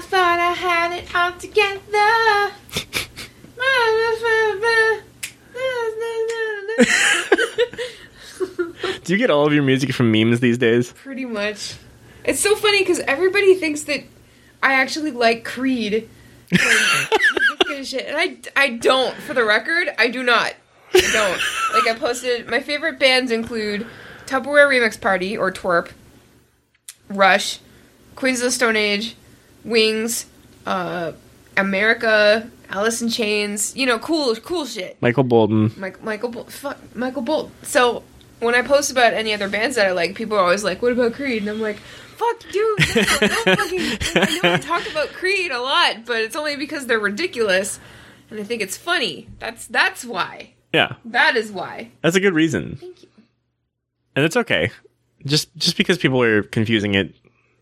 [0.00, 2.54] I thought I had it all together.
[9.04, 10.94] Do you get all of your music from memes these days?
[10.94, 11.74] Pretty much.
[12.24, 14.04] It's so funny because everybody thinks that
[14.62, 16.08] I actually like Creed.
[16.50, 18.06] and kind of shit.
[18.06, 20.54] And I, I don't, for the record, I do not.
[20.94, 21.40] I don't.
[21.74, 23.86] Like, I posted, my favorite bands include
[24.24, 25.90] Tupperware Remix Party, or Twerp,
[27.10, 27.58] Rush,
[28.16, 29.14] Queens of the Stone Age,
[29.64, 30.26] Wings,
[30.66, 31.12] uh,
[31.56, 34.96] America, Alice in Chains, you know, cool, cool shit.
[35.00, 35.72] Michael Bolton.
[35.76, 37.52] Mike, Michael, Bol- fuck, Michael Bolton.
[37.62, 38.02] So
[38.38, 40.92] when I post about any other bands that I like, people are always like, "What
[40.92, 45.08] about Creed?" And I'm like, "Fuck, dude, not- no fucking." I know I talk about
[45.08, 47.78] Creed a lot, but it's only because they're ridiculous,
[48.30, 49.28] and I think it's funny.
[49.40, 50.50] That's that's why.
[50.72, 51.90] Yeah, That is why.
[52.00, 53.08] that's a good reason, Thank you.
[54.14, 54.70] and it's okay.
[55.26, 57.12] Just just because people are confusing it,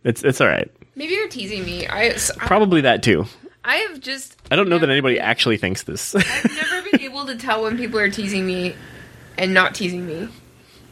[0.05, 0.71] it's it's all right.
[0.99, 1.87] Maybe you're teasing me.
[1.87, 3.27] I s- I, Probably that too.
[3.65, 4.37] I have just.
[4.51, 6.13] I don't know that anybody been- actually thinks this.
[6.17, 8.75] I've never been able to tell when people are teasing me
[9.39, 10.29] and not teasing me.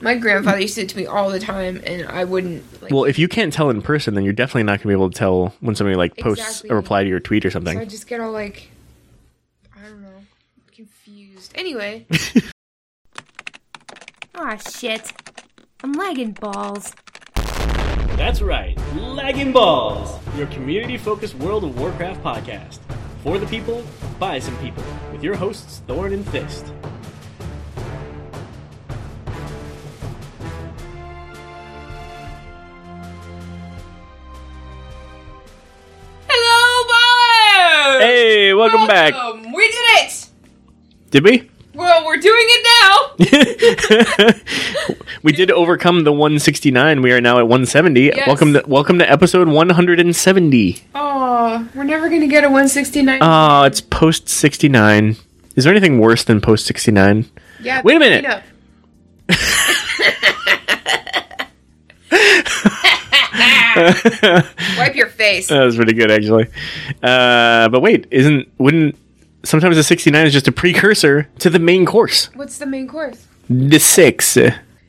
[0.00, 2.82] My grandfather used to do it to me all the time, and I wouldn't.
[2.82, 4.92] Like, well, if you can't tell in person, then you're definitely not going to be
[4.92, 6.70] able to tell when somebody like posts Exactly.
[6.70, 7.72] a reply to your tweet or something.
[7.74, 7.90] So I something.
[7.90, 8.70] just get all like,
[9.76, 10.08] I don't know,
[10.70, 11.50] confused.
[11.56, 12.06] Anyway,
[14.36, 15.12] Aw, shit.
[15.82, 16.92] I'm lagging balls.
[18.16, 22.78] That's right, Lagging Balls, your community-focused World of Warcraft podcast
[23.22, 23.84] for the people,
[24.18, 26.64] by some people, with your hosts Thorn and Fist.
[36.26, 38.00] hello, ballers!
[38.00, 39.12] Hey, welcome back.
[39.12, 39.52] Welcome.
[39.52, 40.26] We did it.
[41.10, 41.50] Did we?
[41.76, 44.32] Well, we're doing it now.
[45.22, 47.02] we did overcome the 169.
[47.02, 48.00] We are now at 170.
[48.00, 48.26] Yes.
[48.26, 50.82] Welcome to welcome to episode 170.
[50.94, 53.18] Oh, we're never gonna get a 169.
[53.20, 55.16] Oh, it's post 69.
[55.54, 57.26] Is there anything worse than post 69?
[57.60, 57.82] yeah.
[57.84, 58.24] wait a minute.
[64.78, 65.48] Wipe your face.
[65.48, 66.46] That was pretty good, actually.
[67.02, 68.96] Uh, but wait, isn't wouldn't
[69.44, 72.30] sometimes the 69 is just a precursor to the main course?
[72.34, 73.26] What's the main course?
[73.48, 74.36] The six,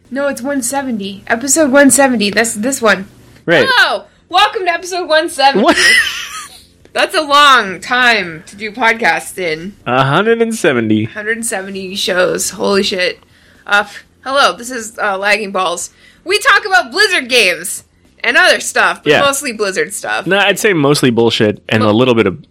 [0.10, 1.24] No, it's 170.
[1.28, 2.32] Episode 170.
[2.32, 3.08] That's this one.
[3.46, 3.66] right?
[3.70, 4.06] Hello.
[4.30, 5.64] Welcome to episode 170.
[5.64, 5.78] What?
[6.94, 9.76] That's a long time to do podcasts in.
[9.84, 11.06] 170.
[11.06, 12.50] 170 shows.
[12.52, 13.20] Holy shit.
[13.68, 13.88] Uh,
[14.24, 15.92] hello, this is uh, Lagging Balls.
[16.24, 17.84] We talk about Blizzard games
[18.24, 19.20] and other stuff, but Yeah.
[19.22, 20.26] mostly Blizzard stuff.
[20.26, 22.44] No, I'd say mostly bullshit and a little bit of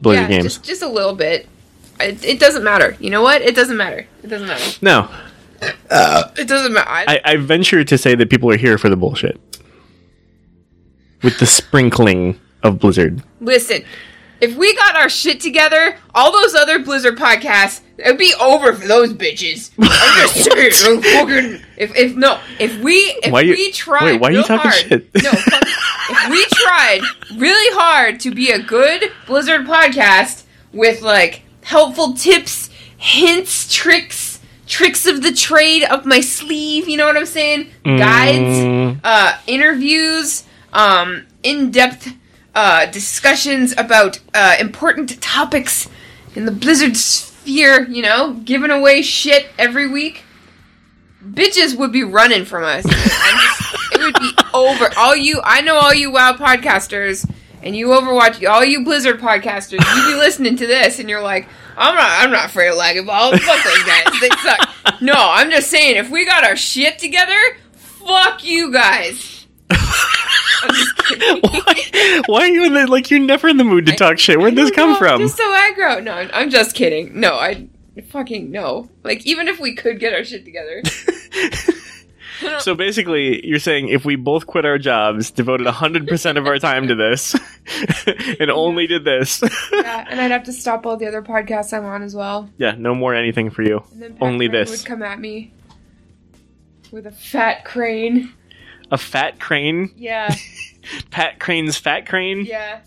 [0.00, 0.44] Blizzard yeah, games.
[0.44, 1.48] Just, just a little bit.
[2.00, 2.96] It, it doesn't matter.
[3.00, 3.42] You know what?
[3.42, 4.06] It doesn't matter.
[4.22, 4.78] It doesn't matter.
[4.82, 5.08] No,
[5.60, 6.88] It doesn't matter.
[6.88, 9.40] I, I venture to say that people are here for the bullshit.
[11.22, 13.22] With the sprinkling of Blizzard.
[13.40, 13.82] Listen,
[14.40, 18.86] if we got our shit together, all those other Blizzard podcasts, it'd be over for
[18.86, 19.70] those bitches.
[19.78, 21.02] I'm just saying.
[21.02, 24.42] fucking- if, if no, if we if Why you- we tried, wait, why are you
[24.42, 25.14] talking hard, shit?
[25.22, 25.62] No, fuck,
[26.10, 27.00] if we tried
[27.36, 35.06] really hard to be a good Blizzard podcast with like helpful tips, hints, tricks, tricks
[35.06, 36.88] of the trade up my sleeve.
[36.88, 37.70] You know what I'm saying?
[37.84, 42.12] Guides Mm, uh, interviews, um, in-depth
[42.54, 45.88] uh, discussions about uh, important topics
[46.34, 47.32] in the Blizzard sphere.
[47.46, 50.22] Year, you know, giving away shit every week.
[51.24, 52.84] Bitches would be running from us.
[52.84, 54.90] Just- it would be over.
[54.96, 57.28] All you, I know, all you WoW podcasters
[57.62, 61.48] and you Overwatch, all you Blizzard podcasters, you be listening to this and you're like,
[61.76, 63.38] I'm not, I'm not afraid of lagging balls.
[63.40, 65.00] Fuck those guys, they suck.
[65.00, 67.38] No, I'm just saying, if we got our shit together,
[67.74, 69.46] fuck you guys.
[70.68, 74.18] I'm why, why are you in the, like, you're never in the mood to talk
[74.18, 74.38] shit?
[74.38, 75.20] Where'd this come No, from?
[75.20, 76.02] Just so aggro.
[76.02, 77.18] No, I'm I'm just kidding.
[77.18, 77.68] No, I
[78.08, 78.88] fucking no.
[79.02, 80.82] Like even if we could get our shit together,
[82.60, 86.86] So basically, you're saying if we both quit our jobs, devoted 100% of our time
[86.88, 87.34] to this,
[88.38, 89.42] and only did this,
[89.72, 92.50] yeah, and I'd have to stop all the other podcasts I'm on as well.
[92.58, 93.82] yeah, no more anything for you.
[93.92, 94.70] And then Only this.
[94.70, 95.54] would come at me
[96.92, 98.34] with a fat crane.
[98.90, 99.90] A fat crane?
[99.96, 100.34] Yeah,
[101.10, 102.44] Pat Crane's fat crane?
[102.44, 102.80] yeah.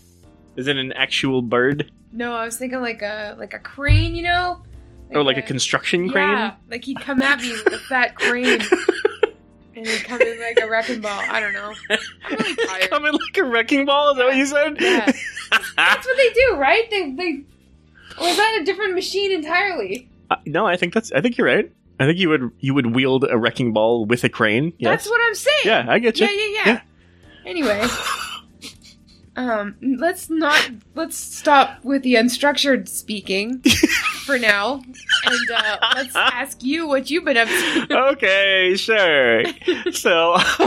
[0.56, 1.90] Is it an actual bird?
[2.12, 4.62] No, I was thinking like a like a crane, you know?
[5.10, 6.28] Or like a construction crane?
[6.28, 8.60] Yeah, like he'd come at me with a fat crane.
[9.76, 11.20] And he'd come in like a wrecking ball.
[11.28, 11.72] I don't know.
[11.90, 12.90] I'm really tired.
[12.90, 14.10] Coming like a wrecking ball?
[14.10, 14.76] Is that what you said?
[14.80, 15.06] Yeah.
[15.76, 16.90] That's what they do, right?
[16.90, 17.44] They they
[18.20, 20.08] or is that a different machine entirely?
[20.30, 21.12] Uh, no, I think that's.
[21.12, 21.70] I think you're right.
[22.00, 24.72] I think you would you would wield a wrecking ball with a crane.
[24.78, 24.90] Yes.
[24.90, 25.62] That's what I'm saying.
[25.64, 26.26] Yeah, I get you.
[26.26, 26.72] Yeah, yeah, yeah.
[26.72, 26.80] Yeah.
[27.46, 27.86] Anyway,
[29.36, 33.60] Um, let's not let's stop with the unstructured speaking
[34.26, 34.82] for now,
[35.24, 37.98] and uh, let's ask you what you've been up to.
[38.12, 39.44] okay, sure.
[39.92, 40.36] So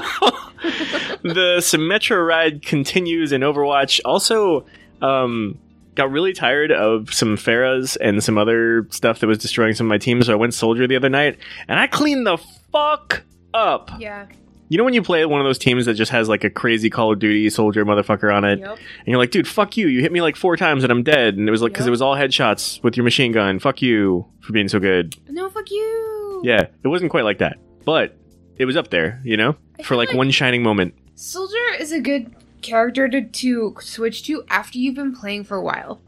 [1.23, 3.99] the Symmetra ride continues in Overwatch.
[4.05, 4.65] Also,
[5.01, 5.59] um,
[5.95, 9.89] got really tired of some Pharahs and some other stuff that was destroying some of
[9.89, 10.25] my teams.
[10.27, 11.37] So I went Soldier the other night,
[11.67, 12.37] and I cleaned the
[12.71, 13.23] fuck
[13.53, 13.91] up.
[13.99, 14.27] Yeah.
[14.69, 16.89] You know when you play one of those teams that just has like a crazy
[16.89, 18.69] Call of Duty soldier motherfucker on it, Yep.
[18.71, 19.87] and you're like, dude, fuck you.
[19.87, 21.35] You hit me like four times and I'm dead.
[21.35, 21.89] And it was like, because Yep.
[21.89, 23.59] it was all headshots with your machine gun.
[23.59, 25.15] Fuck you for being so good.
[25.29, 26.41] No, fuck you.
[26.43, 28.17] Yeah, it wasn't quite like that, but
[28.57, 30.95] it was up there, you know, I for like, like- one shining moment.
[31.13, 35.63] Soldier is a good character to, to switch to after you've been playing for a
[35.63, 36.01] while.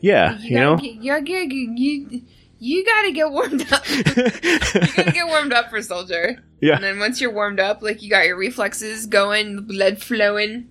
[0.00, 0.76] Yeah, you, gotta know.
[0.76, 2.22] get, you, gotta get, you,
[2.58, 3.88] you gotta get warmed up.
[3.88, 6.42] you gotta get warmed up for Soldier.
[6.60, 10.02] Yeah, And then once you're warmed up, like you got your reflexes going, the blood
[10.02, 10.68] flowing,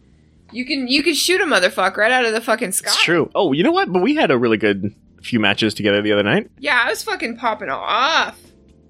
[0.52, 2.90] you can you can shoot a motherfucker right out of the fucking sky.
[2.90, 3.30] it's true.
[3.36, 3.92] Oh, you know what?
[3.92, 6.50] But we had a really good few matches together the other night.
[6.60, 8.40] Yeah, I was fucking popping off.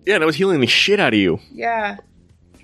[0.05, 1.39] Yeah, and I was healing the shit out of you.
[1.51, 1.97] Yeah,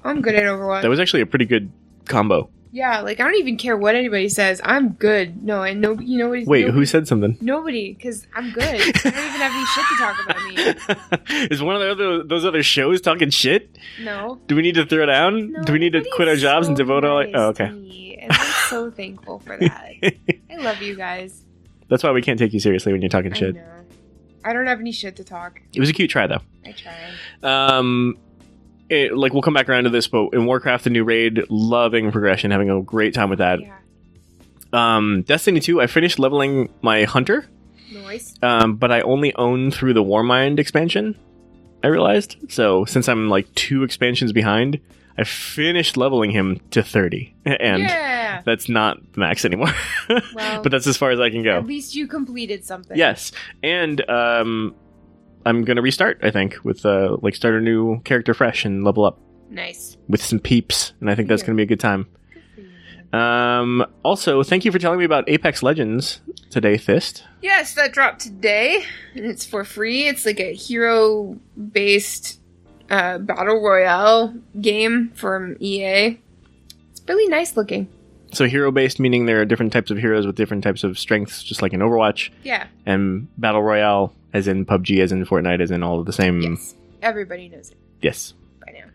[0.04, 0.82] I'm good at Overwatch.
[0.82, 1.72] That was actually a pretty good
[2.06, 2.50] combo.
[2.76, 4.60] Yeah, like I don't even care what anybody says.
[4.64, 5.42] I'm good.
[5.42, 6.46] No, and no, you know what?
[6.46, 7.38] Wait, nobody, who said something?
[7.40, 8.64] Nobody, because I'm good.
[8.64, 11.48] I don't even have any shit to talk about me.
[11.56, 13.78] Is one of the other, those other shows talking shit?
[14.02, 14.42] No.
[14.48, 15.54] Do we need to throw down?
[15.54, 17.24] no Do we need to quit our jobs and so devote our?
[17.24, 17.66] nice Oh, okay.
[18.22, 19.94] and I'm so thankful for that.
[20.04, 21.44] I love you guys.
[21.88, 23.56] That's why we can't take you seriously when you're talking I shit.
[23.56, 23.62] know.
[24.44, 25.62] I don't have any shit to talk.
[25.74, 26.42] It was a cute try though.
[26.66, 27.14] I tried.
[27.42, 28.18] Um,
[28.90, 32.12] it, like we'll come back around to this, but in Warcraft, the new raid, loving
[32.12, 33.60] progression, having a great time with that.
[33.62, 33.78] Yeah.
[34.74, 37.48] Um, Destiny 2, I finished leveling my hunter,
[37.92, 38.36] Noise.
[38.42, 41.18] um, but I only own through the Warmind expansion.
[41.84, 44.82] I realized so since I'm like two expansions behind,
[45.18, 48.42] I finished leveling him to 30, and yeah.
[48.44, 49.74] that's not max anymore.
[50.36, 51.58] Well, but that's as far as I can go.
[51.58, 52.96] At least you completed something.
[52.98, 53.32] Yes,
[53.64, 54.76] and um,
[55.46, 56.20] I'm gonna restart.
[56.24, 59.20] I think with uh, like start a new character fresh and level up
[59.50, 59.98] Nice.
[60.08, 62.08] with some peeps, and I think that's gonna be a good time.
[62.34, 63.20] Good for you.
[63.20, 67.24] Um, also, thank you for telling me about Apex Legends today, Fist.
[67.42, 68.84] Yes, that dropped today,
[69.14, 70.08] and it's for free.
[70.08, 72.40] It's like a hero-based
[72.90, 76.20] uh, battle royale game from EA.
[76.92, 77.88] It's really nice looking.
[78.36, 81.42] So hero based, meaning there are different types of heroes with different types of strengths,
[81.42, 82.68] just like in Overwatch, Yeah.
[82.86, 86.42] and battle royale, as in PUBG, as in Fortnite, as in all of the same.
[86.42, 86.76] Yes.
[87.02, 88.34] Everybody knows it Yes.
[88.66, 88.86] by now.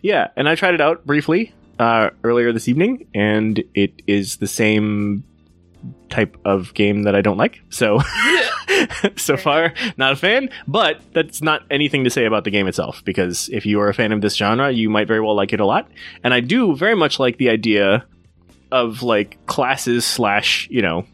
[0.00, 4.46] Yeah, and I tried it out briefly uh, earlier this evening, and it is the
[4.46, 5.24] same
[6.08, 7.62] type of game that I don't like.
[7.70, 8.00] So,
[9.16, 10.50] so far, not a fan.
[10.68, 13.94] But that's not anything to say about the game itself, because if you are a
[13.94, 15.88] fan of this genre, you might very well like it a lot.
[16.22, 18.04] And I do very much like the idea
[18.74, 21.06] of like classes slash you know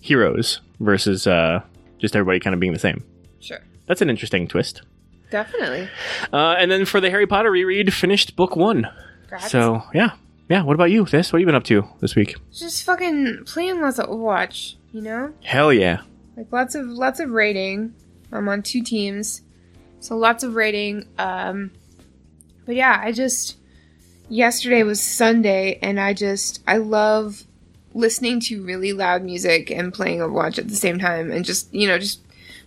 [0.00, 1.62] heroes versus uh,
[1.98, 3.02] just everybody kind of being the same.
[3.40, 3.60] Sure.
[3.86, 4.82] That's an interesting twist.
[5.30, 5.88] Definitely.
[6.32, 8.88] Uh, and then for the Harry Potter reread, finished book one.
[9.28, 9.50] Perhaps.
[9.50, 10.10] So yeah,
[10.48, 10.62] yeah.
[10.62, 11.32] What about you, This?
[11.32, 12.36] What have you been up to this week?
[12.52, 15.32] just fucking playing lots of Overwatch, you know?
[15.42, 16.02] Hell yeah!
[16.36, 17.94] Like lots of lots of raiding.
[18.32, 19.42] I'm on two teams,
[20.00, 21.06] so lots of raiding.
[21.18, 21.70] Um,
[22.66, 23.56] but yeah, I just
[24.28, 27.44] yesterday was Sunday, and I just I love
[27.94, 31.86] listening to really loud music and playing Overwatch at the same time, and just you
[31.86, 32.20] know just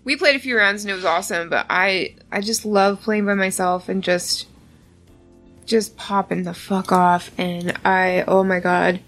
[0.03, 1.49] we played a few rounds and it was awesome.
[1.49, 4.47] But I I just love playing by myself and just
[5.65, 9.01] just popping the fuck off, and I oh my god.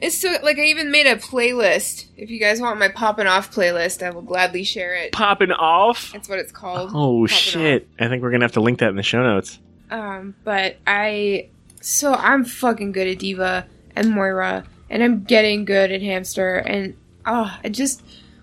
[0.00, 2.06] It's so like I even made a playlist.
[2.16, 5.10] If you guys want my popping off playlist, I will gladly share it.
[5.10, 6.12] Popping off.
[6.12, 6.90] That's what it's called.
[6.94, 7.88] Oh Poppin' shit!
[7.98, 9.58] I think we're gonna have to link that in the show notes.
[9.90, 11.48] Um, but I
[11.80, 16.96] so I'm fucking good at D.Va and Moira, and I'm getting good at Hamster, and
[17.26, 18.02] oh, I just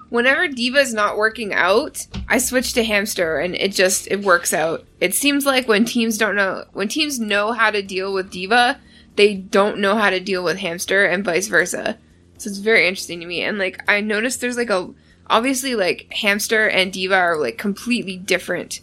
[0.09, 4.85] whenever D.Va's not working out, I switch to Hamster, and it just it works out.
[4.99, 8.79] It seems like when teams don't know when teams know how to deal with D.Va,
[9.15, 11.97] they don't know how to deal with Hamster, and vice versa.
[12.37, 14.89] So it's very interesting to me, and like I noticed there's like a
[15.27, 18.81] obviously like Hamster and D.Va are like completely different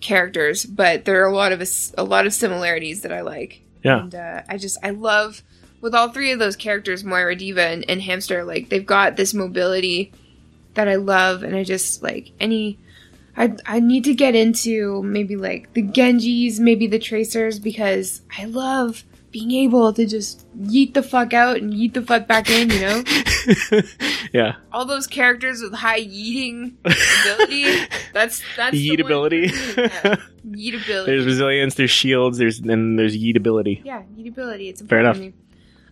[0.00, 1.62] characters, but there are a lot of
[1.96, 3.62] a lot of similarities that I like.
[3.82, 4.02] Yeah.
[4.02, 5.42] and uh, I just I love
[5.80, 8.44] with all three of those characters, Moira, D.Va, and, and Hamster.
[8.44, 10.12] Like they've got this mobility
[10.74, 12.78] that I love, and I just like any.
[13.36, 18.44] I I need to get into maybe like the Genjis, maybe the Tracers, because I
[18.46, 22.70] love being able to just yeet the fuck out and yeet the fuck back in.
[22.70, 23.02] You know,
[24.32, 27.86] yeah, all those characters with high yeeting ability.
[28.12, 30.34] That's that's one for yeetability.
[30.44, 30.70] me,
[31.06, 31.74] there's resilience.
[31.74, 32.38] There's shields.
[32.38, 33.84] There's and there's yeetability.
[33.84, 34.70] Yeah, eatability.
[34.70, 35.34] It's Fair me.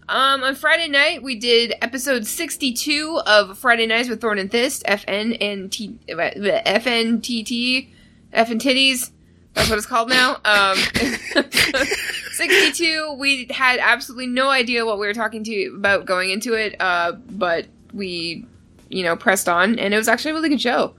[0.08, 4.84] Um, on Friday night, we did episode 62 of Friday Nights with Thorn and Thist,
[4.84, 7.88] FN and T, FN FNTT,
[8.32, 9.10] F and Titties.
[9.56, 10.36] That's what it's called now.
[10.44, 10.76] Um,
[12.32, 16.76] 62, we had absolutely no idea what we were talking to about going into it,
[16.80, 18.46] uh, but we,
[18.90, 20.94] you know, pressed on, and it was actually a really good show.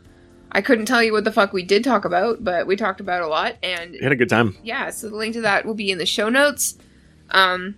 [0.52, 3.22] I couldn't tell you what the fuck we did talk about, but we talked about
[3.22, 4.58] a lot, and We had a good time.
[4.64, 6.78] yeah, so the link to that will be in the show notes.
[7.30, 7.76] Um,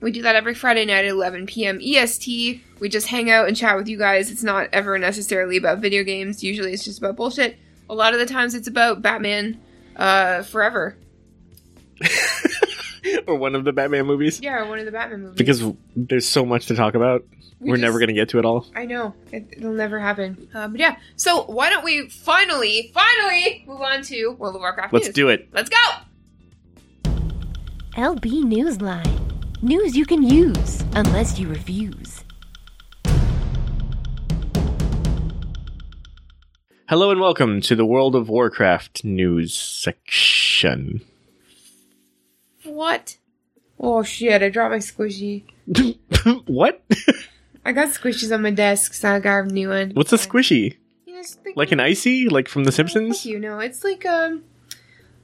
[0.00, 1.80] we do that every Friday night at 11 p.m.
[1.82, 2.60] EST.
[2.78, 4.30] We just hang out and chat with you guys.
[4.30, 6.44] It's not ever necessarily about video games.
[6.44, 7.56] Usually it's just about bullshit.
[7.88, 9.58] A lot of the times it's about Batman
[9.96, 10.96] uh, Forever.
[13.26, 14.40] or one of the Batman movies.
[14.40, 15.36] Yeah, or one of the Batman movies.
[15.38, 15.62] Because
[15.94, 17.24] there's so much to talk about.
[17.60, 18.66] We We're just- never going to get to it all.
[18.74, 19.14] I know.
[19.32, 20.48] It, it'll never happen.
[20.54, 24.92] Um, but yeah, so why don't we finally, finally move on to World of Warcraft
[24.92, 25.14] Let's news.
[25.14, 25.48] do it.
[25.52, 25.76] Let's go!
[27.96, 29.20] LB Newsline.
[29.62, 32.23] News you can use, unless you refuse.
[36.86, 41.00] Hello and welcome to the World of Warcraft news section.
[42.62, 43.16] What?
[43.80, 45.44] Oh shit, I dropped my squishy.
[46.46, 46.82] what?
[47.64, 49.92] I got squishies on my desk, so I got a new one.
[49.92, 50.76] What's a squishy?
[51.06, 52.28] You know, like, Like an icy?
[52.28, 53.24] Like from The Simpsons?
[53.24, 54.44] You know, it's like um,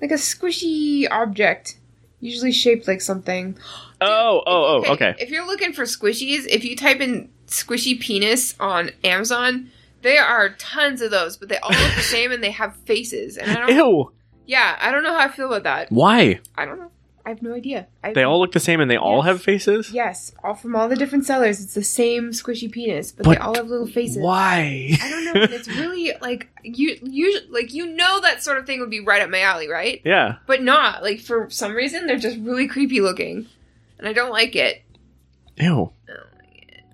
[0.01, 1.77] like a squishy object,
[2.21, 3.59] usually shaped like something.
[4.03, 5.15] Oh, oh, oh, okay.
[5.19, 9.71] If you're looking for squishies, if you type in squishy penis on Amazon,
[10.03, 13.37] there are tons of those, but they all look the same and they have faces.
[13.37, 14.13] And I don't, Ew.
[14.47, 15.91] yeah, I don't know how I feel about that.
[15.93, 16.41] Why?
[16.57, 16.91] I don't know.
[17.27, 17.87] I have no idea.
[18.03, 19.27] I, They all look the same and they all Yes.
[19.27, 19.91] have faces?
[19.93, 21.63] yes, all from all the different sellers.
[21.63, 24.17] It's the same squishy penis, but, But they all have little faces.
[24.23, 24.97] Why?
[25.03, 25.43] I don't know.
[25.43, 29.01] and It's really like you, you, like you know that sort of thing would be
[29.01, 30.01] right up my alley, right?
[30.03, 30.37] yeah.
[30.47, 33.47] But not like for some reason they're just really creepy looking,
[33.99, 34.83] and I don't like it.
[35.59, 35.93] Ew.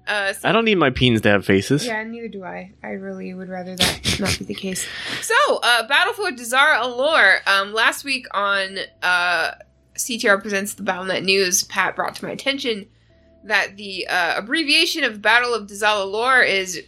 [0.06, 1.84] Uh, so, I don't need my peens to have faces.
[1.86, 2.72] yeah, neither do I.
[2.82, 4.86] I really would rather that not be the case.
[5.22, 7.46] So, uh, Battle for Dazar'alor.
[7.48, 9.52] Um, last week on uh,
[9.96, 12.86] CTR presents the Battle.net News, Pat brought to my attention
[13.44, 16.82] that the uh, abbreviation of Battle of Dazar'alor is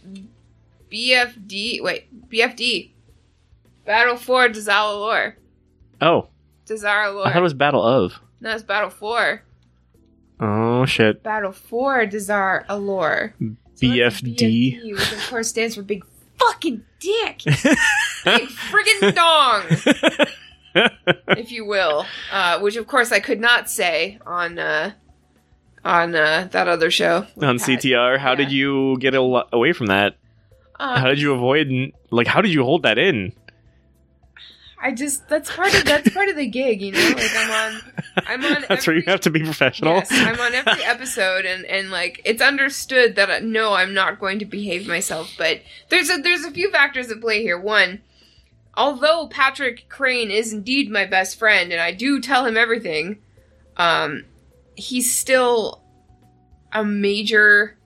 [0.91, 1.81] BFD.
[1.81, 2.91] Wait, BFD.
[3.85, 5.33] Battle for Dazar'alor.
[6.01, 6.27] Oh,
[6.67, 7.25] Dazar'alor.
[7.25, 8.13] I thought it was Battle of.
[8.39, 9.41] no, it's Battle for.
[10.39, 11.21] Oh, shit.
[11.23, 13.33] Battle for Dazar'alor.
[13.75, 14.35] So BFD.
[14.37, 16.03] BFD, which of course stands for Big
[16.37, 17.41] Fucking Dick.
[17.45, 19.63] Big friggin' dong,
[21.37, 22.05] if you will.
[22.31, 24.91] Uh, which of course I could not say on uh,
[25.83, 27.25] on uh, that other show.
[27.41, 27.67] On Pat.
[27.67, 30.15] CTR, how did you get away from that?
[30.79, 31.67] Uh, How did you avoid,
[32.09, 33.33] like, how did you hold that in?
[34.81, 36.99] I just that's part of that's part of the gig, you know.
[36.99, 37.81] Like I'm on,
[38.27, 38.65] I'm on.
[38.69, 39.95] That's where you every- have to be professional.
[39.95, 44.19] Yes, I'm on every episode, and and like it's understood that uh, no, I'm not
[44.19, 45.33] going to behave myself.
[45.37, 47.59] But there's a there's a few factors at play here.
[47.59, 48.01] One,
[48.75, 53.19] although Patrick Crane is indeed my best friend, and I do tell him everything,
[53.75, 54.23] um,
[54.75, 55.83] he's still
[56.71, 57.77] a major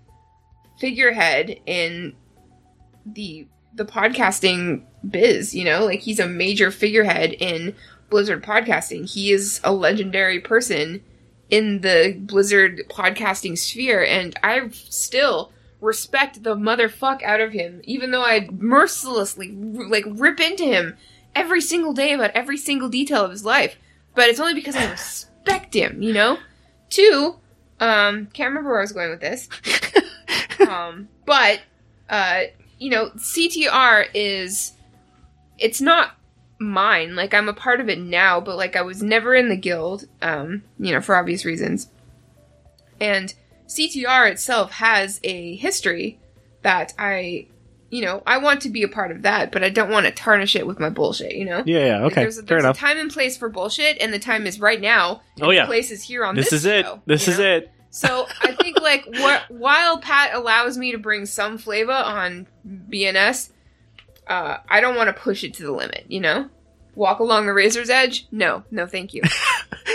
[0.80, 2.16] figurehead in
[3.06, 5.54] the the podcasting biz.
[5.56, 7.76] You know, like he's a major figurehead in
[8.10, 9.10] Blizzard podcasting.
[9.10, 11.04] He is a legendary person
[11.50, 18.12] in the Blizzard podcasting sphere, and I still respect the motherfuck out of him, even
[18.12, 20.98] though I mercilessly like rip into him
[21.36, 23.78] every single day about every single detail of his life.
[24.16, 26.38] But it's only because I respect him, you know.
[26.90, 27.36] Two,
[27.80, 29.50] um, can't remember where I was going with this.
[30.70, 31.62] um, but
[32.10, 32.44] uh,
[32.80, 34.74] you know, CTR is
[35.64, 36.12] it's not
[36.60, 37.16] mine.
[37.16, 40.06] Like I'm a part of it now, but like I was never in the guild,
[40.22, 41.90] um, you know, for obvious reasons.
[43.00, 43.34] And
[43.68, 46.20] CTR itself has a history
[46.62, 47.48] that I,
[47.90, 50.12] you know, I want to be a part of that, but I don't want to
[50.12, 51.64] tarnish it with my bullshit, you know?
[51.66, 52.22] Yeah, yeah, Like, okay.
[52.22, 52.78] there's, a, Fair there's a enough.
[52.78, 55.22] time and place for bullshit, and the time is right now.
[55.36, 55.62] and Oh, yeah.
[55.64, 56.62] The place is here on This this.
[56.62, 56.86] is it.
[56.86, 57.46] show, This is know?
[57.58, 57.72] it.
[57.90, 63.50] So I think like wh- while Pat allows me to bring some flavor on BNS,
[64.28, 66.06] uh, I don't want to push it to the limit.
[66.08, 66.50] You know,
[66.96, 68.28] walk along the razor's edge.
[68.32, 69.22] No, no, thank you.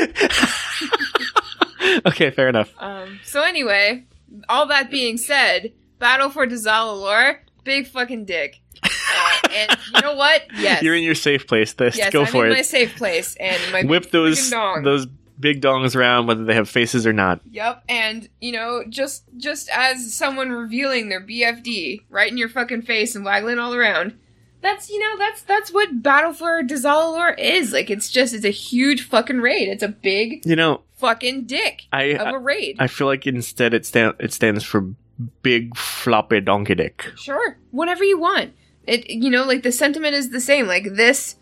[2.06, 2.72] okay, fair enough.
[2.78, 4.04] um, so anyway,
[4.48, 8.60] all that being said, Battle for Dazar'alor, big fucking dick.
[8.82, 10.42] Uh, and you know what?
[10.58, 11.72] Yes, You're in your safe place.
[11.72, 12.56] This yes, go I'm for in it.
[12.56, 15.06] my safe place, and my Whip those those
[15.38, 17.40] big dongs around, whether they have faces or not.
[17.50, 22.82] Yep, and you know, just just as someone revealing their BFD right in your fucking
[22.82, 24.18] face and waggling all around,
[24.60, 27.72] that's you know that's that's what Battle for Dazar'alor is.
[27.72, 29.68] Like it's just it's a huge fucking raid.
[29.68, 32.76] It's a big You know, fucking dick I of a raid.
[32.78, 34.94] I feel like instead it stand it stands for
[35.42, 37.12] big floppy donkey dick.
[37.16, 38.54] Sure, whatever you want.
[38.84, 40.66] It you know like the sentiment is the same.
[40.66, 41.36] Like this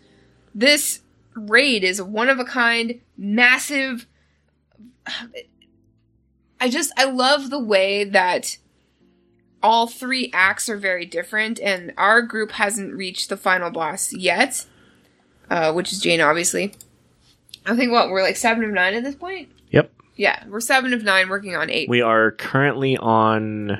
[0.53, 1.01] this
[1.37, 4.05] raid is one of a kind, massive.
[6.59, 8.57] I just I love the way that
[9.61, 14.65] all three acts are very different, and our group hasn't reached the final boss yet,
[15.49, 16.73] uh, which is Jaina, obviously.
[17.65, 19.49] I think what we're like seven of nine at this point.
[19.71, 19.91] Yep.
[20.15, 21.89] Yeah, we're seven of nine, working on eight.
[21.89, 23.79] We are currently on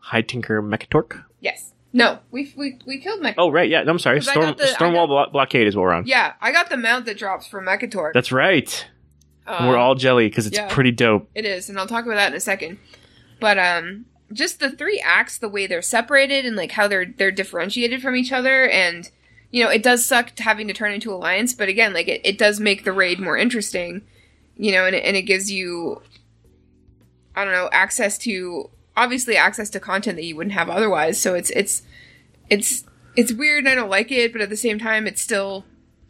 [0.00, 1.24] High Tinker Mekkatorque.
[1.40, 1.72] yes.
[1.98, 3.34] No, we we we killed Mech.
[3.38, 3.82] Oh right, yeah.
[3.82, 4.22] No, I'm sorry.
[4.22, 6.06] Storm the- Stormwall blo- blockade is what we're on.
[6.06, 8.12] Yeah, I got the mount that drops from Mechator.
[8.14, 8.86] That's right.
[9.48, 10.72] Um, we're all jelly because it's yeah.
[10.72, 11.28] pretty dope.
[11.34, 12.78] It is, and I'll talk about that in a second.
[13.40, 17.32] But um just the three acts, the way they're separated and like how they're they're
[17.32, 19.10] differentiated from each other and
[19.50, 22.38] you know, it does suck having to turn into alliance, but again, like it, it
[22.38, 24.02] does make the raid more interesting,
[24.56, 26.00] you know, and it, and it gives you
[27.34, 31.20] I don't know, access to obviously access to content that you wouldn't have otherwise.
[31.20, 31.82] So it's it's
[32.50, 32.84] it's
[33.16, 35.64] it's weird and I don't like it, but at the same time it's still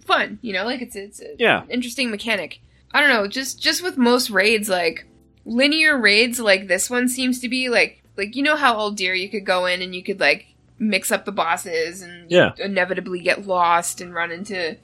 [0.05, 1.65] fun, you know, like it's it's Yeah.
[1.69, 2.61] interesting mechanic.
[2.93, 5.07] I don't know, just just with most raids, like
[5.45, 9.29] linear raids like this one seems to be like like you know how Uldir you
[9.31, 10.47] could go in and you could like
[10.79, 12.53] mix up the bosses and Yeah.
[12.59, 14.77] inevitably get lost and run into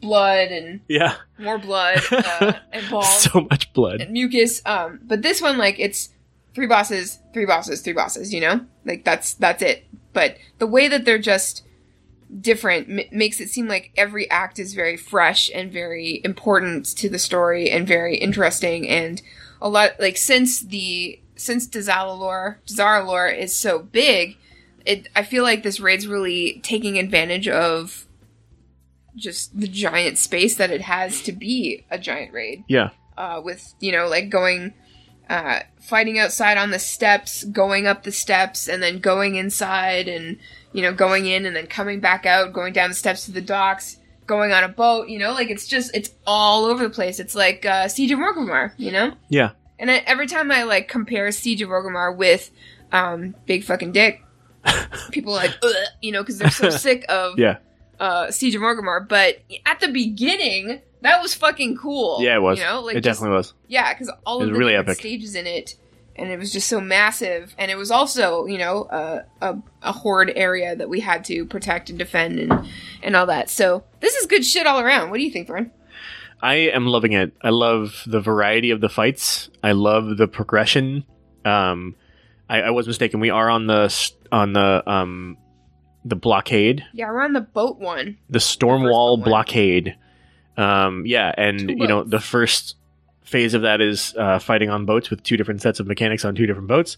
[0.00, 1.14] blood and Yeah.
[1.38, 4.00] more blood uh, and balls so much blood.
[4.00, 4.60] and mucus.
[4.66, 6.08] Um, but this one, like, it's
[6.54, 8.32] three bosses, three bosses, three bosses.
[8.34, 9.84] You know, like that's that's it.
[10.12, 11.64] But the way that they're just
[12.40, 17.08] different m- makes it seem like every act is very fresh and very important to
[17.08, 19.20] the story and very interesting and
[19.60, 24.36] a lot like since the since Dazar'alor Dazar'alor is so big,
[24.86, 28.06] it I feel like this raid's really taking advantage of
[29.14, 32.90] just the giant space that it has to be a giant raid Yeah.
[33.18, 34.72] uh, with you know like going
[35.32, 40.38] uh, fighting outside on the steps going up the steps and then going inside and
[40.72, 43.40] you know going in and then coming back out going down the steps to the
[43.40, 47.18] docks going on a boat you know like it's just it's all over the place
[47.18, 49.50] it's like uh, siege of Orgrimmar you know Yeah.
[49.78, 52.50] and I, every time i like compare siege of Orgrimmar with
[52.92, 54.22] um, big fucking dick
[55.10, 55.56] people are like
[56.02, 57.56] you know because they're so sick of Yeah.
[57.98, 62.18] uh, Siege of Orgrimmar, but at the beginning, that was fucking cool.
[62.22, 62.58] Yeah, it was.
[62.58, 63.54] You know, like it just- definitely was.
[63.68, 64.98] yeah, because all It of was the really epic.
[64.98, 65.76] stages in it,
[66.16, 69.92] and it was just so massive, and it was also you know a a, a
[69.92, 72.66] horde area that we had to protect and defend and
[73.02, 73.50] and all that.
[73.50, 75.10] So this is good shit all around.
[75.10, 75.70] What do you think, Thorn?
[76.44, 77.32] I am loving it.
[77.40, 79.48] I love the variety of the fights.
[79.62, 81.04] I love the progression.
[81.44, 81.94] Um,
[82.48, 83.20] I, I was mistaken.
[83.20, 83.92] We are on the
[84.32, 85.36] on the um
[86.04, 88.18] the blockade, Yeah, we're on the boat one.
[88.28, 89.24] the Stormwall one.
[89.24, 89.94] blockade.
[90.56, 92.76] Um, yeah, and you know the first
[93.24, 96.34] phase of that is uh, fighting on boats with two different sets of mechanics on
[96.34, 96.96] two different boats,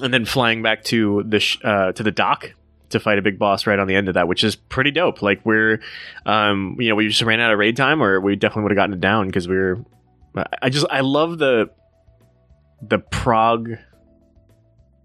[0.00, 2.52] and then flying back to the sh- uh, to the dock
[2.90, 5.22] to fight a big boss right on the end of that, which is pretty dope.
[5.22, 5.80] Like we're,
[6.26, 8.76] um, you know, we just ran out of raid time, or we definitely would have
[8.76, 9.84] gotten it down because we were.
[10.36, 11.70] I- I just I love the
[12.82, 13.70] the prog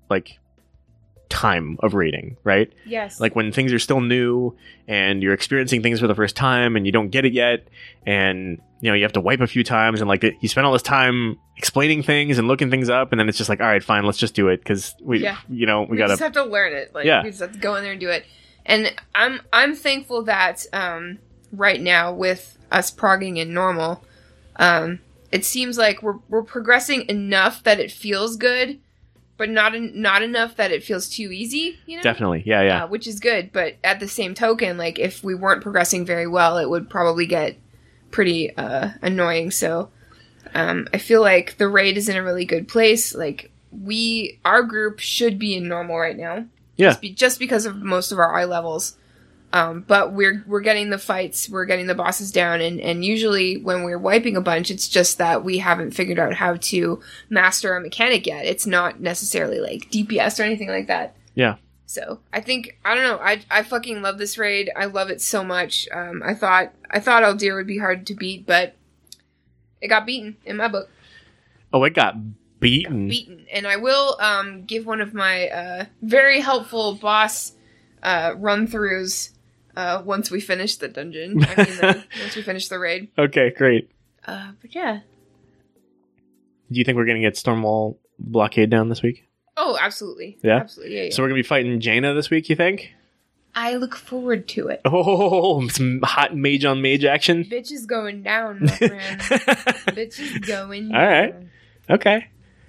[0.10, 0.39] like
[1.29, 2.71] time of reading, right?
[2.85, 3.19] Yes.
[3.19, 4.55] like when things are still new
[4.87, 7.67] and you're experiencing things for the first time and you don't get it yet
[8.05, 10.73] and you know you have to wipe a few times and like you spend all
[10.73, 13.83] this time explaining things and looking things up and then it's just like all right
[13.83, 15.37] fine let's just do it because we Yeah.
[15.49, 16.93] you know we, we gotta just have to learn it.
[16.93, 17.23] Like Yeah.
[17.23, 18.25] we just have to go in there and do it.
[18.65, 21.19] And I'm I'm thankful that um,
[21.51, 24.03] right now with us progging in normal,
[24.57, 24.99] um,
[25.31, 28.79] it seems like we're we're progressing enough that it feels good,
[29.38, 31.80] but not en- not enough that it feels too easy.
[31.86, 33.52] You know, definitely yeah yeah uh, which is good.
[33.54, 37.26] But at the same token, like if we weren't progressing very well, it would probably
[37.26, 37.58] get
[38.12, 39.52] pretty uh, annoying.
[39.52, 39.89] So
[40.54, 43.13] um, I feel like the raid is in a really good place.
[43.13, 46.45] Like we, our group should be in normal right now.
[46.76, 46.89] Yeah.
[46.89, 48.97] just, be, just because of most of our eye levels.
[49.53, 53.57] Um, but we're we're getting the fights, we're getting the bosses down, and and usually
[53.57, 57.75] when we're wiping a bunch, it's just that we haven't figured out how to master
[57.75, 58.45] a mechanic yet.
[58.45, 61.15] It's not necessarily like DPS or anything like that.
[61.33, 61.55] Yeah.
[61.86, 63.19] So I think I don't know.
[63.23, 64.69] I I fucking love this raid.
[64.75, 65.88] I love it so much.
[65.93, 68.75] Um, I thought I thought Uldir would be hard to beat, but
[69.79, 70.89] it got beaten in my book.
[71.71, 72.15] oh it got
[72.60, 77.53] beaten Beaten, and I will um give one of my uh very helpful boss
[78.03, 79.29] uh run throughs
[79.77, 81.41] uh once we finish the dungeon.
[81.43, 83.07] I mean, the, once we finish the raid.
[83.17, 83.89] okay great
[84.25, 84.99] Uh, but yeah.
[86.71, 89.23] do you think we're gonna get stormwall blockade down this week
[89.59, 90.37] Oh, absolutely.
[90.43, 90.57] Yeah?
[90.57, 90.95] absolutely.
[90.97, 91.09] Yeah, yeah.
[91.11, 92.93] so we're gonna be fighting jaina this week you think
[93.55, 94.81] I look forward to it.
[94.85, 97.43] Oh, some hot mage on mage action.
[97.43, 99.19] Bitch is going down, my friend.
[99.97, 101.31] Bitch is going All right.
[101.31, 101.49] down
[101.89, 102.27] okay.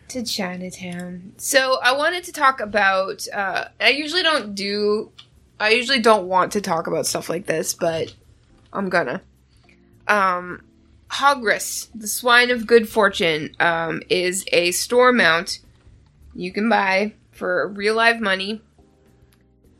[0.08, 1.34] to Chinatown.
[1.36, 3.26] So I wanted to talk about.
[3.28, 5.12] Uh, I usually don't do.
[5.60, 8.14] I usually don't want to talk about stuff like this, but
[8.72, 9.22] I'm gonna.
[10.06, 10.62] Um,
[11.10, 15.60] Hogrus, the Swine of Good Fortune, um, is a store mount
[16.34, 18.62] you can buy for real live money.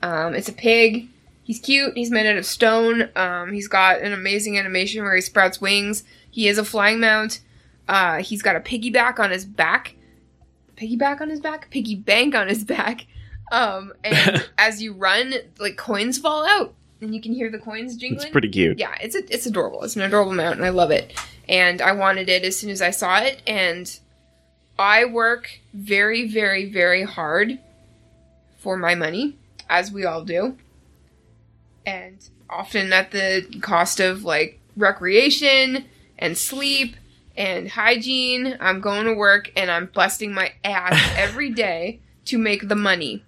[0.02, 1.08] Um, it's a pig.
[1.44, 1.96] He's cute.
[1.96, 3.08] He's made out of stone.
[3.16, 6.02] Um, he's got an amazing animation where he sprouts wings.
[6.30, 7.40] He is a flying mount.
[7.88, 9.94] Uh, he's got a piggyback on his back.
[10.76, 11.70] Piggyback on his back?
[11.70, 13.06] Piggy bank on his back.
[13.50, 17.96] Um, and as you run, like coins fall out, and you can hear the coins
[17.96, 18.22] jingling.
[18.22, 18.78] It's pretty cute.
[18.78, 19.82] Yeah, it's a, it's adorable.
[19.84, 21.18] It's an adorable mount, and I love it.
[21.48, 23.42] And I wanted it as soon as I saw it.
[23.46, 23.98] And
[24.78, 27.58] I work very, very, very hard
[28.58, 29.37] for my money,
[29.68, 30.56] as we all do,
[31.87, 35.84] and often at the cost of like recreation
[36.18, 36.96] and sleep
[37.37, 38.56] and hygiene.
[38.61, 43.24] I'm going to work and I'm busting my ass every day to make the money.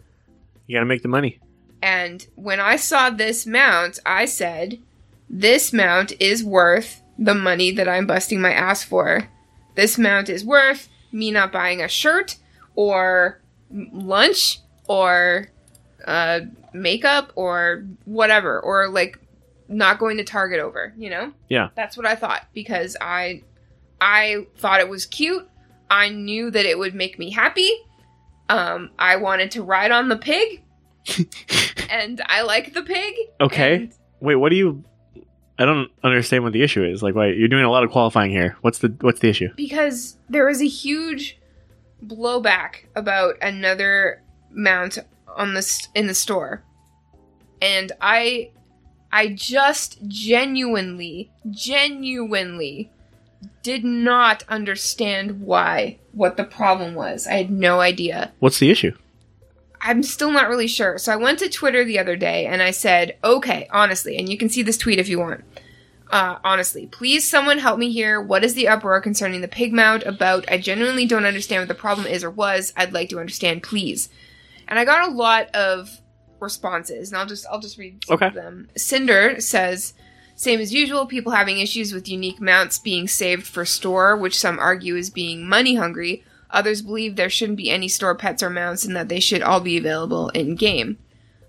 [0.71, 1.41] You gotta make the money.
[1.83, 4.79] And when I saw this mount, I said,
[5.29, 9.29] this mount is worth the money that I'm busting my ass for.
[9.75, 12.37] This mount is worth me not buying a shirt
[12.77, 15.51] or lunch or
[16.07, 19.19] uh, makeup or whatever, or like
[19.67, 21.33] not going to Target over, you know?
[21.49, 21.71] Yeah.
[21.75, 23.43] That's what I thought because I
[24.01, 25.49] I thought it was cute.
[25.91, 27.69] I knew that it would make me happy.
[28.51, 30.63] Um, I wanted to ride on the pig.
[31.91, 33.15] and I like the pig.
[33.41, 33.75] Okay.
[33.75, 34.85] and Wait, what do you?
[35.59, 37.03] I don't understand what the issue is.
[37.03, 38.57] Like, why you're doing a lot of qualifying here?
[38.63, 39.49] What's the What's the issue?
[39.57, 41.39] because there was a huge
[42.05, 44.99] blowback about another mount
[45.37, 46.65] on this in the store.
[47.63, 48.51] And I
[49.13, 52.91] I just genuinely genuinely
[53.63, 57.27] did not understand why what the problem was.
[57.27, 58.33] I had no idea.
[58.39, 58.93] What's the issue?
[59.83, 60.99] I'm still not really sure.
[60.99, 64.37] So I went to Twitter the other day and I said, okay, honestly, and you
[64.37, 65.43] can see this tweet if you want.
[66.11, 68.21] Uh, honestly, please someone help me here.
[68.21, 70.45] What is the uproar concerning the pig mount about?
[70.51, 72.73] I genuinely don't understand what the problem is or was.
[72.77, 74.09] I'd like to understand, please.
[74.69, 75.89] And I got a lot of
[76.41, 78.27] responses, and I'll just I'll just read some Okay.
[78.27, 78.69] of them.
[78.77, 79.95] Cinder says,
[80.41, 84.59] same as usual, people having issues with unique mounts being saved for store, which some
[84.59, 86.25] argue is being money hungry.
[86.49, 89.61] Others believe there shouldn't be any store pets or mounts and that they should all
[89.61, 90.97] be available in game.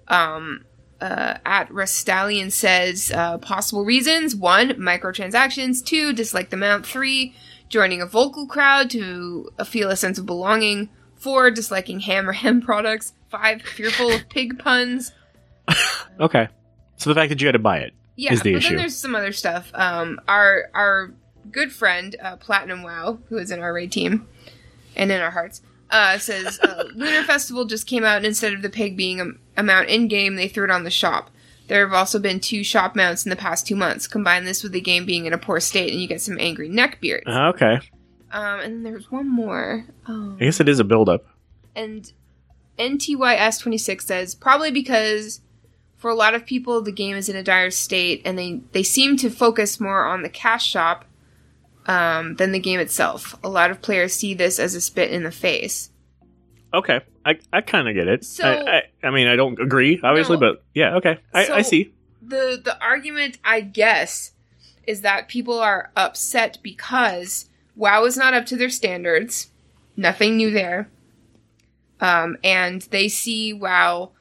[0.09, 0.65] Um,
[0.99, 7.33] uh, at Restallion says uh, possible reasons: one, microtransactions; two, dislike the mount; three,
[7.69, 12.59] joining a vocal crowd to feel a sense of belonging; four, disliking ham or hem
[12.61, 15.13] products; five, fearful of pig puns.
[16.19, 16.49] Okay.
[16.97, 17.93] So the fact that you had to buy it.
[18.21, 18.69] Yeah, is the but issue.
[18.69, 19.71] then there's some other stuff.
[19.73, 21.13] Um, our our
[21.51, 24.27] good friend uh, Platinum Wow, who is in our raid team
[24.95, 28.61] and in our hearts, uh, says uh, Lunar Festival just came out, and instead of
[28.61, 29.25] the pig being a,
[29.57, 31.31] a mount in game, they threw it on the shop.
[31.67, 34.05] There have also been two shop mounts in the past two months.
[34.07, 36.69] Combine this with the game being in a poor state, and you get some angry
[36.69, 37.23] neckbeards.
[37.27, 37.79] Uh, okay.
[38.31, 39.85] Um, and then there's one more.
[40.05, 41.25] Um, I guess it is a build-up.
[41.75, 42.11] and
[42.77, 45.41] NTYS26 says probably because
[46.01, 48.81] for a lot of people the game is in a dire state and they, they
[48.81, 51.05] seem to focus more on the cash shop
[51.85, 53.37] um, than the game itself.
[53.43, 55.91] A lot of players see this as a spit in the face.
[56.73, 57.01] Okay.
[57.23, 58.25] I, I kind of get it.
[58.25, 60.39] So- I, I I mean I don't agree obviously, No.
[60.39, 60.95] but yeah.
[60.95, 61.19] Okay.
[61.33, 61.93] I, I see.
[62.21, 64.31] The the argument I guess
[64.87, 69.51] is that people are upset because WoW is not up to their standards.
[69.95, 70.89] Nothing new there.
[71.99, 74.11] Um, and they see WoW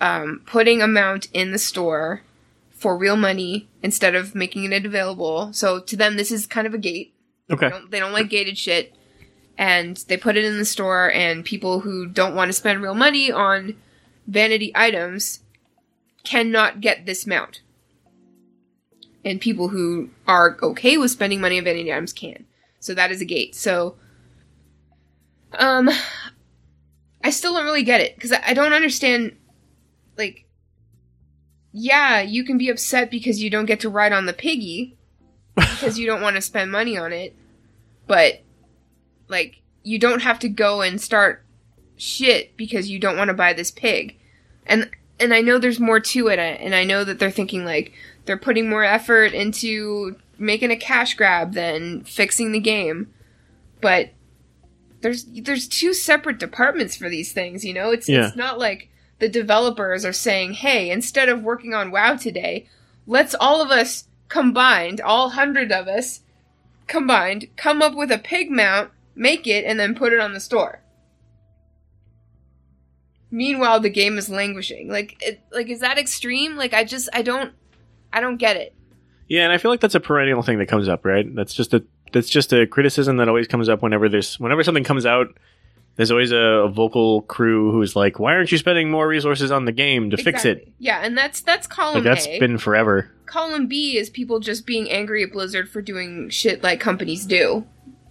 [0.00, 2.22] um, putting a mount in the store
[2.70, 5.52] for real money instead of making it available.
[5.52, 7.14] So to them, this is kind of a gate.
[7.50, 7.66] Okay.
[7.66, 8.94] They don't, they don't like gated shit.
[9.58, 12.94] And they put it in the store, and people who don't want to spend real
[12.94, 13.74] money on
[14.26, 15.40] vanity items
[16.24, 17.62] cannot get this mount.
[19.24, 22.44] And people who are okay with spending money on vanity items can.
[22.80, 23.54] So that is a gate.
[23.54, 23.96] So,
[25.58, 25.88] um,
[27.24, 29.36] I still don't really get it because I, I don't understand.
[30.16, 30.46] Like,
[31.72, 34.96] yeah, you can be upset because you don't get to ride on the piggy
[35.54, 37.36] because you don't want to spend money on it,
[38.06, 38.42] but
[39.28, 41.44] like, you don't have to go and start
[41.96, 44.18] shit because you don't want to buy this pig.
[44.66, 47.92] And and I know there's more to it, and I know that they're thinking like
[48.26, 53.12] they're putting more effort into making a cash grab than fixing the game.
[53.80, 54.10] But
[55.00, 57.90] there's there's two separate departments for these things, you know?
[57.90, 58.28] It's Yeah.
[58.28, 62.68] it's not like the developers are saying, hey, instead of working on WoW today,
[63.06, 66.20] let's all of us combined, all hundred of us
[66.86, 70.40] combined, come up with a pig mount, make it, and then put it on the
[70.40, 70.80] store.
[73.30, 74.88] Meanwhile, the game is languishing.
[74.88, 76.56] Like, it, like is that extreme?
[76.56, 77.52] Like, I just, I don't,
[78.12, 78.74] I don't get it.
[79.28, 81.26] Yeah, and I feel like that's a perennial thing that comes up, right?
[81.34, 84.84] That's just a that's just a criticism that always comes up whenever there's whenever something
[84.84, 85.36] comes out.
[85.96, 89.64] There's always a, a vocal crew who's like, "Why aren't you spending more resources on
[89.64, 92.38] the game to fix it?" Yeah, and that's that's column Like that's A.
[92.38, 93.10] been forever.
[93.26, 97.66] column B is people just being angry at Blizzard for doing shit like companies do.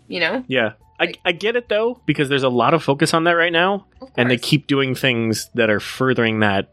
[0.08, 0.44] You know?
[0.48, 3.32] Yeah, I, Like- I get it though because there's a lot of focus on that
[3.34, 3.86] right now,
[4.18, 6.72] and they keep doing things that are furthering that.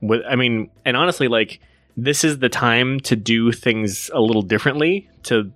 [0.00, 1.58] With I mean, and honestly, like
[1.96, 5.50] this is the time to do things a little differently to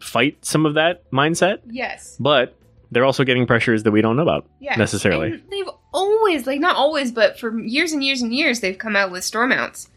[0.00, 1.58] fight some of that mindset.
[1.66, 2.16] Yes.
[2.18, 2.56] But
[2.94, 4.76] they're also getting pressures that we don't know about Yeah.
[4.76, 5.32] necessarily.
[5.32, 8.96] And they've always, like, not always, but for years and years and years, they've come
[8.96, 9.90] out with store mounts.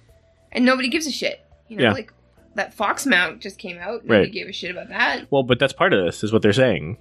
[0.52, 1.40] And nobody gives a shit.
[1.68, 1.92] You know, Yeah.
[1.92, 2.12] like,
[2.56, 4.04] that Fox mount just came out.
[4.04, 4.32] Nobody Right.
[4.32, 5.28] gave a shit about that.
[5.30, 6.98] Well, but that's part of this, is what they're saying.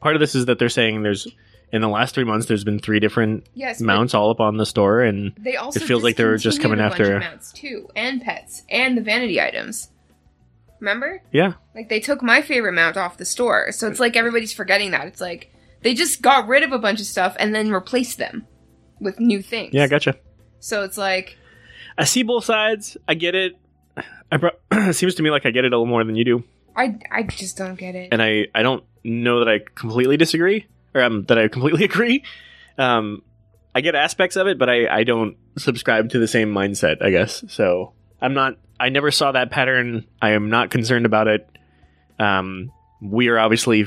[0.00, 1.26] Part of this is that they're saying there's
[1.70, 3.80] in the last three months there's been three different Yes.
[3.82, 6.78] mounts all up on the store, and They also It feels like they're just coming
[6.80, 9.90] a bunch of after- mounts too, and pets, and the vanity items.
[10.80, 11.22] Remember?
[11.32, 14.92] yeah, Like they took my favorite mount off the store, so it's like everybody's forgetting
[14.92, 15.06] that.
[15.06, 18.46] It's like they just got rid of a bunch of stuff and then replaced them
[19.00, 19.74] with new things.
[19.74, 20.16] yeah, gotcha.
[20.60, 21.36] So it's like,
[21.96, 22.96] I see both sides.
[23.08, 23.56] I get it.
[24.30, 26.24] I bro- it seems to me like I get it a little more than you
[26.24, 26.44] do,
[26.76, 28.08] I I just don't get it.
[28.12, 32.22] and I I don't know that I completely disagree or um, that I completely agree.
[32.76, 33.22] Um,
[33.74, 37.02] I get aspects of it, but I I don't subscribe to the same mindset.
[37.02, 37.94] I guess so.
[38.20, 38.58] I'm not.
[38.80, 40.06] I never saw that pattern.
[40.22, 41.48] I am not concerned about it.
[42.18, 43.86] Um, we are obviously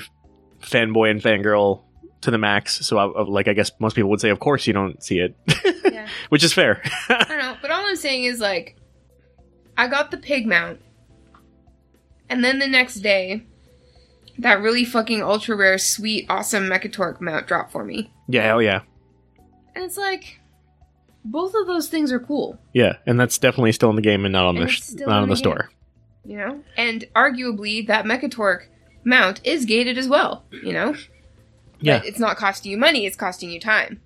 [0.62, 1.82] fanboy and fangirl
[2.21, 2.86] to the max.
[2.86, 5.36] So, I, like, I guess most people would say, of course, you don't see it,
[5.91, 6.08] Yeah.
[6.30, 6.82] which is fair.
[7.10, 8.77] I don't know, but all I'm saying is like,
[9.77, 10.80] I got the pig mount,
[12.30, 13.43] and then the next day,
[14.38, 18.82] that really fucking ultra rare, sweet, awesome Mekkatorque mount dropped for me, yeah, hell yeah,
[19.75, 20.39] and it's like,
[21.23, 22.60] both of those things are cool.
[22.73, 25.10] yeah, and that's definitely still in the game and not on And the sh- not
[25.21, 25.69] on the the store.
[26.25, 26.63] you know?
[26.77, 28.65] And arguably, that Mekkatorque
[29.03, 30.95] mount is gated as well, you know?
[31.79, 34.01] Yeah, But it's not costing you money, it's costing you time.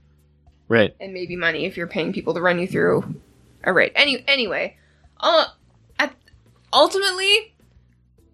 [0.67, 0.95] right.
[0.99, 3.15] And maybe money if you're paying people to run you through
[3.63, 3.91] a raid.
[3.95, 4.77] Any, anyway,
[5.19, 5.45] uh,
[5.99, 6.13] at,
[6.73, 7.53] ultimately,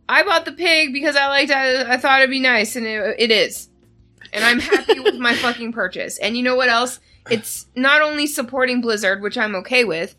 [0.09, 3.15] I bought the pig because I liked I, I thought it'd be nice, and it,
[3.19, 3.69] it is.
[4.33, 6.17] And I'm happy with my fucking purchase.
[6.17, 6.99] And you know what else?
[7.29, 10.15] It's not only supporting Blizzard, which I'm okay with,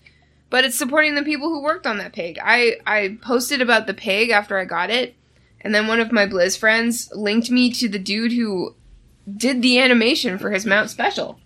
[0.51, 2.39] but it's supporting the people who worked on that pig.
[2.43, 5.15] I, I posted about the pig after I got it,
[5.61, 8.75] and then one of my Blizz friends linked me to the dude who
[9.37, 11.39] did the animation for his mount special.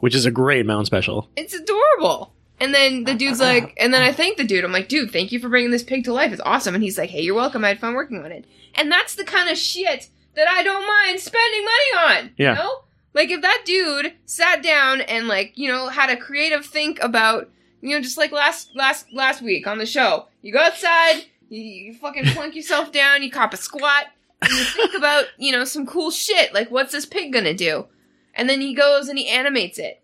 [0.00, 1.28] Which is a great mount special.
[1.36, 2.32] It's adorable.
[2.58, 4.64] And then the dude's like, and then I thank the dude.
[4.64, 6.30] I'm like, dude, thank you for bringing this pig to life.
[6.30, 6.74] It's awesome.
[6.74, 7.64] And he's like, hey, you're welcome.
[7.64, 8.44] I had fun working on it.
[8.74, 12.30] And that's the kind of shit that I don't mind spending money on.
[12.36, 12.50] Yeah.
[12.50, 12.80] You know?
[13.12, 17.50] Like if that dude sat down and like, you know, had a creative think about,
[17.80, 20.26] you know, just like last last last week on the show.
[20.42, 24.06] You go outside, you, you fucking plunk yourself down, you cop a squat,
[24.40, 26.54] and you think about, you know, some cool shit.
[26.54, 27.86] Like what's this pig gonna do?
[28.34, 30.02] And then he goes and he animates it.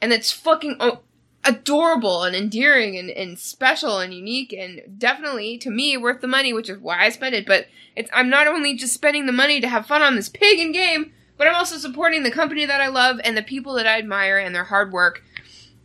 [0.00, 1.00] And it's fucking oh,
[1.44, 6.52] adorable and endearing and, and special and unique and definitely to me worth the money,
[6.52, 7.46] which is why I spent it.
[7.46, 10.58] But it's I'm not only just spending the money to have fun on this pig
[10.58, 13.86] in game, but I'm also supporting the company that I love and the people that
[13.86, 15.22] I admire and their hard work,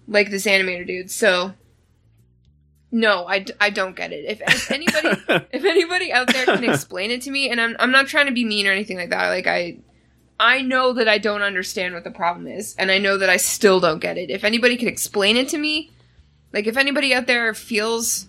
[0.07, 1.11] like this animator dude.
[1.11, 1.53] So
[2.91, 4.25] no, I, d- I don't get it.
[4.25, 5.09] If, if anybody
[5.51, 8.31] if anybody out there can explain it to me, and I'm I'm not trying to
[8.31, 9.29] be mean or anything like that.
[9.29, 9.79] Like I
[10.39, 13.37] I know that I don't understand what the problem is, and I know that I
[13.37, 14.29] still don't get it.
[14.29, 15.91] If anybody could explain it to me,
[16.53, 18.27] like if anybody out there feels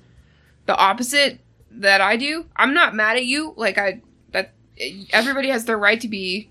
[0.66, 3.54] the opposite that I do, I'm not mad at you.
[3.56, 4.02] Like I
[4.32, 4.52] that
[5.10, 6.50] everybody has their right to be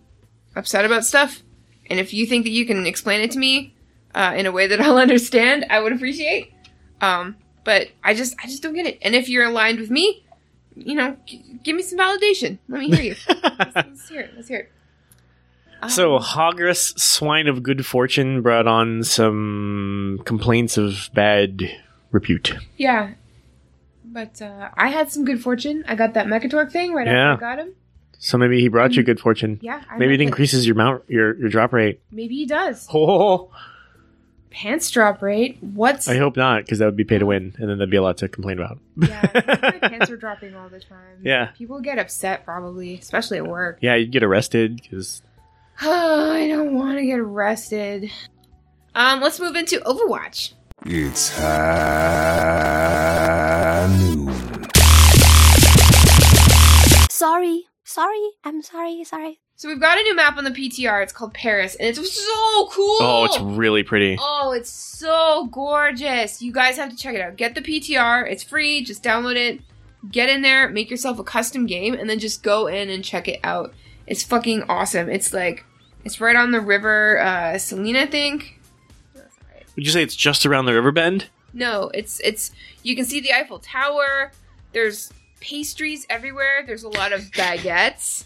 [0.60, 1.42] upset about stuff,
[1.90, 3.74] and if you think that you can explain it to me
[4.14, 6.54] uh, in a way that I'll understand, I would appreciate.
[7.02, 9.00] Um, but I just I just don't get it.
[9.02, 10.24] And if you're aligned with me,
[10.76, 12.58] you know, g- give me some validation.
[12.68, 13.16] Let me hear you.
[13.44, 14.32] let's, let's hear it.
[14.36, 14.72] Let's hear it.
[15.90, 21.62] So, Um, Hogrus, swine of good fortune, brought on some complaints of bad
[22.12, 22.54] repute.
[22.76, 23.12] Yeah.
[24.04, 25.86] But uh, I had some good fortune.
[25.88, 27.34] I got that Mekkatorque thing right Yeah.
[27.34, 27.76] after I got him.
[28.20, 29.58] So maybe he brought you good fortune.
[29.62, 29.82] Yeah.
[29.90, 32.02] I Maybe it meant increases your mount, your your drop rate.
[32.12, 32.88] Maybe he does.
[32.94, 33.50] Oh,
[34.52, 35.60] Pants drop rate.
[35.62, 36.08] What's.
[36.08, 38.02] I hope not, because that would be pay to win, and then there'd be a
[38.02, 38.80] lot to complain about.
[38.98, 39.22] yeah.
[39.34, 41.20] My pants are dropping all the time.
[41.22, 41.52] Yeah.
[41.56, 43.78] People get upset probably, especially at work.
[43.82, 45.22] Yeah, you'd get arrested because
[45.84, 48.10] Oh, I don't want to get arrested.
[48.96, 50.54] Um, let's move into Overwatch.
[50.86, 51.46] It's high
[54.00, 54.34] noon.
[57.12, 57.68] Sorry.
[57.90, 58.30] Sorry.
[58.44, 59.04] I'm sorry.
[59.04, 59.40] Sorry.
[59.56, 61.02] So we've got a new map on the PTR.
[61.02, 62.98] It's called Paris, and it's so cool.
[63.02, 64.16] Oh, it's really pretty.
[64.22, 66.40] Oh, it's so gorgeous.
[66.40, 67.36] You guys have to check it out.
[67.36, 68.32] Get the PTR.
[68.32, 68.84] It's free.
[68.84, 69.62] Just download it.
[70.12, 73.28] Get in there, make yourself a custom game, and then just go in and check
[73.28, 73.74] it out.
[74.06, 75.10] It's fucking awesome.
[75.10, 75.66] It's like,
[76.06, 78.62] it's right on the river, uh, Selena, I think.
[79.16, 79.66] That's right.
[79.76, 81.30] Would you say it's just around the river bend?
[81.54, 82.52] No, it's, it's,
[82.84, 84.32] you can see the Eiffel Tower.
[84.74, 86.64] There's pastries everywhere.
[86.66, 88.26] There's a lot of baguettes.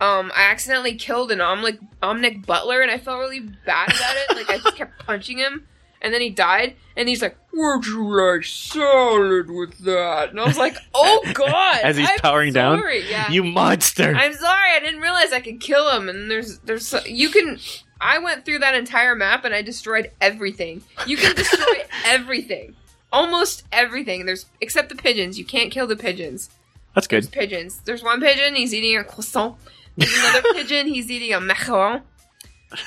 [0.00, 4.36] Um, I accidentally killed an Omnic, Omnic Butler, and I felt really bad about it.
[4.36, 5.66] Like I just kept punching him,
[6.00, 10.44] and then he died, and he's like, "Would you like salad with that?" And I
[10.46, 12.80] was like, "Oh God!" As he's I'm powering down?
[13.08, 14.14] Yeah, you monster!
[14.14, 14.70] I'm sorry.
[14.76, 16.08] I didn't realize I could kill him.
[16.08, 17.58] And there's, there's, you can.
[18.00, 20.82] I went through that entire map and I destroyed everything.
[21.08, 22.76] You can destroy everything,
[23.12, 24.26] almost everything.
[24.26, 25.38] There's except the pigeons.
[25.38, 26.50] You can't kill the pigeons.
[26.94, 27.32] That's There's good.
[27.32, 27.80] pigeons.
[27.84, 29.56] There's one pigeon, he's eating a croissant.
[29.96, 32.02] There's another pigeon, he's eating a macaron.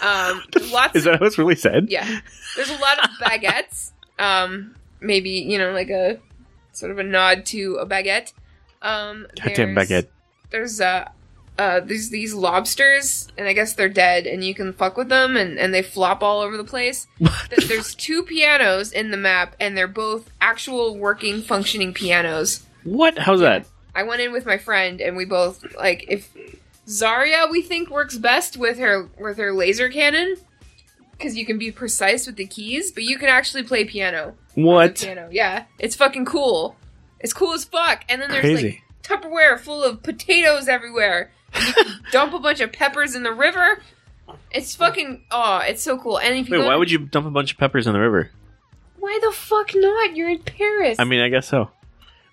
[0.02, 1.88] Um, lots Is that how it's really said?
[1.90, 2.20] yeah.
[2.56, 3.92] There's a lot of baguettes.
[4.20, 6.20] Um, maybe, you know, like a
[6.74, 8.34] sort of a nod to a baguette.
[8.84, 10.08] Um, Goddamn there's- baguette.
[10.52, 11.10] There's uh
[11.58, 15.36] uh there's these lobsters and I guess they're dead and you can fuck with them
[15.36, 17.08] and, and they flop all over the place.
[17.20, 22.66] Th- There's two pianos in the map and they're both actual working functioning pianos.
[22.84, 23.18] What?
[23.20, 23.66] How's that?
[23.94, 26.30] I went in with my friend and we both like if
[26.88, 30.36] Zarya we think works best with her with her laser cannon
[31.18, 34.36] because you can be precise with the keys, but you can actually play piano.
[34.56, 34.96] What?
[34.96, 36.76] Piano, yeah, it's fucking cool.
[37.20, 38.04] It's cool as fuck.
[38.10, 38.68] And then there's Crazy.
[38.70, 41.32] like Tupperware full of potatoes everywhere.
[41.54, 43.82] And you can dump a bunch of peppers in the river.
[44.52, 46.20] It's fucking oh, it's so cool.
[46.20, 48.00] And if you Wait, go why would you dump a bunch of peppers in the
[48.00, 48.32] river?
[49.02, 50.16] why the fuck not?
[50.16, 51.00] You're in Paris.
[51.00, 51.72] I mean, I guess so.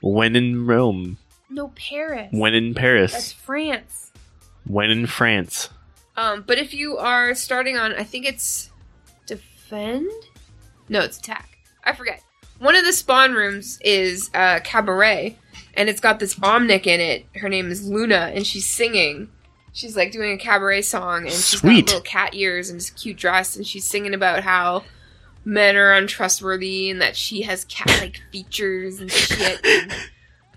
[0.00, 1.18] When in Rome,
[1.50, 2.28] no Paris.
[2.31, 3.12] when in Paris.
[3.12, 4.12] That's France.
[4.66, 5.70] when in France.
[6.16, 8.70] Um, but if you are starting on, I think it's
[9.26, 10.11] defend.
[10.88, 11.59] No, it's attack.
[11.85, 12.22] I forget.
[12.59, 15.37] One of the spawn rooms is uh, cabaret,
[15.78, 17.24] and it's got this omnic in it.
[17.36, 19.30] Her name is Luna, and she's singing.
[19.72, 21.86] She's like doing a cabaret song, and she's Sweet.
[21.86, 24.82] got little cat ears and this cute dress, and she's singing about how
[25.44, 29.64] men are untrustworthy and that she has cat-like features and shit.
[29.64, 29.94] And,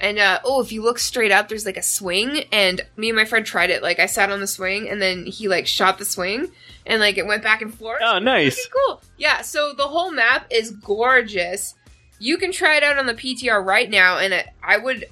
[0.02, 3.16] and uh, oh, if you look straight up, there's like a swing, and me and
[3.16, 3.84] my friend tried it.
[3.84, 6.52] Like I sat on the swing, and then he like shot the swing,
[6.88, 8.02] and like it went back and forth.
[8.04, 8.68] Oh, nice.
[8.88, 9.04] Cool.
[9.20, 9.42] Yeah.
[9.42, 11.76] So the whole map is gorgeous.
[12.22, 15.06] You can try it out on the PTR right now, and I- would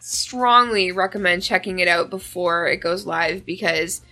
[0.00, 4.02] strongly recommend checking it out before it goes live because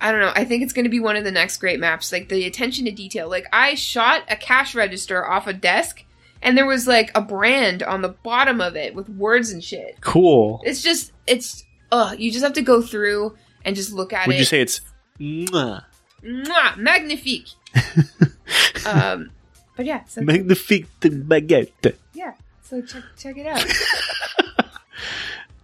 [0.00, 0.32] I don't know.
[0.34, 2.12] I think it's going to be one of the next great maps.
[2.12, 3.28] Like the attention to detail.
[3.28, 6.04] Like I shot a cash register off a desk,
[6.40, 9.96] and there was like a brand on the bottom of it with words and shit.
[10.00, 10.62] Cool.
[10.64, 12.16] It's just it's ugh.
[12.18, 14.38] You just have to go through and just look at Would it.
[14.38, 14.80] you say it's
[15.18, 15.82] Mwah.
[16.22, 17.48] Mwah, magnifique.
[18.86, 19.30] um,
[19.78, 21.94] but yeah, so magnifique baguette?
[22.12, 23.64] yeah, so check check it out.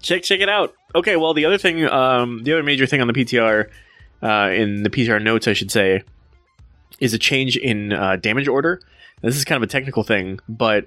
[0.03, 0.73] check check it out.
[0.95, 3.69] Okay, well the other thing, um, the other major thing on the PTR,
[4.23, 6.05] uh, in the PTR notes, I should say,
[7.01, 8.81] is a change in uh, damage order.
[9.21, 10.87] This is kind of a technical thing, but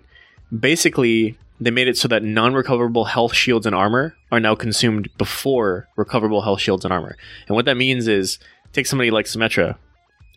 [0.57, 5.89] basically they made it so that non-recoverable health shields and armor are now consumed before
[5.97, 7.17] recoverable health shields and armor.
[7.47, 8.39] And what that means is,
[8.71, 9.75] take somebody like Symmetra.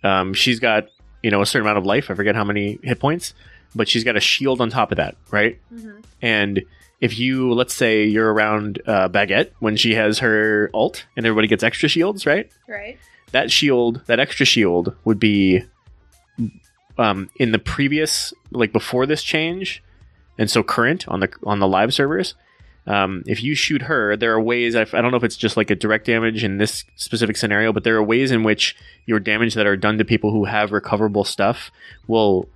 [0.02, 0.88] Um, she's got
[1.22, 2.10] you know a certain amount of life.
[2.10, 3.34] I forget how many hit points,
[3.74, 5.58] but she's got a shield on top of that, right?
[6.22, 6.62] And
[7.00, 11.48] if you let's say you're around uh, Brigitte when she has her alt and everybody
[11.48, 12.50] gets extra shields, right?
[12.68, 12.98] Right.
[13.32, 15.62] That shield, that extra shield, would be
[16.98, 19.82] um, in the previous, like before this change,
[20.36, 22.34] and so current on the on the live servers.
[22.90, 24.74] Um, if you shoot her, there are ways.
[24.74, 27.72] I, I don't know if it's just like a direct damage in this specific scenario,
[27.72, 28.74] but there are ways in which
[29.06, 31.70] your damage that are done to people who have recoverable stuff
[32.08, 32.48] will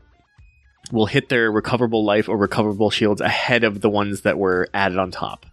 [0.92, 4.98] will hit their recoverable life or recoverable shields ahead of the ones that were added
[4.98, 5.46] on top.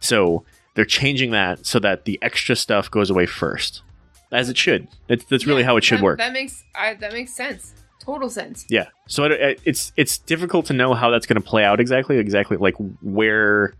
[0.00, 0.44] So
[0.74, 3.82] they're changing that so that the extra stuff goes away first,
[4.30, 4.88] as it should.
[5.08, 6.18] That's, that's really Yeah, how it should that, work.
[6.18, 7.72] That makes I, that makes sense.
[8.00, 8.66] Total sense.
[8.68, 8.88] Yeah.
[9.06, 12.18] So it- it's it's difficult to know how that's going to play out exactly.
[12.18, 13.74] Exactly like where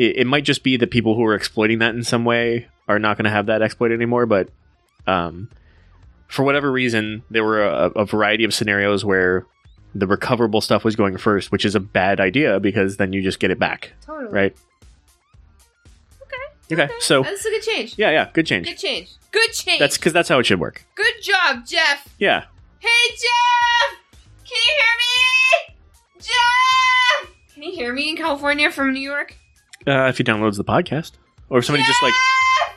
[0.00, 2.98] it, it might just be that people who are exploiting that in some way are
[2.98, 4.24] not going to have that exploit anymore.
[4.26, 4.48] But
[5.06, 5.50] um,
[6.28, 9.46] for whatever reason, there were a, a variety of scenarios where
[9.94, 13.40] the recoverable stuff was going first, which is a bad idea because then you just
[13.40, 14.32] get it back, Totally.
[14.32, 14.56] right?
[16.22, 16.82] Okay.
[16.84, 16.92] Okay.
[17.00, 17.94] So That's a good change.
[17.98, 18.66] yeah, yeah, good change.
[18.66, 19.10] Good change.
[19.32, 19.80] Good change.
[19.80, 20.84] That's because that's how it should work.
[20.94, 22.08] good job, Jeff.
[22.18, 22.44] Yeah.
[22.78, 23.98] Hey, Jeff!
[24.44, 25.74] Can you hear me?
[26.20, 27.54] Jeff!
[27.54, 29.34] Can you hear me in California from New York?
[29.86, 31.12] Uh, if he downloads the podcast,
[31.48, 32.12] or if somebody just like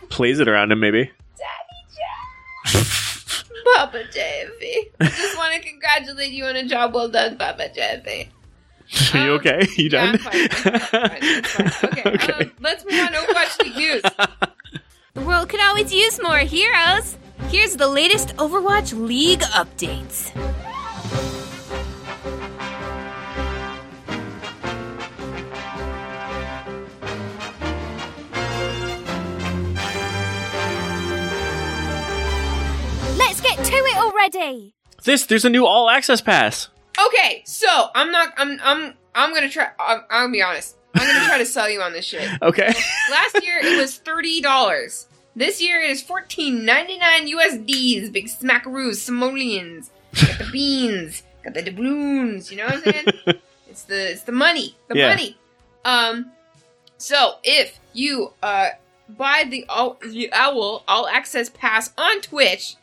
[0.10, 1.12] plays it around him, maybe.
[1.38, 3.46] Daddy Jeff.
[3.76, 4.92] Papa Jeffy.
[5.00, 8.30] I just want to congratulate you on a job well done, Papa Jeffy.
[9.14, 9.68] Are you Um, okay?
[9.78, 10.10] You yeah, done?
[10.10, 14.02] I'm fine, I'm fine, I'm fine, Okay, um, let's move on to Overwatch League news.
[15.14, 17.18] The world could always use more heroes.
[17.50, 20.32] Here's the latest Overwatch League updates.
[34.14, 34.74] Already.
[35.04, 36.70] this there's a new all access pass.
[37.08, 38.34] Okay, so I'm not.
[38.38, 38.60] I'm.
[38.64, 38.94] I'm.
[39.16, 39.70] I'm gonna try.
[39.80, 40.76] I'm, I'm gonna be honest.
[40.96, 42.30] I'm gonna try to sell you on this shit.
[42.42, 42.72] Okay.
[43.10, 45.08] Last year it was thirty dollars.
[45.36, 48.12] This year it is fourteen ninety nine USDs.
[48.12, 49.90] Big smackaroos, simoleons.
[50.22, 51.24] Got the beans.
[51.44, 52.52] Got the doubloons.
[52.52, 53.06] You know what I'm saying?
[53.70, 54.76] it's the it's the money.
[54.90, 55.10] The Yeah.
[55.10, 55.38] money.
[55.86, 56.32] Um.
[56.98, 58.70] So if you uh
[59.10, 62.76] buy the all the owl all access pass on Twitch,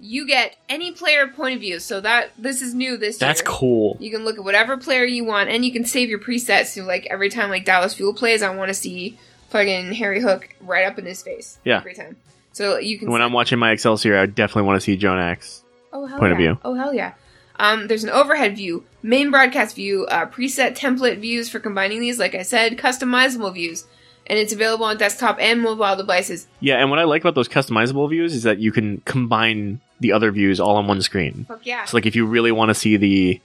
[0.00, 1.80] you get any player point of view.
[1.80, 3.46] So that this is new this That's year.
[3.46, 3.96] cool.
[4.00, 6.66] You can look at whatever player you want, and you can save your presets.
[6.66, 9.18] So, like every time like Dallas Fuel plays, I want to see
[9.50, 11.58] fucking Harryhook right up in his face.
[11.64, 11.78] Yeah.
[11.78, 12.16] every time.
[12.52, 13.10] So you can.
[13.10, 15.62] When I'm watching my Excelsior, I definitely want to see Jonax.
[15.92, 16.32] oh hell point yeah.
[16.32, 16.58] of view.
[16.64, 17.14] Oh hell yeah.
[17.60, 22.18] Um, there's an overhead view, main broadcast view, uh, preset template views for combining these.
[22.18, 23.84] Like I said, customizable views,
[24.28, 26.46] and it's available on desktop and mobile devices.
[26.60, 30.12] Yeah, and what I like about those customizable views is that you can combine the
[30.12, 31.44] other views all on one screen.
[31.48, 31.84] Fuck yeah.
[31.84, 33.40] So, like, if you really want to see the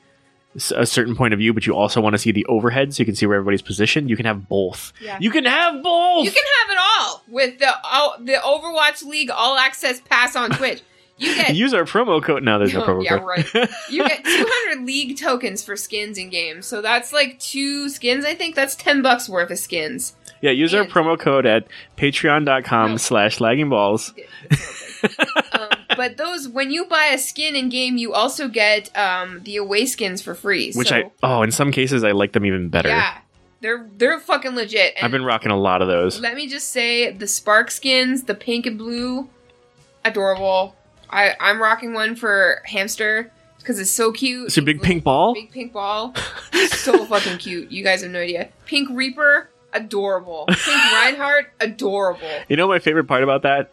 [0.75, 3.05] a certain point of view, but you also want to see the overhead, so you
[3.05, 4.93] can see where everybody's positioned, you can have both.
[5.01, 5.17] Yeah.
[5.19, 6.25] You can have both.
[6.25, 10.51] You can have it all with the all, the Overwatch League All Access Pass on
[10.51, 10.81] Twitch.
[11.17, 12.43] You get use our promo code.
[12.43, 13.45] No, there's no Oh, promo yeah, code.
[13.53, 13.69] Yeah, right.
[13.89, 14.23] You get
[14.75, 16.67] 200 league tokens for skins in games.
[16.67, 18.55] So that's like two skins, I think.
[18.55, 20.15] That's 10 bucks worth of skins.
[20.41, 22.97] yeah, use our promo code at patreon.com No.
[22.97, 24.13] slash lagging balls.
[24.51, 25.52] um,
[25.95, 29.85] but those, when you buy a skin in game, you also get um, the away
[29.85, 30.71] skins for free.
[30.73, 32.89] Which so, I oh, in some cases I like them even better.
[32.89, 33.17] yeah,
[33.61, 34.95] they're they're fucking legit.
[34.97, 36.19] And I've been rocking a lot of those.
[36.19, 39.29] let me just say, the spark skins, the pink and blue,
[40.05, 40.75] adorable.
[41.09, 44.47] I I'm rocking one for hamster because it's so cute.
[44.47, 45.33] It's a big pink ball.
[45.33, 46.13] Big pink ball.
[46.69, 47.71] so fucking cute.
[47.71, 48.49] You guys have no idea.
[48.65, 50.45] Pink Reaper, adorable.
[50.47, 52.27] Pink Reinhardt, adorable.
[52.49, 53.71] You know my favorite part about that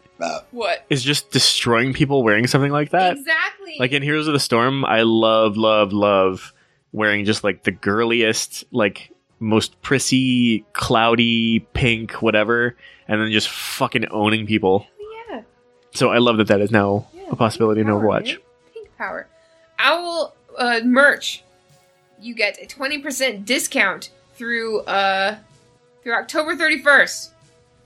[0.51, 0.85] What?
[0.89, 3.17] is just destroying people wearing something like that.
[3.17, 3.75] exactly.
[3.79, 6.53] Like in Heroes of the Storm, I love, love, love
[6.91, 12.75] wearing just like the girliest, like most prissy, cloudy, pink, whatever,
[13.07, 14.85] and then just fucking owning people.
[15.29, 15.41] yeah.
[15.93, 17.23] So I love that that is now yeah.
[17.31, 18.25] a possibility in Pink power, Overwatch.
[18.25, 18.37] man.
[18.73, 19.27] Pink power.
[19.79, 21.43] Owl uh, merch.
[22.19, 25.37] You get a twenty percent discount through uh
[26.03, 27.30] through October thirty first.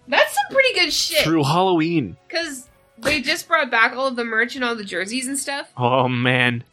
[0.08, 1.24] That's some pretty good shit.
[1.24, 2.18] Through Halloween.
[2.28, 5.72] Because they just brought back all of the merch and all the jerseys and stuff.
[5.78, 6.64] Oh man.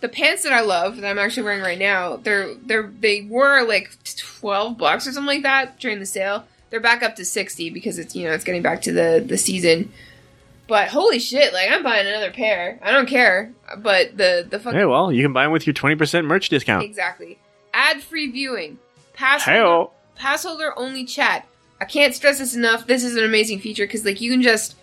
[0.00, 3.66] the pants that I love that I'm actually wearing right now, they're they're they were
[3.66, 6.44] like twelve bucks or something like that during the sale.
[6.70, 9.38] They're back up to sixty because it's you know it's getting back to the the
[9.38, 9.90] season.
[10.68, 12.78] But holy shit, like I'm buying another pair.
[12.82, 13.52] I don't care.
[13.78, 16.84] But the the fucking Hey, well, you can buy them with your 20% merch discount.
[16.84, 17.38] exactly
[17.74, 18.78] ad free viewing,
[19.14, 19.90] pass Hey-o.
[20.14, 21.46] pass holder only chat.
[21.80, 22.86] I can't stress this enough.
[22.86, 24.76] This is an amazing feature because like you can just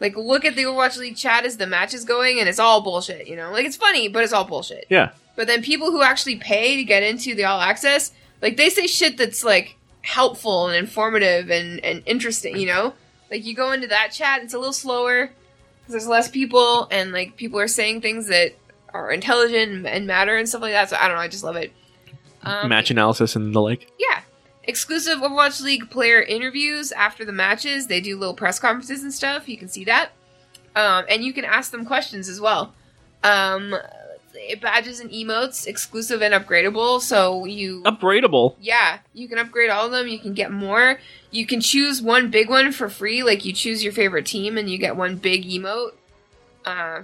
[0.00, 2.80] like look at the Overwatch League chat as the match is going, and it's all
[2.80, 3.28] bullshit.
[3.28, 4.86] You know, like it's funny, but it's all bullshit.
[4.88, 5.10] Yeah.
[5.36, 8.86] But then people who actually pay to get into the all access, like they say
[8.86, 12.94] shit that's like helpful and informative and, and interesting, you know?
[13.30, 17.12] Like you go into that chat, it's a little slower because there's less people and
[17.12, 18.54] like people are saying things that
[18.92, 20.90] are intelligent and, matter and stuff like that.
[20.90, 21.72] So I don't know, I just love it.
[22.42, 23.90] Um, Match analysis and the like.
[23.98, 24.22] yeah.
[24.64, 27.86] Exclusive Overwatch League player interviews after the matches.
[27.86, 29.48] They do little press conferences and stuff.
[29.48, 30.10] You can see that.
[30.76, 32.74] Um, and you can ask them questions as well.
[33.24, 33.74] Um,
[34.60, 37.00] badges and emotes, exclusive and upgradable.
[37.00, 37.82] So you.
[37.84, 38.56] Upgradable.
[38.60, 40.08] yeah, you can upgrade all of them.
[40.08, 40.98] You can get more.
[41.30, 43.22] You can choose one big one for free.
[43.22, 45.92] Like you choose your favorite team and you get one big emote.
[46.64, 47.02] Uh,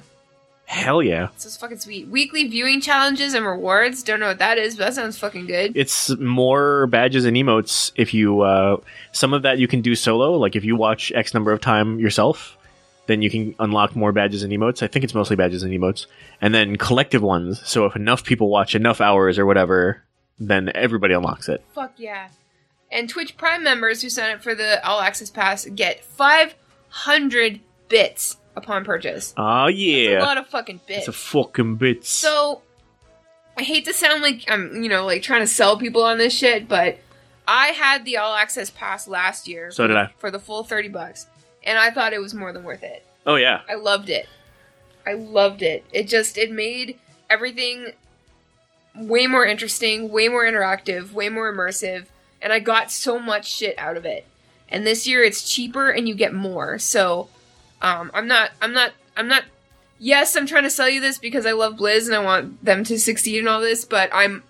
[0.67, 1.29] Hell yeah.
[1.37, 2.09] so it's fucking sweet.
[2.09, 4.03] Weekly viewing challenges and rewards.
[4.03, 5.77] Don't know what that is, but that sounds fucking good.
[5.77, 8.79] It's more badges and emotes if you uh
[9.13, 12.01] some of that you can do solo, like if you watch X number of time
[12.01, 12.59] yourself,
[13.07, 14.83] then you can unlock more badges and emotes.
[14.83, 16.07] I think it's mostly badges and emotes.
[16.41, 17.61] And then collective ones.
[17.65, 20.03] So if enough people watch enough hours or whatever,
[20.39, 21.63] then everybody unlocks it.
[21.75, 22.29] Fuck yeah.
[22.91, 28.37] And Twitch Prime members who sign up for the All Access Pass get 500 bits
[28.57, 29.35] upon purchase.
[29.37, 31.09] Oh It's a yeah, lot of fucking it's bits.
[31.09, 32.09] a fucking bits.
[32.09, 32.63] So,
[33.57, 36.35] I hate to sound like I'm, you know, like trying to sell people on this
[36.35, 36.99] shit, but
[37.49, 39.71] I had the all access pass last year.
[39.71, 40.11] So did I.
[40.19, 41.27] For the full 30 bucks.
[41.63, 43.05] And I thought it was more than worth it.
[43.27, 44.29] oh yeah, I loved it.
[45.07, 45.85] I loved it.
[45.93, 46.99] It just, it made
[47.31, 47.93] everything
[48.97, 52.07] way more interesting, way more interactive, way more immersive.
[52.43, 54.27] And I got so much shit out of it.
[54.69, 56.79] And this year it's cheaper and you get more.
[56.79, 57.29] So,
[57.83, 59.45] um, I'm not, I'm not, I'm not
[59.99, 62.85] yes, I'm trying to sell you this because I love Blizz and I want them
[62.85, 64.43] to succeed in all this, but I'm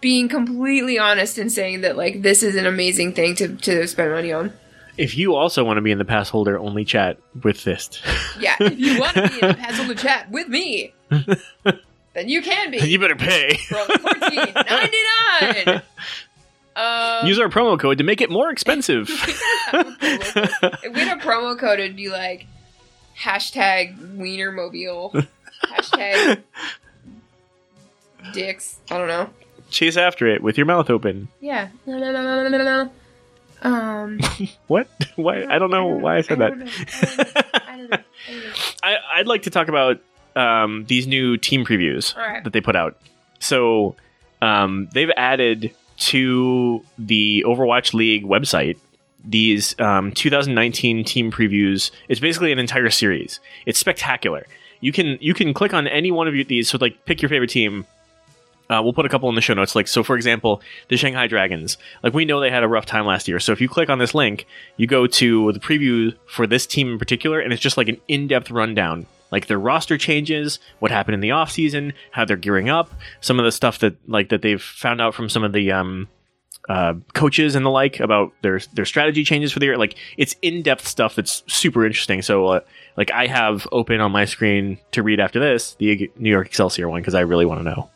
[0.00, 4.10] being completely honest in saying that like this is an amazing thing to, to spend
[4.12, 4.52] money on.
[4.98, 8.02] if you also want to be in the pass holder only chat with Fist,
[8.38, 12.42] Yeah, if you want to be in the pass holder chat with me, then you
[12.42, 12.78] can be.
[12.78, 13.56] you better pay.
[13.56, 14.98] Fourteen ninety
[15.40, 15.82] nine.
[16.76, 19.08] Um, Use our promo code to make it more expensive.
[19.72, 22.46] if we had a promo code, it'd be like
[23.18, 25.26] hashtag Wienermobile,
[25.64, 26.42] hashtag
[28.32, 28.78] dicks.
[28.90, 29.30] I don't know.
[29.70, 31.28] Chase after it with your mouth open.
[31.40, 31.68] Yeah.
[31.86, 32.90] No, no, no, no, no, no, no.
[33.62, 34.20] Um.
[34.66, 34.88] What?
[35.16, 35.44] Why?
[35.44, 36.52] I don't know why I said that.
[36.52, 37.96] I don't know.
[37.98, 38.52] I don't know.
[38.82, 40.00] I, I'd like to talk about
[40.36, 42.42] um, these new team previews right.
[42.44, 42.98] that they put out.
[43.38, 43.96] So
[44.42, 48.78] um, they've added to the Overwatch League website
[49.24, 51.90] these um, 2019 team previews.
[52.08, 53.40] It's basically an entire series.
[53.66, 54.46] It's spectacular.
[54.80, 56.68] You can you can click on any one of these.
[56.68, 57.86] So like pick your favorite team.
[58.70, 59.74] Uh, we'll put a couple in the show notes.
[59.74, 61.76] Like so, for example, the Shanghai Dragons.
[62.02, 63.38] Like we know they had a rough time last year.
[63.38, 64.46] So if you click on this link,
[64.76, 68.00] you go to the preview for this team in particular, and it's just like an
[68.08, 69.06] in-depth rundown.
[69.30, 73.44] Like their roster changes, what happened in the offseason, how they're gearing up, some of
[73.44, 76.08] the stuff that like that they've found out from some of the um,
[76.68, 79.76] uh, coaches and the like about their their strategy changes for the year.
[79.76, 82.22] Like it's in depth stuff that's super interesting.
[82.22, 82.60] So uh,
[82.96, 86.88] like I have open on my screen to read after this the New York Excelsior
[86.88, 87.90] one because I really want to know,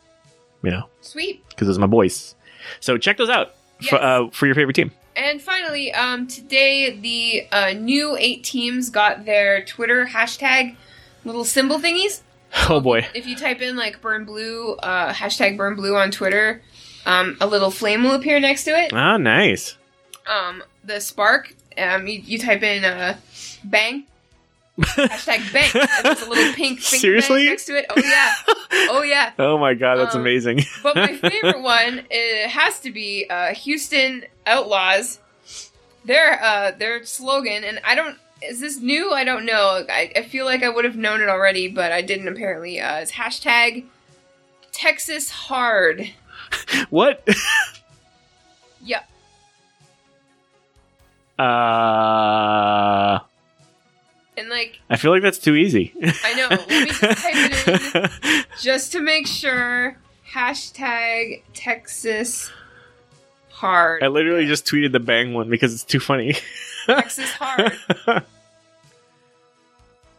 [0.63, 1.43] you know, Sweet.
[1.49, 2.35] because it's my voice.
[2.79, 3.55] So check those out
[3.89, 4.91] for, uh, for your favorite team.
[5.15, 10.75] And finally, um, today the uh, new eight teams got their Twitter hashtag
[11.25, 12.21] little symbol thingies.
[12.67, 16.61] Oh boy, If you type in like burn blue, uh, hashtag burn blue on Twitter,
[17.09, 18.93] um, a little flame will appear next to it.
[18.93, 19.75] ah, nice.
[20.27, 23.17] Um, the spark, um, you, you type in uh,
[23.63, 24.05] bang,
[24.79, 27.45] hashtag bang, and there's a little pink, pink Seriously?
[27.45, 27.85] next to it.
[27.89, 28.33] Oh yeah,
[28.91, 29.31] oh yeah.
[29.39, 30.61] Oh my god, that's Um, amazing.
[30.83, 35.19] But my favorite one it has to be uh, Houston Outlaws.
[36.05, 38.17] Their uh, their slogan, and I don't.
[38.41, 39.11] Is this new?
[39.11, 39.83] I don't know.
[39.89, 42.79] I, I feel like I would have known it already, but I didn't apparently.
[42.79, 43.83] Uh, it's hashtag
[44.71, 46.09] Texas Hard.
[46.89, 47.27] what?
[48.83, 49.09] Yep.
[51.37, 53.19] uh,
[54.37, 55.93] And like, I feel like that's too easy.
[56.23, 56.47] I know.
[56.49, 57.95] Let me just type it
[58.35, 59.97] in just to make sure.
[60.31, 62.51] Hashtag Texas
[63.49, 64.03] Hard.
[64.03, 66.35] I literally just tweeted the bang one because it's too funny.
[66.85, 67.73] Texas Hard.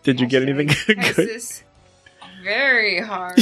[0.02, 0.96] Did you get anything good?
[0.96, 1.62] Texas
[2.42, 3.38] very hard.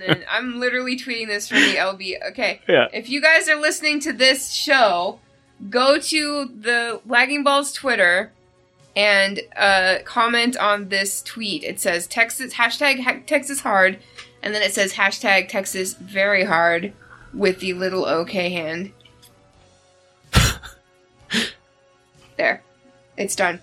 [0.00, 2.28] And then I'm literally tweeting this from the LB.
[2.30, 2.60] Okay.
[2.68, 2.88] Yeah.
[2.92, 5.20] If you guys are listening to this show,
[5.68, 8.32] go to the Lagging Balls Twitter
[8.96, 11.64] and uh, comment on this tweet.
[11.64, 13.98] It says Texas hashtag ha- Texas hard,
[14.42, 16.92] and then it says hashtag Texas very hard
[17.32, 18.92] with the little OK hand.
[22.36, 22.62] there,
[23.16, 23.60] it's done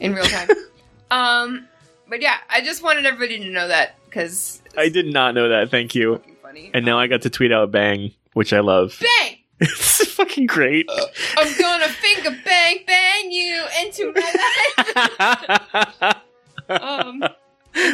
[0.00, 0.48] in real time.
[1.10, 1.68] um,
[2.08, 5.70] but yeah, I just wanted everybody to know that because I did not know that.
[5.70, 6.22] Thank you.
[6.42, 6.70] funny.
[6.72, 8.96] And now I got to tweet out bang, which I love.
[9.00, 9.38] bang.
[9.60, 10.88] it's fucking great.
[11.36, 16.80] I'm gonna finger bang bang you into my life.
[16.80, 17.24] um,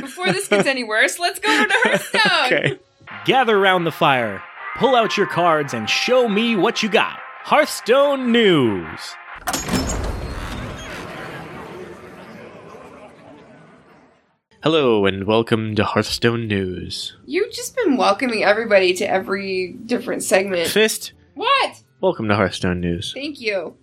[0.01, 2.47] before this gets any worse, let's go over to Hearthstone.
[2.47, 2.79] okay.
[3.25, 4.43] Gather round the fire,
[4.77, 7.19] pull out your cards, and show me what you got.
[7.45, 9.17] Hearthstone News.
[14.63, 17.17] Hello and welcome to Hearthstone News.
[17.25, 20.69] You've just been welcoming everybody to every different segment.
[20.69, 21.83] Fist, What?
[22.01, 23.13] welcome to Hearthstone News.
[23.15, 23.77] Thank you.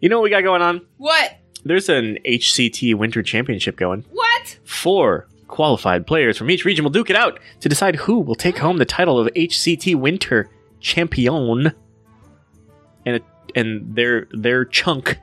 [0.00, 0.82] You know what we got going on?
[0.98, 1.36] What?
[1.64, 4.04] There's an HCT Winter Championship going.
[4.12, 4.58] What?
[4.64, 8.58] Four qualified players from each region will duke it out to decide who will take
[8.58, 10.48] home the title of HCT Winter
[10.80, 11.72] Champion.
[13.06, 13.24] And it,
[13.54, 15.18] and their their chunk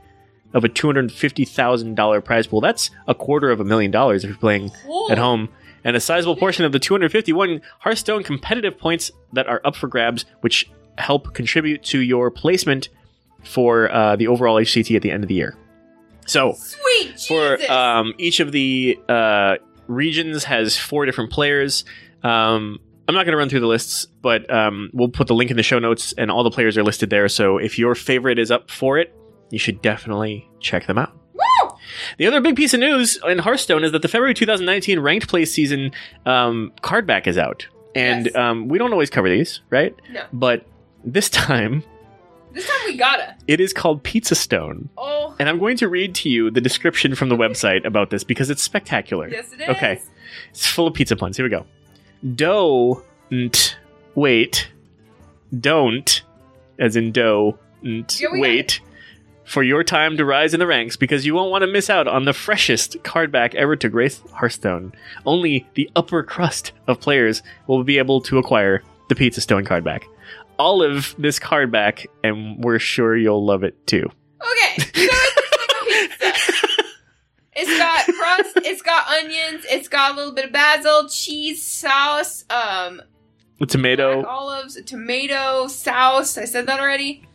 [0.53, 2.61] of a two hundred fifty thousand dollar prize pool.
[2.61, 4.71] That's a quarter of a million dollars if you're playing
[5.09, 5.49] at home.
[5.83, 10.25] And a sizable portion of the 251 Hearthstone competitive points that are up for grabs,
[10.41, 12.89] which help contribute to your placement
[13.43, 15.55] for uh, the overall HCT at the end of the year.
[16.27, 19.55] So Sweet for um, each of the uh,
[19.87, 21.83] regions has four different players.
[22.23, 25.51] Um, I'm not going to run through the lists, but um, we'll put the link
[25.51, 27.27] in the show notes, and all the players are listed there.
[27.27, 29.13] So if your favorite is up for it,
[29.51, 31.13] you should definitely check them out.
[31.33, 31.71] Woo!
[32.17, 35.45] The other big piece of news in Hearthstone is that the February 2019 ranked play
[35.45, 35.91] season
[36.25, 38.35] um, card back is out, and Yes.
[38.35, 39.93] um, we don't always cover these, right?
[40.11, 40.23] No.
[40.33, 40.65] But
[41.03, 41.83] this time,
[42.53, 43.35] This time we gotta.
[43.47, 44.89] it is called Pizza Stone.
[44.97, 48.23] Oh, And I'm going to read to you the description from the website about this
[48.23, 49.29] because it's spectacular.
[49.29, 49.69] yes it is.
[49.69, 50.01] Okay.
[50.51, 51.37] It's full of pizza puns.
[51.37, 51.65] Here we go.
[52.35, 53.77] Don't
[54.15, 54.69] wait.
[55.59, 56.21] Don't,
[56.79, 58.79] as in don't Yeah, wait
[59.43, 62.07] for your time to rise in the ranks because you won't want to miss out
[62.07, 64.93] on the freshest card back ever to grace Hearthstone.
[65.25, 69.83] Only the upper crust of players will be able to acquire the Pizza Stone card
[69.83, 70.05] back.
[70.57, 74.09] All of this card back, and we're sure you'll love it too.
[74.41, 74.83] Okay.
[74.83, 75.07] So
[75.93, 76.85] it's like.
[77.53, 82.45] It's got crust, it's got onions, it's got a little bit of basil, cheese, sauce,
[82.49, 83.01] um,
[83.59, 84.23] The tomato.
[84.25, 86.37] olives, a tomato, sauce.
[86.37, 87.27] I said that already.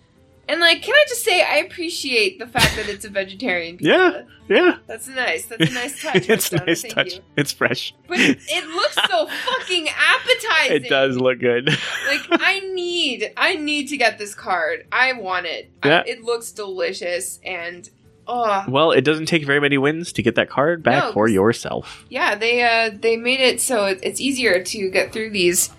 [0.48, 3.90] And like, can I just say I appreciate the fact that it's a vegetarian pizza.
[3.90, 4.22] Yeah.
[4.48, 5.46] Yeah, That's nice.
[5.46, 6.28] That's a nice touch.
[6.28, 7.14] it's a nice Thank touch.
[7.14, 7.20] you.
[7.36, 7.92] It's fresh.
[8.06, 10.76] But it, it looks so fucking appetizing.
[10.84, 11.68] It does look good.
[12.06, 14.86] Like I need, I need to get this card.
[14.92, 15.68] I want it.
[15.82, 17.90] I- it looks delicious, and
[18.28, 21.26] oh well, it doesn't take very many wins to get that card back No, for
[21.26, 22.06] yourself.
[22.08, 25.70] yeah, they uh they made it so it's easier to get through these,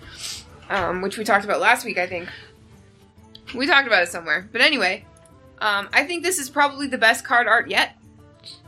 [0.68, 1.96] um, which we talked about last week.
[1.96, 2.28] I think
[3.54, 4.48] we talked about it somewhere.
[4.52, 5.04] But anyway,
[5.58, 7.96] um, I think this is probably the best card art yet.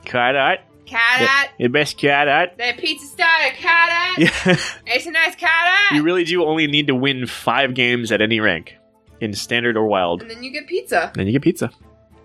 [0.07, 0.61] Card art.
[0.87, 2.59] Cat art, The best card art.
[2.59, 4.19] that pizza style cat art.
[4.19, 4.57] Yeah.
[4.87, 5.51] It's a nice cat
[5.91, 5.97] art.
[5.97, 8.75] you really do only need to win five games at any rank
[9.21, 10.23] in standard or wild.
[10.23, 11.13] and then you get pizza.
[11.15, 11.71] Then you get pizza.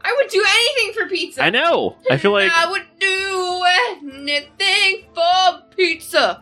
[0.02, 1.44] I would do anything for pizza.
[1.44, 1.96] I know.
[2.10, 3.64] I feel like I would do
[4.18, 6.42] anything for pizza,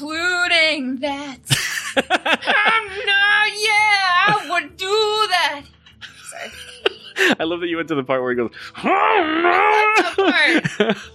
[0.00, 1.38] including that.
[1.96, 4.84] Um, I'm not, yeah, I would do
[5.30, 5.62] that.
[6.28, 7.34] Sorry.
[7.40, 8.50] I love that you went to the part where he goes.
[8.84, 10.12] that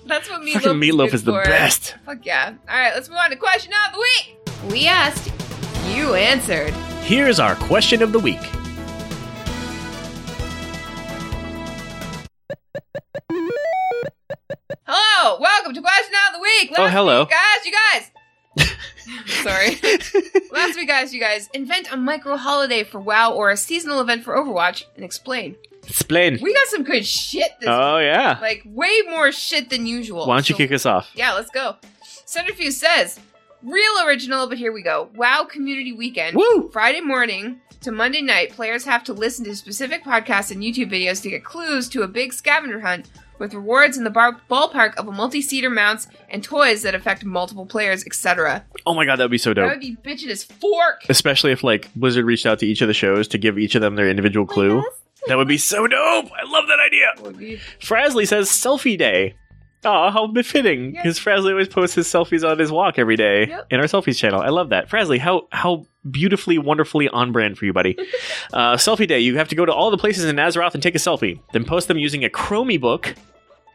[0.07, 1.97] That's what meatloaf, Fucking meatloaf good is the best.
[2.03, 2.55] Fuck yeah.
[2.67, 4.39] All right, let's move on to question of the week.
[4.71, 5.31] We asked,
[5.95, 6.73] you answered.
[7.03, 8.41] Here's our question of the week.
[14.87, 16.71] Hello, welcome to question of the week.
[16.77, 17.19] Oh, Last Oh, hello.
[17.21, 18.11] week, guys, you guys.
[19.43, 19.79] Sorry.
[20.51, 24.23] Last week, guys, you guys invent a micro holiday for WoW or a seasonal event
[24.23, 25.55] for Overwatch and explain.
[25.87, 26.37] Explain.
[26.41, 28.37] We got some good shit this Oh yeah.
[28.41, 30.27] Like way more shit than usual.
[30.27, 31.09] Why don't you So- kick us off?
[31.15, 31.75] Yeah, let's go.
[32.25, 33.19] Centrifuge says,
[33.63, 35.09] real original, but here we go.
[35.15, 36.37] WoW Community Weekend.
[36.37, 36.69] Woo!
[36.71, 41.21] Friday morning to Monday night, players have to listen to specific podcasts and YouTube videos
[41.23, 43.09] to get clues to a big scavenger hunt
[43.41, 47.65] with rewards in the bar- ballpark of a multi-seater mounts and toys that affect multiple
[47.65, 48.63] players, etc.
[48.85, 49.67] Oh my god, that'd be so dope.
[49.67, 51.01] That would be bitchin' as fork.
[51.09, 53.81] Especially if like Blizzard reached out to each of the shows to give each of
[53.81, 54.83] them their individual clue.
[55.27, 56.31] That would be so dope.
[56.31, 57.07] I love that idea.
[57.23, 59.35] Would Frasley says selfie day.
[59.83, 60.91] Oh, how befitting!
[60.91, 63.67] Because Frasley always posts his selfies on his walk every day Yep.
[63.71, 64.39] in our selfies channel.
[64.41, 64.89] I love that.
[64.89, 67.97] Frasley, how how beautifully, wonderfully on brand for you, buddy.
[68.53, 69.19] uh, selfie day.
[69.19, 71.65] You have to go to all the places in Azeroth and take a selfie, then
[71.65, 73.15] post them using a Chromie book,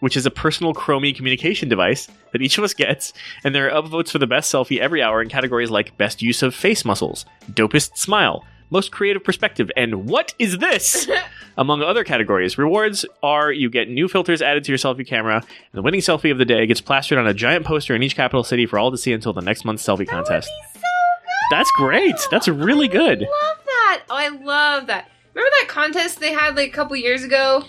[0.00, 3.12] which is a personal Chromie communication device that each of us gets.
[3.44, 6.42] And there are upvotes for the best selfie every hour in categories like best use
[6.42, 11.08] of face muscles, dopest smile, most creative perspective, and what is this?
[11.58, 12.58] among other categories.
[12.58, 16.30] Rewards are you get new filters added to your selfie camera, and the winning selfie
[16.30, 18.90] of the day gets plastered on a giant poster in each capital city for all
[18.90, 20.48] to see until the next month's selfie contest.
[20.74, 21.56] Be so good.
[21.56, 22.16] That's great.
[22.30, 23.22] That's really good.
[23.22, 24.02] I love that.
[24.10, 25.08] Oh, I love that.
[25.34, 27.64] Remember that contest they had like a couple years ago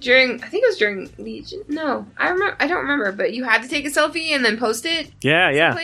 [0.00, 1.62] during I think it was during Legion.
[1.68, 4.58] No, I remember I don't remember, but you had to take a selfie and then
[4.58, 5.74] post it Yeah, yeah.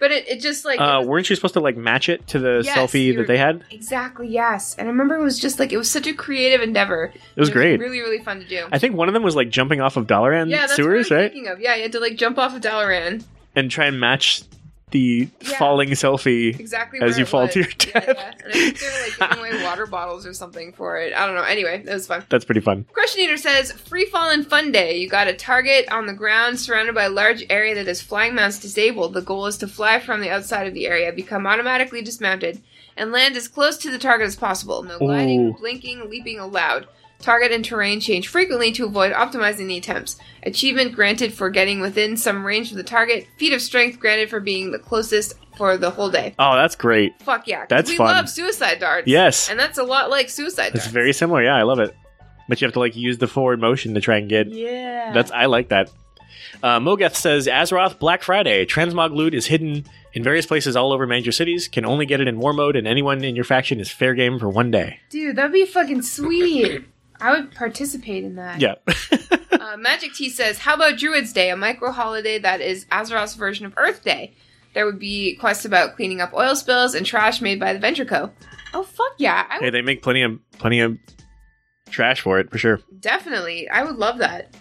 [0.00, 2.26] But it, it just like it Uh, was- weren't you supposed to like match it
[2.28, 3.64] to the Yes, selfie that they had?
[3.70, 4.74] exactly yes.
[4.78, 7.12] And I remember it was just like it was such a creative endeavor.
[7.36, 7.80] It was great.
[7.80, 8.66] really really fun to do.
[8.70, 11.16] I think one of them was like jumping off of Dalaran yeah, that's sewers, what
[11.16, 11.32] I'm right?
[11.32, 11.60] thinking of.
[11.60, 13.24] Yeah, you had to like jump off of Dalaran.
[13.56, 14.42] And try and match
[14.90, 15.58] the Yeah.
[15.58, 16.58] falling selfie.
[16.58, 17.52] Exactly As you fall was.
[17.54, 18.04] to your death.
[18.06, 18.32] yeah.
[18.44, 21.12] And I think they were like giving away water bottles or something for it.
[21.14, 21.42] I don't know.
[21.42, 22.24] Anyway, it was fun.
[22.28, 22.84] That's pretty fun.
[22.92, 24.96] Question Eater says, Free Fall and Fun Day.
[24.98, 28.34] You got a target on the ground surrounded by a large area that is flying
[28.34, 29.14] mounts disabled.
[29.14, 32.60] The goal is to fly from the outside of the area, become automatically dismounted,
[32.96, 34.82] and land as close to the target as possible.
[34.82, 35.52] No gliding, Ooh.
[35.58, 36.86] blinking, leaping allowed.
[37.20, 40.16] Target and terrain change frequently to avoid optimizing the attempts.
[40.44, 43.26] Achievement granted for getting within some range of the target.
[43.38, 46.34] Feat of strength granted for being the closest for the whole day.
[46.38, 47.20] Oh, that's great.
[47.20, 47.60] Fuck yeah.
[47.62, 48.06] 'cause That's we fun.
[48.06, 49.08] love suicide darts.
[49.08, 49.50] Yes.
[49.50, 51.42] And that's a lot like suicide It's very similar.
[51.42, 51.94] Yeah, I love it.
[52.48, 54.46] but you have to like use the forward motion to try and get.
[54.52, 55.12] Yeah.
[55.12, 55.90] That's I like that.
[56.62, 61.06] Uh, Mogeth says Azeroth Black Friday transmog loot is hidden in various places all over
[61.06, 61.66] major cities.
[61.68, 64.38] Can only get it in war mode, and anyone in your faction is fair game
[64.38, 65.00] for one day.
[65.10, 66.84] Dude, that'd be fucking sweet.
[67.20, 68.60] I would participate in that.
[68.60, 68.74] Yeah.
[69.58, 73.66] Uh, Magic T says, "How about Druids Day, a micro holiday that is Azeroth's version
[73.66, 74.34] of Earth Day?
[74.72, 78.06] There would be quests about cleaning up oil spills and trash made by the Venture
[78.06, 78.30] Co.
[78.72, 79.46] Oh fuck yeah!
[79.50, 80.96] I hey, would they make plenty of plenty of
[81.90, 82.80] trash for it for sure.
[83.00, 83.68] definitely.
[83.68, 84.54] I would love that.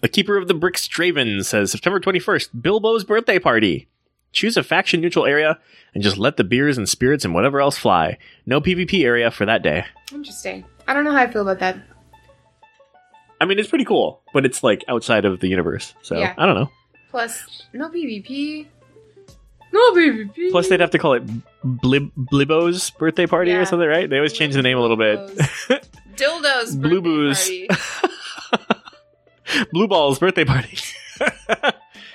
[0.00, 3.88] The Keeper of the Bricks Draven says September 21st, Bilbo's birthday party.
[4.32, 5.58] Choose a faction neutral area
[5.94, 8.18] and just let the beers and spirits and whatever else fly.
[8.46, 9.84] No PvP area for that day.
[10.12, 10.64] Interesting.
[10.86, 11.78] I don't know how I feel about that.
[13.42, 15.94] I mean, it's pretty cool, but it's like outside of the universe.
[16.02, 16.32] So Yeah.
[16.38, 16.70] I don't know.
[17.10, 18.66] Plus, no PvP.
[19.72, 20.50] No PvP.
[20.52, 21.26] Plus, they'd have to call it
[21.64, 23.58] Blib- Blibbo's birthday party Yeah.
[23.58, 24.08] or something, right?
[24.08, 25.18] They always change the name a little bit.
[26.16, 26.80] Dildos.
[26.80, 27.68] Blue birthday Booze.
[27.68, 29.66] party.
[29.72, 30.78] Blue Ball's birthday party.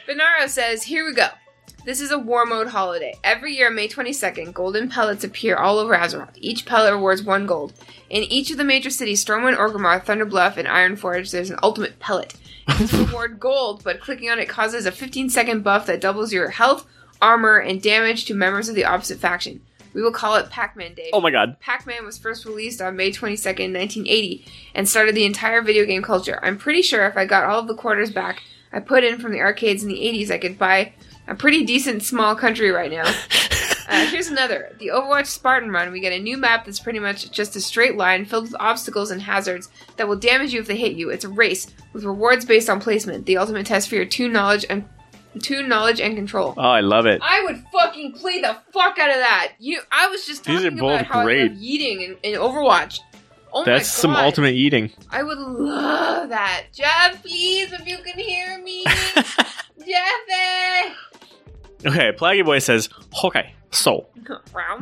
[0.08, 1.28] Benaro says, Here we go.
[1.88, 3.18] This is a war mode holiday.
[3.24, 6.36] Every year, May 22nd, golden pellets appear all over Azeroth.
[6.36, 7.72] Each pellet rewards one gold.
[8.10, 12.34] In each of the major cities, Stormwind, Orgrimmar, Thunderbluff, and Ironforge, there's an ultimate pellet.
[12.68, 16.50] It's reward gold, but clicking on it causes a 15 second buff that doubles your
[16.50, 16.86] health,
[17.22, 19.62] armor, and damage to members of the opposite faction.
[19.94, 21.12] We will call it Pac Man Day.
[21.14, 21.58] oh my god.
[21.62, 26.02] Pac Man was first released on May 22nd, 1980, and started the entire video game
[26.02, 26.38] culture.
[26.44, 29.32] I'm pretty sure if I got all of the quarters back I put in from
[29.32, 30.94] the arcades in the 80s, I could buy
[31.28, 33.12] a pretty decent small country right now.
[33.90, 34.76] Uh, here's another.
[34.80, 37.96] The Overwatch Spartan Run, we get a new map that's pretty much just a straight
[37.96, 41.10] line filled with obstacles and hazards that will damage you if they hit you.
[41.10, 44.66] It's a race with rewards based on placement, the ultimate test for your toon knowledge
[44.70, 44.84] and
[45.42, 46.54] toon knowledge and control.
[46.58, 47.22] Oh, I love it.
[47.24, 49.54] I would fucking play the fuck out of that.
[49.58, 51.40] You, I was just These talking are both about how great.
[51.40, 53.00] I love yeeting in, in Overwatch.
[53.54, 54.92] Oh That's some ultimate eating.
[55.10, 56.66] I would love that.
[56.74, 58.84] Jeff, please, if you can hear me.
[59.80, 60.94] Jeffy!
[61.86, 62.90] Okay, Plaggy Boy says,
[63.24, 64.08] Okay, so,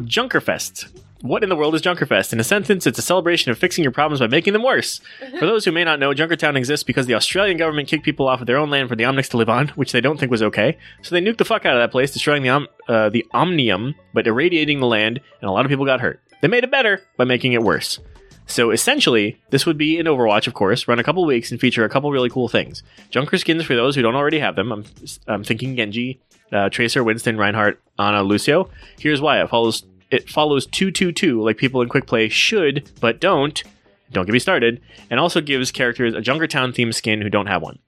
[0.05, 1.01] Junkerfest.
[1.21, 2.33] What in the world is Junkerfest?
[2.33, 5.01] In a sentence, it's a celebration of fixing your problems by making them worse.
[5.39, 8.41] For those who may not know, Junkertown exists because the Australian government kicked people off
[8.41, 10.43] of their own land for the Omnics to live on, which they don't think was
[10.43, 10.77] okay.
[11.01, 13.95] So they nuked the fuck out of that place, destroying the Om- uh, the Omnium,
[14.13, 16.21] but irradiating the land, and a lot of people got hurt.
[16.41, 17.99] They made it better by making it worse.
[18.47, 21.83] So essentially, this would be in Overwatch, of course, run a couple weeks and feature
[21.83, 22.83] a couple really cool things.
[23.09, 24.71] Junker skins for those who don't already have them.
[24.71, 24.85] I'm,
[25.27, 26.21] I'm thinking Genji,
[26.51, 28.69] uh, Tracer, Winston, Reinhardt, Ana, Lucio.
[28.99, 32.89] Here's why it follows it follows two two two like people in quick play should
[33.01, 33.63] but don't.
[34.11, 34.81] Don't get me started.
[35.09, 37.79] And also gives characters a Junkertown themed skin who don't have one.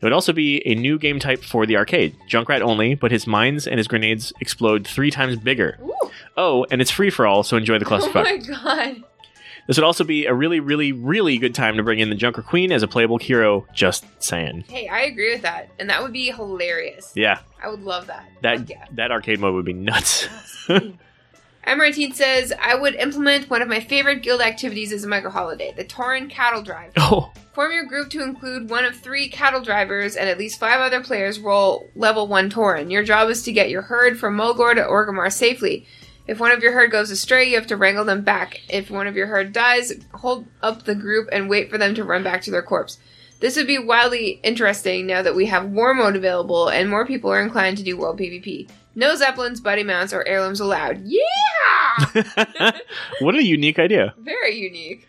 [0.00, 3.26] There would also be a new game type for the arcade, Junkrat only, but his
[3.26, 5.78] mines and his grenades explode three times bigger.
[5.82, 6.10] Ooh.
[6.36, 8.24] Oh, and it's free for all, so enjoy the Oh clusterfuck.
[8.24, 9.04] my god.
[9.66, 12.42] This would also be a really, really, really good time to bring in the Junker
[12.42, 13.66] Queen as a playable hero.
[13.74, 14.64] Just saying.
[14.68, 15.70] Hey, I agree with that.
[15.78, 17.12] And that would be hilarious.
[17.14, 18.28] Yeah, I would love that.
[18.42, 18.84] that Fuck yeah.
[18.92, 20.28] that arcade mode would be nuts.
[20.68, 20.80] Oh,
[21.72, 25.72] Emertine says, I would implement one of my favorite guild activities as a micro holiday,
[25.76, 26.92] the Tauren Cattle Drive.
[26.96, 30.78] oh, Form your group to include one of three cattle drivers and at least five
[30.80, 32.90] other players roll level 1 Tauren.
[32.92, 35.86] Your job is to get your herd from Mulgore to Orgrimmar safely.
[36.26, 38.60] If one of your herd goes astray, you have to wrangle them back.
[38.68, 42.04] If one of your herd dies, hold up the group and wait for them to
[42.04, 42.98] run back to their corpse.
[43.40, 47.30] This would be wildly interesting now that we have War Mode available and more people
[47.30, 48.68] are inclined to do World PvP.
[48.94, 51.02] No Zeppelins, buddy mounts, or heirlooms allowed.
[51.98, 52.72] Yeah!
[53.20, 54.14] what a unique idea.
[54.18, 55.08] Very unique.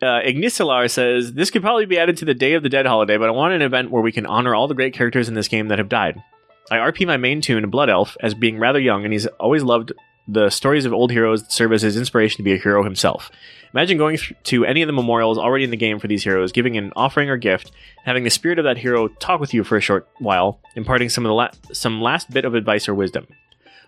[0.00, 3.16] Uh, Ignisilar says this could probably be added to the Day of the Dead holiday,
[3.16, 5.48] but I want an event where we can honor all the great characters in this
[5.48, 6.22] game that have died.
[6.70, 9.92] I RP my main tune, Blood Elf, as being rather young, and he's always loved
[10.26, 13.30] the stories of old heroes that serve as his inspiration to be a hero himself.
[13.72, 16.52] Imagine going th- to any of the memorials already in the game for these heroes,
[16.52, 17.72] giving an offering or gift,
[18.04, 21.24] having the spirit of that hero talk with you for a short while, imparting some
[21.24, 23.26] of the la- some last bit of advice or wisdom.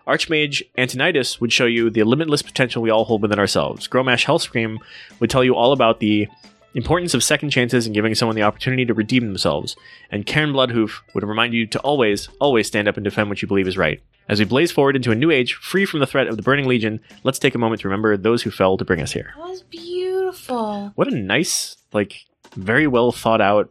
[0.07, 3.87] Archmage Antonidas would show you the limitless potential we all hold within ourselves.
[3.87, 4.79] Grommash Hellscream
[5.21, 6.27] would tell you all about the
[6.75, 9.77] importance of second chances and giving someone the opportunity to redeem themselves.
[10.11, 13.49] And Cairne Bloodhoof would remind you to always, always stand up and defend what you
[13.49, 14.01] believe is right.
[14.29, 16.69] As we blaze forward into a new age, free from the threat of the Burning
[16.69, 19.33] Legion, let's take a moment to remember those who fell to bring us here.
[19.37, 20.93] That was beautiful.
[20.95, 22.15] What a nice, like,
[22.55, 23.71] very well thought out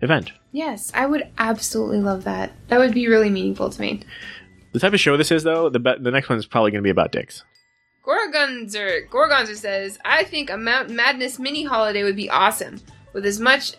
[0.00, 0.32] event.
[0.52, 2.52] Yes, I would absolutely love that.
[2.68, 4.02] That would be really meaningful to me.
[4.72, 6.86] The type of show this is, though, the be- the next one's probably going to
[6.86, 7.42] be about dicks.
[8.04, 12.80] Gorgonzer Gorgonzer says, "I think a Mount Madness mini holiday would be awesome.
[13.12, 13.74] With as much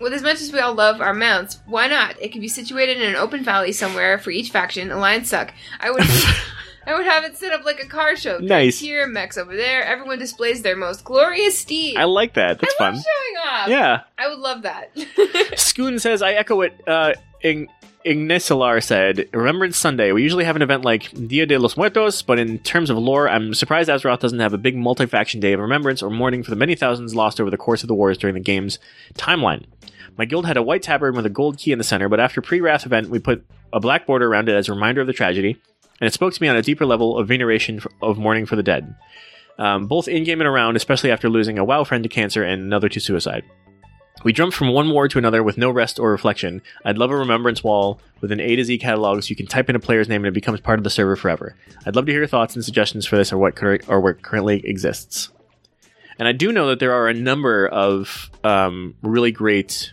[0.00, 2.20] with as much as we all love our mounts, why not?
[2.20, 4.90] It could be situated in an open valley somewhere for each faction.
[4.90, 5.52] Alliance suck.
[5.78, 6.02] I would
[6.86, 8.38] I would have it set up like a car show.
[8.38, 8.80] Nice.
[8.80, 9.84] Here, mechs over there.
[9.84, 11.96] Everyone displays their most glorious steed.
[11.96, 12.58] I like that.
[12.58, 12.94] That's I fun.
[12.94, 13.68] showing off.
[13.68, 14.00] Yeah.
[14.18, 14.90] I would love that.
[15.56, 17.68] Scoon says, I echo it uh, Ig-
[18.04, 19.28] Ignisilar said.
[19.32, 20.12] Remembrance Sunday.
[20.12, 23.28] We usually have an event like Dia de los Muertos, but in terms of lore,
[23.28, 26.50] I'm surprised Azeroth doesn't have a big multi faction day of remembrance or mourning for
[26.50, 28.78] the many thousands lost over the course of the wars during the game's
[29.14, 29.64] timeline.
[30.16, 32.42] My guild had a white tabard with a gold key in the center, but after
[32.42, 35.12] pre Wrath event, we put a black border around it as a reminder of the
[35.12, 35.60] tragedy,
[36.00, 38.56] and it spoke to me on a deeper level of veneration f- of mourning for
[38.56, 38.94] the dead.
[39.58, 42.62] Um, both in game and around, especially after losing a WoW friend to cancer and
[42.62, 43.44] another to suicide.
[44.24, 46.62] We jump from one war to another with no rest or reflection.
[46.84, 49.68] I'd love a remembrance wall with an A to Z catalog so you can type
[49.68, 51.56] in a player's name and it becomes part of the server forever.
[51.86, 54.22] I'd love to hear your thoughts and suggestions for this or what cur- or what
[54.22, 55.30] currently exists.
[56.18, 59.92] And I do know that there are a number of um, really great.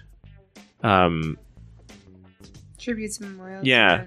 [0.83, 1.37] Um,
[2.77, 3.65] Tributes and memorials.
[3.65, 4.05] Yeah.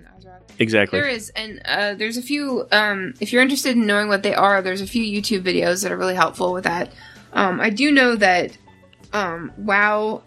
[0.59, 1.01] exactly.
[1.01, 2.67] There is, and uh, there's a few.
[2.71, 5.93] Um, if you're interested in knowing what they are, there's a few YouTube videos that
[5.93, 6.93] are really helpful with that.
[7.33, 8.57] Um, I do know that
[9.13, 10.23] um, WoW,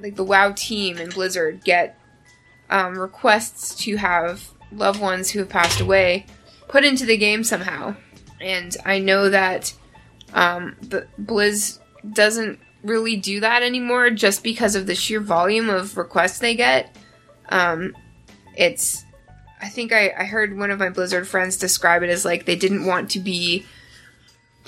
[0.00, 1.98] like the WoW team and Blizzard, get
[2.70, 6.26] um, requests to have loved ones who have passed away
[6.68, 7.96] put into the game somehow,
[8.40, 9.72] and I know that
[10.34, 11.78] um, the Blizz
[12.12, 16.94] doesn't really do that anymore just because of the sheer volume of requests they get.
[17.48, 17.96] Um,
[18.56, 19.04] it's
[19.60, 22.56] I think I, I heard one of my Blizzard friends describe it as like they
[22.56, 23.66] didn't want to be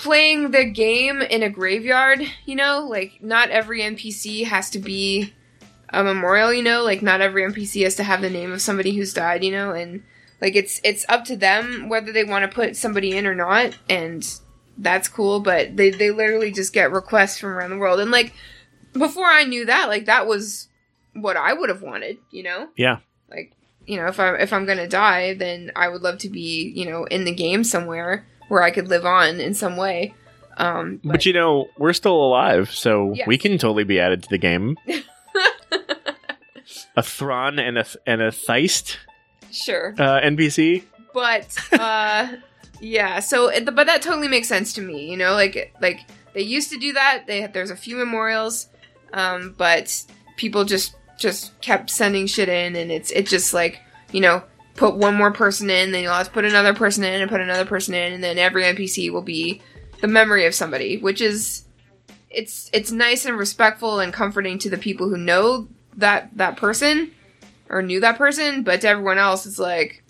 [0.01, 2.87] playing the game in a graveyard, you know?
[2.89, 5.31] Like not every NPC has to be
[5.89, 6.83] a memorial, you know?
[6.83, 9.73] Like not every NPC has to have the name of somebody who's died, you know?
[9.73, 10.01] And
[10.41, 13.77] like it's it's up to them whether they want to put somebody in or not
[13.89, 14.27] and
[14.75, 17.99] that's cool, but they they literally just get requests from around the world.
[17.99, 18.33] And like
[18.93, 20.67] before I knew that, like that was
[21.13, 22.69] what I would have wanted, you know?
[22.75, 22.97] Yeah.
[23.29, 23.53] Like,
[23.85, 26.89] you know, if I if I'm gonna die, then I would love to be, you
[26.89, 30.13] know, in the game somewhere where I could live on in some way.
[30.57, 33.25] Um, But, you know, we're still alive, so Yes.
[33.25, 34.75] we can totally be added to the game.
[36.97, 38.97] a Thrawn and a and a Theist
[39.51, 40.83] sure, uh, NPC.
[41.13, 42.27] but uh,
[42.81, 43.19] yeah.
[43.19, 45.09] So, it- but that totally makes sense to me.
[45.09, 46.01] You know, like like
[46.33, 47.23] they used to do that.
[47.27, 48.67] They there's a few memorials,
[49.13, 50.03] um, but
[50.35, 53.79] people just just kept sending shit in, and it's it just like
[54.11, 54.43] you know
[54.75, 57.41] put one more person in, then you'll have to put another person in, and put
[57.41, 59.61] another person in, and then every NPC will be
[60.01, 61.65] the memory of somebody, which is
[62.29, 65.67] it's it's nice and respectful and comforting to the people who know
[65.97, 67.11] that that person
[67.69, 70.03] or knew that person, but to everyone else, it's like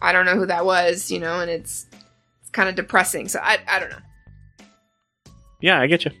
[0.00, 1.86] I don't know who that was, you know, and it's
[2.40, 3.28] it's kind of depressing.
[3.28, 3.98] So I I don't know.
[5.60, 6.12] Yeah, I get you.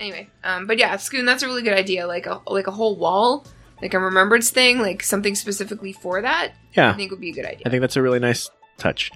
[0.00, 2.06] Anyway, um, but yeah, Scoon, that's a really good idea.
[2.06, 3.46] Like a like a whole wall,
[3.84, 6.52] like a remembrance thing, like something specifically for that.
[6.72, 6.90] Yeah.
[6.90, 7.64] I think would be a good idea.
[7.66, 9.12] I think that's a really nice touch.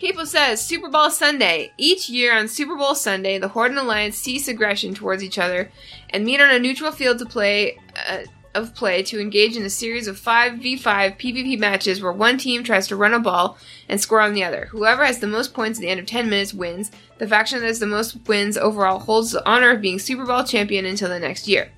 [0.00, 1.72] Capo says Super Bowl Sunday.
[1.76, 5.72] Each year on Super Bowl Sunday, the Horde and Alliance cease aggression towards each other
[6.10, 8.18] and meet on a neutral field to play uh,
[8.54, 10.80] of play to engage in a series of 5v5
[11.18, 14.66] PvP matches where one team tries to run a ball and score on the other.
[14.66, 16.92] Whoever has the most points at the end of 10 minutes wins.
[17.18, 20.44] The faction that has the most wins overall holds the honor of being Super Bowl
[20.44, 21.72] champion until the next year.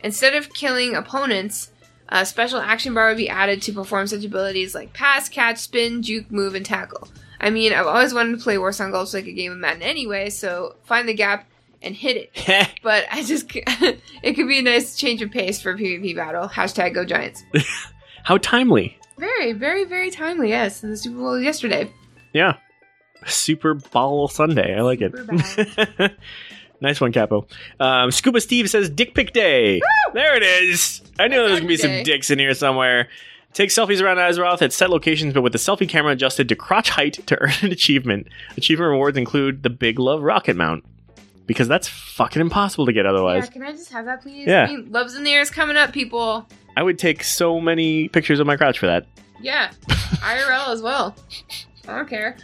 [0.00, 1.70] Instead of killing opponents,
[2.08, 6.02] a special action bar would be added to perform such abilities like pass, catch, spin,
[6.02, 7.08] juke, move, and tackle.
[7.40, 10.30] I mean, I've always wanted to play Warsong Gulch like a game of Madden anyway,
[10.30, 11.46] so find the gap
[11.82, 12.72] and hit it.
[12.82, 13.50] But I just,
[14.22, 16.48] it could be a nice change of pace for a PvP battle.
[16.48, 17.42] Hashtag Go Giants.
[18.22, 18.96] How timely.
[19.18, 20.50] Very, very, very timely.
[20.50, 21.90] Yes, in the Super Bowl yesterday.
[22.32, 22.58] Yeah.
[23.26, 24.76] Super Bowl Sunday.
[24.76, 26.16] I like Super it.
[26.80, 27.46] Nice one, Capo.
[27.80, 29.80] Um, Scuba Steve says Dick Pic Day.
[30.14, 31.02] There it is.
[31.18, 33.08] I knew there was going to be some dicks in here somewhere.
[33.52, 36.90] Take selfies around Azeroth at set locations, but with the selfie camera adjusted to crotch
[36.90, 38.28] height to earn an achievement.
[38.56, 40.84] Achievement rewards include the Big Love rocket mount.
[41.46, 43.44] Because that's fucking impossible to get otherwise.
[43.44, 44.46] Yeah, can I just have that, please?
[44.46, 44.64] Yeah.
[44.64, 46.46] I mean, Loves in the air is coming up, people.
[46.76, 49.06] I would take so many pictures of my crotch for that.
[49.40, 51.16] Yeah, IRL as well.
[51.88, 52.36] I don't care.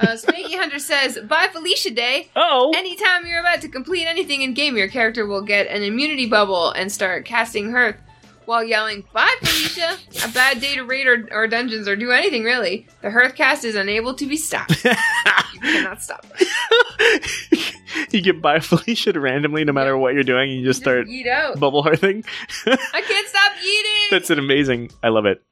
[0.00, 2.72] Uh, Spanky Hunter says, "Bye Felicia Day." Oh!
[2.76, 6.70] Anytime you're about to complete anything in game, your character will get an immunity bubble
[6.70, 7.96] and start casting Hearth
[8.44, 9.96] while yelling, Bye, Felicia!
[10.24, 12.86] A bad day to raid or, or dungeons or do anything, really.
[13.02, 14.84] The Hearth cast is unable to be stopped.
[14.84, 16.26] you cannot stop
[18.10, 20.50] you get by Felicia randomly no matter what you're doing.
[20.50, 21.60] And you just start Yeet out.
[21.60, 22.24] bubble hearthing.
[22.66, 24.08] I can't stop eating!
[24.10, 24.90] that's an amazing.
[25.02, 25.42] I love it.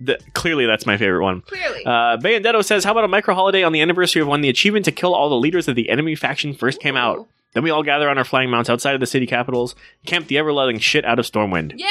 [0.00, 1.42] The, clearly, that's my favorite one.
[1.42, 1.84] Clearly.
[1.84, 4.86] Uh, Bayondetto says, "How about a micro holiday on the anniversary of when the achievement
[4.86, 7.28] to kill all the leaders of the enemy faction first came out?
[7.52, 9.74] Then we all gather on our flying mounts outside of the city capitals,
[10.06, 11.74] camp the ever loving shit out of Stormwind.
[11.76, 11.86] yeah!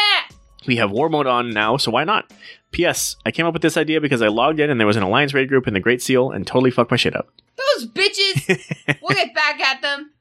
[0.68, 2.32] We have war mode on now, so why not?
[2.72, 3.16] P.S.
[3.26, 5.34] I came up with this idea because I logged in and there was an Alliance
[5.34, 7.30] raid group in the Great Seal and totally fucked my shit up.
[7.56, 8.98] Those bitches.
[9.02, 10.12] we'll get back at them.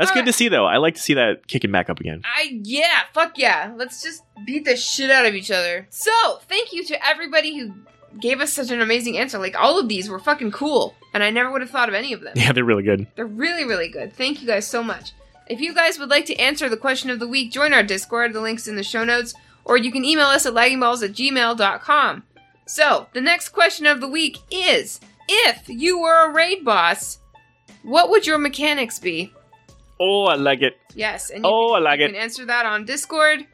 [0.00, 0.66] That's good to see, though.
[0.66, 2.22] I like to see that kicking back up again.
[2.24, 3.72] I yeah, fuck yeah.
[3.76, 5.86] Let's just beat the shit out of each other.
[5.90, 6.12] So,
[6.48, 7.72] thank you to everybody who
[8.18, 9.38] gave us such an amazing answer.
[9.38, 12.12] Like all of these were fucking cool, and I never would have thought of any
[12.12, 12.32] of them.
[12.36, 13.06] Yeah, they're really good.
[13.14, 14.12] They're really, really good.
[14.14, 15.12] Thank you guys so much.
[15.48, 18.32] If you guys would like to answer the question of the week, join our Discord.
[18.32, 19.34] The link's in the show notes.
[19.64, 22.22] Or you can email us at laggingballs at gmail.com.
[22.66, 27.18] So, the next question of the week is If you were a raid boss,
[27.82, 29.32] what would your mechanics be?
[30.00, 30.78] Oh, I like it.
[30.94, 32.12] Yes, and you, Oh, I can, like you it.
[32.12, 33.46] can answer that on Discord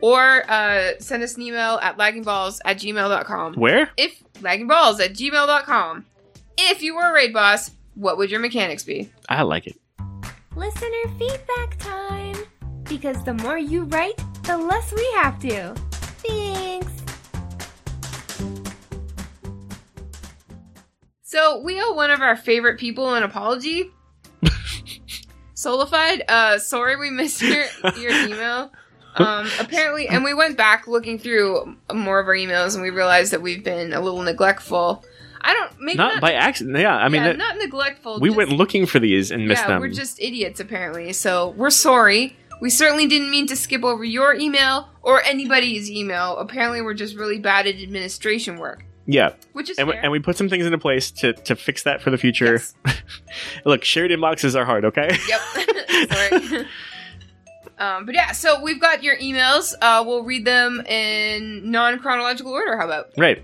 [0.00, 3.54] or uh, send us an email at laggingballs at gmail.com.
[3.54, 3.90] Where?
[3.98, 6.06] If laggingballs at gmail.com.
[6.58, 9.10] If you were a raid boss, what would your mechanics be?
[9.28, 9.76] I like it.
[10.56, 10.88] Listener
[11.18, 12.36] feedback time.
[12.84, 15.74] Because the more you write, the less we have to.
[16.26, 16.92] Thanks.
[21.22, 23.90] So we owe one of our favorite people an apology.
[25.60, 27.66] Solified, uh, sorry we missed your
[27.98, 28.72] your email.
[29.16, 33.34] Um, apparently, and we went back looking through more of our emails, and we realized
[33.34, 35.04] that we've been a little neglectful.
[35.42, 36.78] I don't maybe Not not, by accident.
[36.78, 38.20] Yeah, I mean, yeah, not neglectful.
[38.20, 39.80] we just- went looking for these and missed yeah, them.
[39.82, 41.12] we're just idiots apparently.
[41.12, 42.38] So we're sorry.
[42.62, 46.38] We certainly didn't mean to skip over your email or anybody's email.
[46.38, 50.20] Apparently, we're just really bad at administration work, yeah, which is and we, and we
[50.20, 52.52] put some things into place to to fix that for the future.
[52.52, 52.74] Yes.
[53.64, 54.84] Look, shared inboxes are hard.
[54.84, 55.16] Okay.
[55.28, 56.66] Yep.
[57.80, 59.72] Um, but yeah, so we've got your emails.
[59.80, 62.76] Uh, we'll read them in non chronological order.
[62.76, 63.12] How about?
[63.16, 63.42] Right.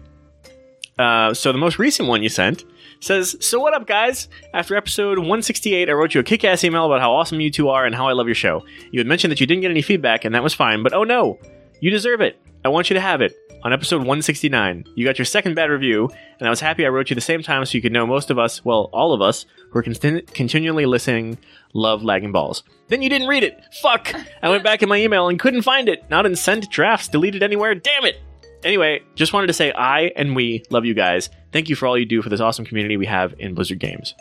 [0.98, 2.64] Uh, so the most recent one you sent
[3.00, 4.28] says, "So what up, guys?
[4.52, 7.86] After episode 168, I wrote you a kick-ass email about how awesome you two are
[7.86, 8.62] and how I love your show.
[8.90, 10.82] You had mentioned that you didn't get any feedback, and that was fine.
[10.82, 11.38] But oh no,
[11.80, 12.38] you deserve it.
[12.62, 13.34] I want you to have it."
[13.66, 16.08] On episode 169, you got your second bad review,
[16.38, 18.30] and I was happy I wrote you the same time so you could know most
[18.30, 21.36] of us, well, all of us, who are contin- continually listening,
[21.74, 22.62] love lagging balls.
[22.86, 23.60] Then you didn't read it.
[23.82, 24.14] Fuck!
[24.40, 26.08] I went back in my email and couldn't find it.
[26.08, 27.74] Not in sent drafts, deleted anywhere.
[27.74, 28.20] Damn it!
[28.62, 31.28] Anyway, just wanted to say I and we love you guys.
[31.50, 34.14] Thank you for all you do for this awesome community we have in Blizzard Games.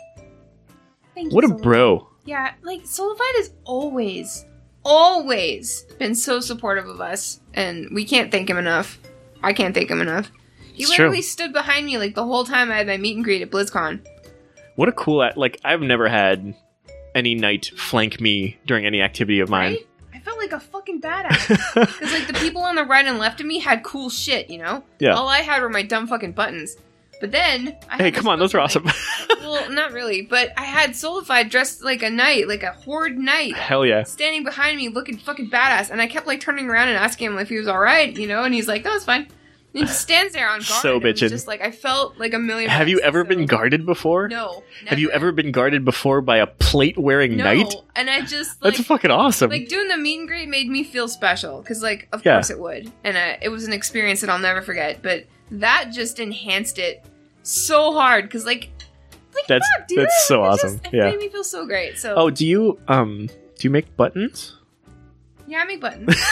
[1.14, 1.62] Thank What a Solified.
[1.62, 2.08] bro.
[2.24, 4.44] Yeah, like Solified has always,
[4.84, 8.98] always been so supportive of us, and we can't thank him enough.
[9.42, 10.30] I can't thank him enough.
[10.72, 11.22] He It's literally true.
[11.22, 14.04] stood behind me like the whole time I had my meet and greet at BlizzCon.
[14.76, 16.54] What a cool like I've never had
[17.14, 19.72] any knight flank me during any activity of mine.
[19.72, 19.86] Right?
[20.14, 21.48] I felt like a fucking badass.
[21.74, 24.58] Because like the people on the right and left of me had cool shit, you
[24.58, 24.82] know.
[24.98, 25.14] Yeah.
[25.14, 26.76] All I had were my dumb fucking buttons.
[27.20, 28.84] But then, I hey, come on, those are awesome.
[29.40, 33.54] well, not really, but I had Solified dressed like a knight, like a horde knight,
[33.56, 34.02] Hell yeah.
[34.02, 35.90] standing behind me, looking fucking badass.
[35.90, 38.26] And I kept like turning around and asking him if he was all right, you
[38.26, 38.42] know.
[38.44, 39.22] And he's like, "No, it's fine."
[39.72, 40.82] And he just stands there on guard.
[40.82, 41.28] So It bitchin'.
[41.28, 42.70] Just like I felt like a million.
[42.70, 44.28] Have you ever so- been guarded before?
[44.28, 44.62] No.
[44.86, 47.44] Have you ever been guarded before by a plate wearing No.
[47.44, 47.74] knight?
[47.94, 49.50] And I just like That's fucking awesome.
[49.50, 52.34] like doing the meet and greet made me feel special because like of Yeah.
[52.36, 55.90] course it would and uh, it was an experience that i'll never forget but that
[55.92, 57.04] just enhanced it
[57.42, 58.70] so hard because like
[59.34, 60.72] like That's- fuck, dude, that's so it awesome.
[60.80, 61.10] just, it Yeah.
[61.10, 64.56] made me feel so great so oh, do you um do you make buttons?
[65.46, 66.16] yeah i make buttons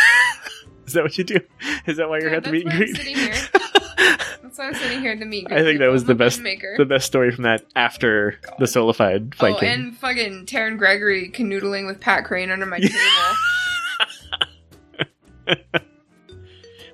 [0.86, 1.40] Is that what you do?
[1.86, 2.94] Is that why you're Yeah, at the meet and greet?
[2.94, 3.32] sitting here.
[4.42, 6.74] that's why i'm sitting here at the meet I think that was the best maker
[6.76, 9.68] the best story from that after the solified oh flanking.
[9.68, 12.78] and fucking Taryn Gregory canoodling with Pat Crane under my
[15.46, 15.80] table.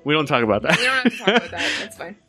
[0.03, 0.77] We don't talk about that.
[0.77, 1.71] we don't have to talk about that.
[1.79, 2.15] That's fine.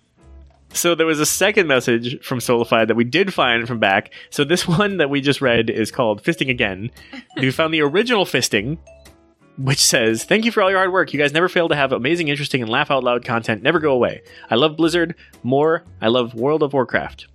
[0.74, 4.10] So there was a second message from Solified that we did find from back.
[4.30, 6.90] So this one that we just read is called Fisting Again.
[7.36, 8.78] we found the original Fisting,
[9.58, 11.12] which says, Thank you for all your hard work.
[11.12, 13.62] You guys never fail to have amazing, interesting, and laugh out loud content.
[13.62, 14.22] Never go away.
[14.50, 15.84] I love Blizzard more.
[16.00, 17.26] I love World of Warcraft.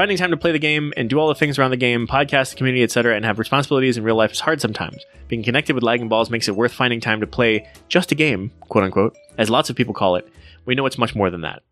[0.00, 2.48] Finding time to play the game and do all the things around the game, podcast,
[2.48, 5.04] the community, etc., and have responsibilities in real life is hard sometimes.
[5.28, 8.50] Being connected with lagging balls makes it worth finding time to play just a game,
[8.60, 10.26] quote unquote, as lots of people call it.
[10.64, 11.64] We know it's much more than that.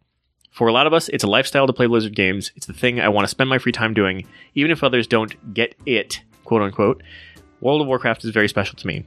[0.50, 2.52] For a lot of us, it's a lifestyle to play Blizzard games.
[2.54, 5.54] It's the thing I want to spend my free time doing, even if others don't
[5.54, 7.02] get it, quote unquote.
[7.62, 9.06] World of Warcraft is very special to me.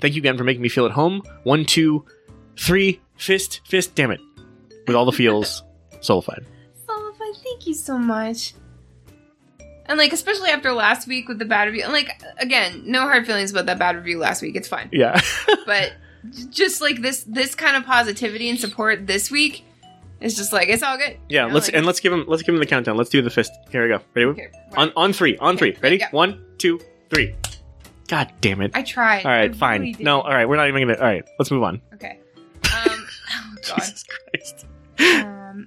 [0.00, 1.22] Thank you again for making me feel at home.
[1.44, 2.04] One, two,
[2.56, 4.20] three, fist, fist, damn it.
[4.88, 5.62] With all the feels.
[6.00, 6.46] Solidified,
[7.60, 8.54] thank you so much.
[9.86, 13.26] And like, especially after last week with the bad review, and like, again, no hard
[13.26, 14.56] feelings about that bad review last week.
[14.56, 14.88] It's fine.
[14.92, 15.20] Yeah.
[15.66, 15.92] But
[16.50, 19.64] just like this, this kind of positivity and support this week
[20.20, 21.16] is just like it's all good.
[21.28, 22.96] yeah, You know, let's like- and let's give him let's give him the countdown.
[22.96, 23.52] Let's do the fist.
[23.70, 24.00] Here we go.
[24.14, 24.26] Ready?
[24.30, 25.36] Okay, On on three.
[25.38, 25.76] On three.
[25.82, 26.02] Ready?
[26.12, 26.80] One, two,
[27.10, 27.34] three.
[28.08, 28.72] God damn it.
[28.74, 29.24] I tried.
[29.24, 30.04] All right, I right, really fine.
[30.04, 31.80] No, all right, we're not even gonna all right, let's move on.
[31.94, 32.18] Okay.
[33.62, 34.66] Jesus Christ.
[35.24, 35.66] Um,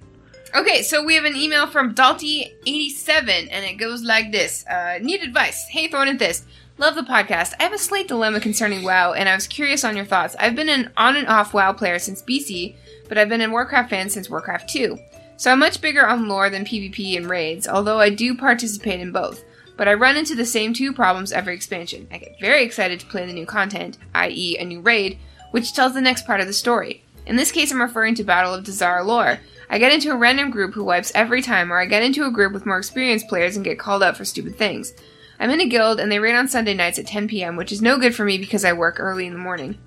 [0.54, 5.22] okay, so we have an email from Dalty87, and it goes like this uh, Need
[5.22, 5.66] advice.
[5.68, 6.44] Hey, Thorn and Fist.
[6.78, 7.54] Love the podcast.
[7.60, 10.34] I have a slight dilemma concerning WoW, and I was curious on your thoughts.
[10.38, 12.74] I've been an on and off WoW player since BC,
[13.08, 14.98] but I've been a Warcraft fan since Warcraft 2.
[15.36, 19.12] So I'm much bigger on lore than PvP and raids, although I do participate in
[19.12, 19.44] both.
[19.76, 22.06] But I run into the same two problems every expansion.
[22.12, 25.18] I get very excited to play the new content, i.e., a new raid,
[25.50, 27.02] which tells the next part of the story.
[27.26, 29.40] In this case, I'm referring to Battle of Dazar'alor.
[29.68, 32.30] I get into a random group who wipes every time, or I get into a
[32.30, 34.92] group with more experienced players and get called out for stupid things.
[35.40, 37.82] I'm in a guild and they raid on Sunday nights at 10 p.m., which is
[37.82, 39.78] no good for me because I work early in the morning.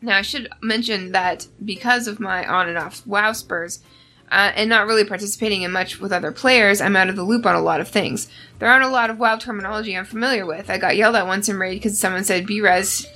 [0.00, 3.80] Now, I should mention that because of my on and off WoW spurs,
[4.32, 7.44] uh, and not really participating in much with other players, I'm out of the loop
[7.44, 8.28] on a lot of things.
[8.58, 10.70] There aren't a lot of WoW terminology I'm familiar with.
[10.70, 13.06] I got yelled at once in raid because someone said B-res,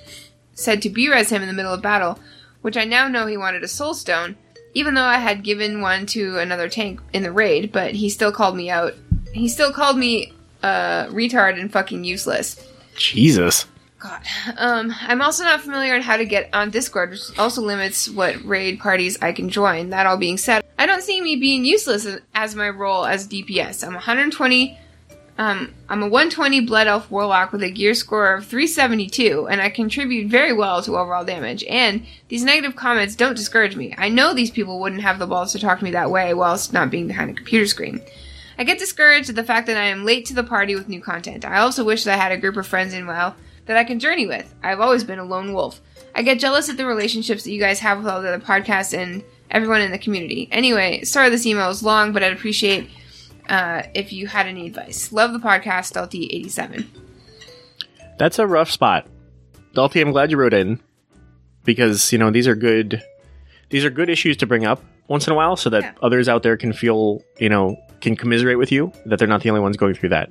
[0.52, 2.20] said to B-res him in the middle of battle,
[2.60, 4.36] which I now know he wanted a soul stone,
[4.76, 8.30] even though I had given one to another tank in the raid, but he still
[8.30, 8.92] called me out.
[9.32, 12.62] He still called me uh, retard and fucking useless.
[12.94, 13.64] Jesus.
[13.98, 14.20] God.
[14.58, 18.44] Um, I'm also not familiar on how to get on Discord, which also limits what
[18.44, 19.88] raid parties I can join.
[19.90, 23.82] That all being said, I don't see me being useless as my role as DPS.
[23.82, 24.78] I'm 120.
[25.38, 29.68] Um, I'm a 120 Blood Elf Warlock with a gear score of 372, and I
[29.68, 31.62] contribute very well to overall damage.
[31.64, 33.94] And these negative comments don't discourage me.
[33.98, 36.72] I know these people wouldn't have the balls to talk to me that way whilst
[36.72, 38.00] not being behind a computer screen.
[38.58, 41.02] I get discouraged at the fact that I am late to the party with new
[41.02, 41.44] content.
[41.44, 43.34] I also wish that I had a group of friends in WoW
[43.66, 44.54] that I can journey with.
[44.62, 45.82] I've always been a lone wolf.
[46.14, 48.96] I get jealous at the relationships that you guys have with all the other podcasts
[48.96, 50.48] and everyone in the community.
[50.50, 52.88] Anyway, sorry this email is long, but I'd appreciate
[53.48, 55.12] uh, if you had any advice.
[55.12, 56.86] Love the podcast, LT87.
[58.18, 59.06] That's a rough spot.
[59.74, 60.80] Dolphy, I'm glad you wrote in
[61.64, 63.02] because, you know, these are good
[63.68, 65.92] these are good issues to bring up once in a while so that Yeah.
[66.00, 69.50] others out there can feel, you know, can commiserate with you that they're not the
[69.50, 70.30] only ones going through that.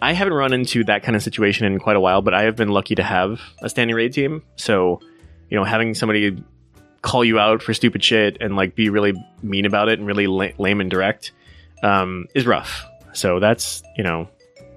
[0.00, 2.56] I haven't run into that kind of situation in quite a while, but I have
[2.56, 4.42] been lucky to have a standing raid team.
[4.56, 5.00] So,
[5.50, 6.42] you know, having somebody
[7.02, 9.12] call you out for stupid shit and like be really
[9.42, 11.32] mean about it and really la- lame and direct
[11.82, 12.84] um, is rough.
[13.12, 14.28] So that's you know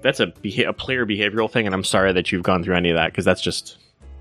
[0.02, 2.90] that's a beha- a player behavioral thing, and I'm sorry that you've gone through any
[2.90, 3.78] of that because that's just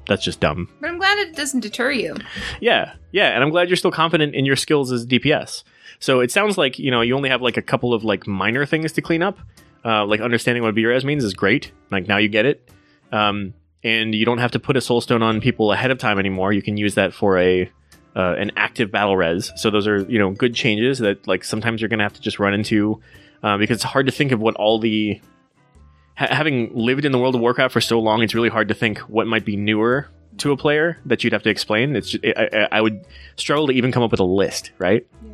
[0.07, 0.69] that's just dumb.
[0.79, 2.15] But I'm glad it doesn't deter you.
[2.59, 5.63] Yeah, yeah, and I'm glad you're still confident in your skills as DPS.
[5.99, 8.65] So it sounds like you know you only have like a couple of like minor
[8.65, 9.37] things to clean up.
[9.83, 11.71] Uh, like understanding what B-res means is great.
[11.89, 12.69] Like now you get it,
[13.11, 16.53] um, and you don't have to put a soulstone on people ahead of time anymore.
[16.53, 17.71] You can use that for a
[18.15, 19.51] uh, an active battle res.
[19.55, 22.39] So those are you know good changes that like sometimes you're gonna have to just
[22.39, 23.01] run into
[23.43, 25.19] uh, because it's hard to think of what all the
[26.15, 28.73] ha- having lived in the world of Warcraft for so long, it's really hard to
[28.73, 30.07] think what might be newer
[30.37, 31.95] to a player that you'd have to explain.
[31.95, 33.05] It's just, I, I- would
[33.35, 35.05] struggle to even come up with a list, right?
[35.23, 35.31] Yeah.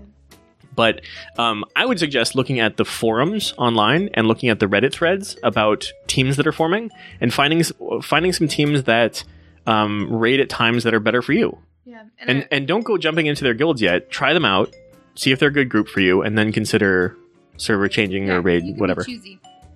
[0.75, 1.01] But
[1.39, 5.36] um, I would suggest looking at the forums online and looking at the Reddit threads
[5.41, 7.63] about teams that are forming and finding
[8.03, 9.23] finding some teams that
[9.65, 11.57] um, raid at times that are better for you.
[11.88, 12.03] Yeah.
[12.19, 14.11] And and don't go jumping into their guilds yet.
[14.11, 14.75] Try them out,
[15.15, 17.17] see if they're a good group for you, and then consider
[17.55, 19.05] server changing or raid you can be whatever.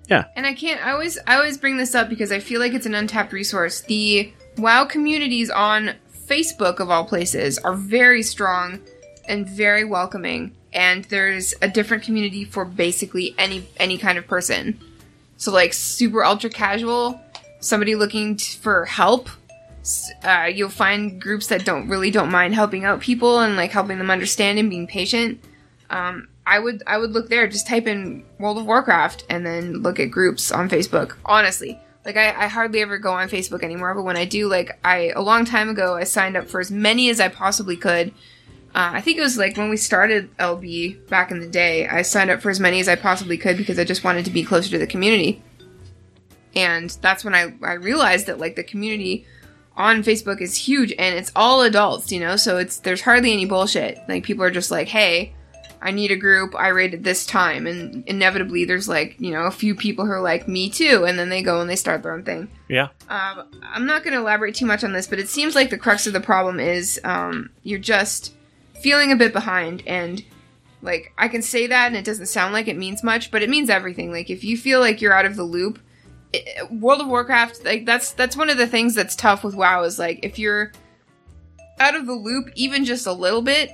[0.08, 0.24] Yeah.
[0.36, 0.84] And I can't.
[0.84, 1.18] I always.
[1.26, 3.80] I always bring this up because I feel like it's an untapped resource.
[3.80, 5.94] The WoW communities on
[6.28, 8.80] Facebook, of all places, are very strong
[9.26, 10.54] and very welcoming.
[10.74, 14.78] And there's a different community for basically any any kind of person.
[15.38, 17.18] So like super ultra casual,
[17.60, 19.30] somebody looking t- for help.
[20.22, 23.98] Uh, you'll find groups that don't really don't mind helping out people and like helping
[23.98, 25.42] them understand and being patient.
[25.90, 27.46] Um, I would I would look there.
[27.48, 31.16] Just type in World of Warcraft and then look at groups on Facebook.
[31.24, 33.94] Honestly, like I, I hardly ever go on Facebook anymore.
[33.94, 36.70] But when I do, like I a long time ago, I signed up for as
[36.70, 38.08] many as I possibly could.
[38.74, 41.86] Uh, I think it was like when we started LB back in the day.
[41.86, 44.30] I signed up for as many as I possibly could because I just wanted to
[44.30, 45.42] be closer to the community.
[46.54, 49.26] And that's when I I realized that like the community
[49.76, 52.36] on Facebook is huge and it's all adults, you know.
[52.36, 53.98] So it's there's hardly any bullshit.
[54.08, 55.34] Like people are just like, hey.
[55.84, 56.54] I need a group.
[56.54, 60.20] I rated this time, and inevitably, there's like you know a few people who are
[60.20, 62.48] like me too, and then they go and they start their own thing.
[62.68, 62.90] Yeah.
[63.08, 65.78] Um, I'm not going to elaborate too much on this, but it seems like the
[65.78, 68.32] crux of the problem is um, you're just
[68.80, 70.22] feeling a bit behind, and
[70.82, 73.50] like I can say that, and it doesn't sound like it means much, but it
[73.50, 74.12] means everything.
[74.12, 75.80] Like if you feel like you're out of the loop,
[76.70, 79.98] World of Warcraft, like that's that's one of the things that's tough with WoW is
[79.98, 80.72] like if you're
[81.78, 83.70] out of the loop even just a little bit,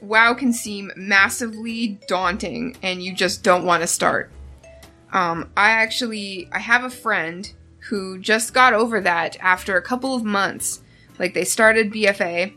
[0.00, 4.30] WoW can seem massively daunting, and you just don't want to start.
[5.12, 7.50] Um, I actually I have a friend
[7.88, 10.82] who just got over that after a couple of months.
[11.18, 12.52] Like they started BFA,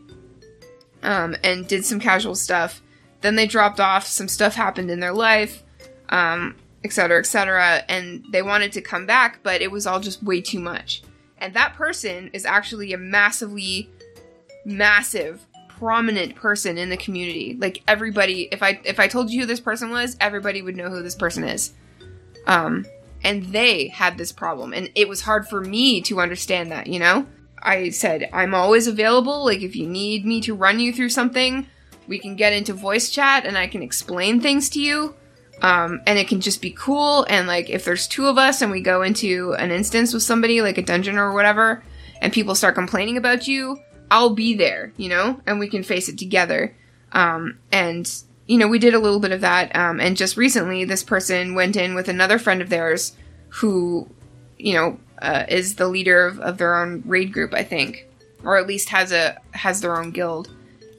[1.04, 2.82] um, and did some casual stuff.
[3.22, 4.06] Then they dropped off.
[4.06, 5.64] Some stuff happened in their life,
[6.10, 10.00] um, et cetera, et cetera, and they wanted to come back, but it was all
[10.00, 11.02] just way too much.
[11.38, 13.90] And that person is actually a massively,
[14.66, 17.58] massive, prominent person in the community.
[17.60, 20.90] Like everybody, if I if I told you who this person was, everybody would know
[20.90, 21.74] who this person is.
[22.48, 22.86] Um,
[23.24, 26.88] and they had this problem, and it was hard for me to understand that.
[26.88, 27.26] You know,
[27.62, 29.46] I said I'm always available.
[29.46, 31.68] Like if you need me to run you through something,
[32.08, 35.16] we can get into voice chat, and I can explain things to you.
[35.62, 37.26] Um, and it can just be cool.
[37.30, 40.62] And like, if there's two of us and we go into an instance with somebody,
[40.62, 41.84] like a dungeon or whatever,
[42.22, 43.78] and people start complaining about you,
[44.10, 46.76] I'll be there, you know, and we can face it together.
[47.12, 48.10] Um, and
[48.50, 49.76] you know, we did a little bit of that.
[49.76, 53.16] Um, and just recently, this person went in with another friend of theirs
[53.50, 54.10] who,
[54.58, 58.08] you know, uh, is the leader of, of their own raid group, I think,
[58.44, 60.50] or at least has a has their own guild,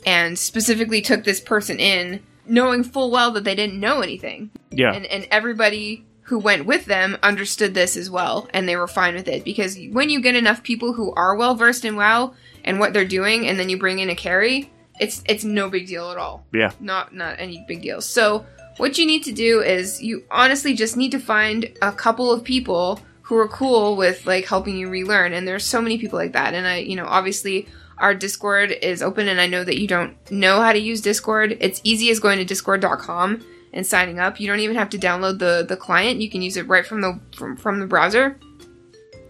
[0.06, 4.92] and specifically took this person in, knowing full well that they didn't know anything, Yeah.
[4.92, 9.14] and and everybody who went with them understood this as well, and they were fine
[9.14, 12.78] with it because when you get enough people who are well versed in WoW and
[12.78, 14.70] what they're doing, and then you bring in a carry,
[15.00, 16.72] it's it's no big deal at all yeah.
[16.80, 18.00] not not any big deal.
[18.00, 18.44] So
[18.76, 22.44] what you need to do is you honestly just need to find a couple of
[22.44, 26.32] people who are cool with like helping you relearn and there's so many people like
[26.32, 27.68] that and I you know obviously
[28.00, 31.56] our Discord is open and I know that you don't know how to use Discord.
[31.60, 34.40] It's easy as going to discord.com and signing up.
[34.40, 36.20] You don't even have to download the the client.
[36.20, 38.38] You can use it right from the from, from the browser.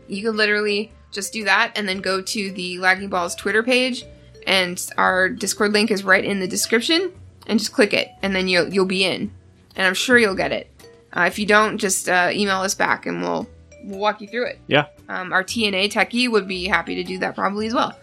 [0.09, 4.05] You can literally just do that and then go to the Lagging Balls Twitter page
[4.47, 7.13] and our Discord link is right in the description
[7.47, 9.33] and just click it and then you'll you'll be in.
[9.77, 10.71] And I'm sure you'll get it.
[11.13, 13.49] Uh, if you don't, just uh, email us back and we'll
[13.83, 14.61] we'll walk you through it.
[14.69, 14.87] Yeah.
[15.09, 17.97] Um, our TNA techie would be happy to do that probably as well.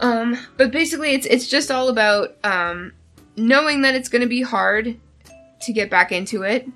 [0.00, 2.92] Um, but basically, it's it's just all about um,
[3.36, 4.98] knowing that it's going to be hard
[5.62, 6.66] to get back into it.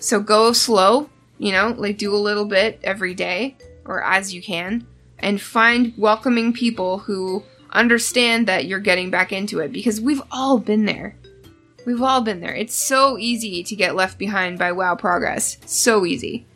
[0.00, 4.40] So go slow, you know, like do a little bit every day or as you
[4.42, 4.86] can,
[5.18, 10.58] and find welcoming people who understand that you're getting back into it because we've all
[10.58, 11.16] been there.
[11.84, 12.54] We've all been there.
[12.54, 15.58] It's so easy to get left behind by WoW progress.
[15.66, 16.46] So easy.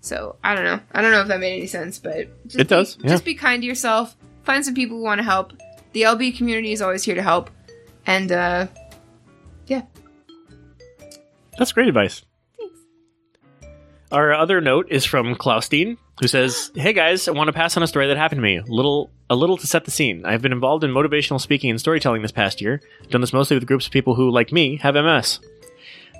[0.00, 0.80] So I don't know.
[0.92, 3.10] I don't know if that made any sense, but just It does, Be, yeah.
[3.10, 4.14] Just be kind to yourself.
[4.48, 5.52] Find some people who want to help.
[5.92, 7.50] The LB community is always here to help,
[8.06, 8.66] and uh,
[9.66, 9.82] yeah.
[11.58, 12.22] That's great advice.
[12.58, 12.78] Thanks.
[14.10, 17.82] Our other note is from Klaustein, who says, "Hey guys, I want to pass on
[17.82, 18.62] a story that happened to me.
[18.66, 20.24] Little, a little to set the scene.
[20.24, 22.80] I've been involved in motivational speaking and storytelling this past year.
[23.10, 25.40] Done this mostly with groups of people who, like me, have MS.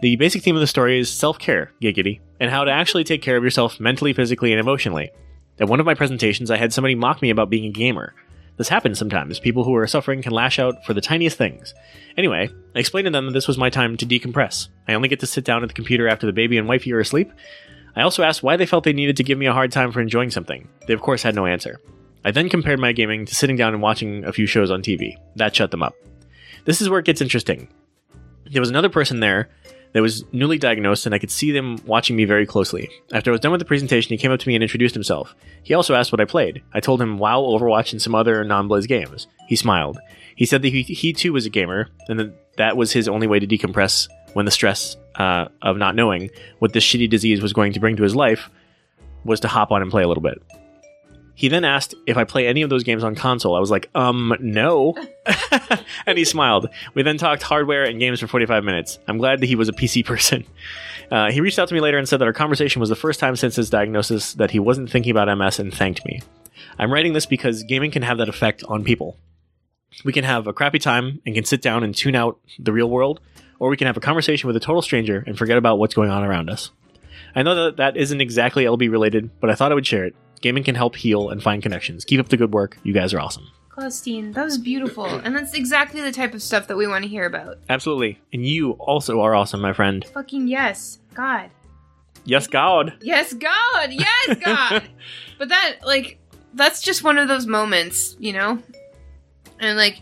[0.02, 3.38] The basic theme of the story is self-care, giggity, and how to actually take care
[3.38, 5.12] of yourself mentally, physically, and emotionally.
[5.60, 8.14] At one of my presentations, I had somebody mock me about being a gamer.
[8.56, 9.38] This happens sometimes.
[9.38, 11.74] People who are suffering can lash out for the tiniest things.
[12.16, 14.68] Anyway, I explained to them that this was my time to decompress.
[14.88, 17.00] I only get to sit down at the computer after the baby and wifey are
[17.00, 17.32] asleep.
[17.94, 20.00] I also asked why they felt they needed to give me a hard time for
[20.00, 20.68] enjoying something.
[20.86, 21.80] They, of course, had no answer.
[22.24, 25.16] I then compared my gaming to sitting down and watching a few shows on TV.
[25.36, 25.94] That shut them up.
[26.64, 27.68] This is where it gets interesting.
[28.50, 29.50] There was another person there
[29.92, 32.90] that was newly diagnosed, and I could see them watching me very closely.
[33.12, 35.34] After I was done with the presentation, he came up to me and introduced himself.
[35.62, 36.62] He also asked what I played.
[36.72, 39.26] I told him WoW, Overwatch, and some other non Blizz games.
[39.46, 39.98] He smiled.
[40.36, 43.26] He said that he, he too was a gamer, and that that was his only
[43.26, 47.52] way to decompress when the stress uh, of not knowing what this shitty disease was
[47.52, 48.50] going to bring to his life
[49.24, 50.40] was to hop on and play a little bit.
[51.38, 53.54] He then asked if I play any of those games on console.
[53.54, 54.96] I was like, um, no.
[56.04, 56.68] and he smiled.
[56.94, 58.98] We then talked hardware and games for 45 minutes.
[59.06, 60.44] I'm glad that he was a PC person.
[61.12, 63.20] Uh, he reached out to me later and said that our conversation was the first
[63.20, 66.20] time since his diagnosis that he wasn't thinking about MS and thanked me.
[66.76, 69.16] I'm writing this because gaming can have that effect on people.
[70.04, 72.90] We can have a crappy time and can sit down and tune out the real
[72.90, 73.20] world,
[73.60, 76.10] or we can have a conversation with a total stranger and forget about what's going
[76.10, 76.72] on around us.
[77.36, 80.16] I know that that isn't exactly LB related, but I thought I would share it.
[80.38, 82.04] Gaming can help heal and find connections.
[82.04, 82.78] Keep up the good work.
[82.82, 83.46] You guys are awesome.
[83.70, 87.08] Claustine, that was beautiful, and that's exactly the type of stuff that we want to
[87.08, 87.58] hear about.
[87.68, 88.20] Absolutely.
[88.32, 90.04] And you also are awesome, my friend.
[90.14, 91.50] Fucking yes, God.
[92.24, 92.94] Yes, God.
[93.00, 93.92] Yes, God.
[93.92, 94.82] Yes, God.
[95.38, 96.18] but that, like,
[96.54, 98.60] that's just one of those moments, you know?
[99.60, 100.00] And, like,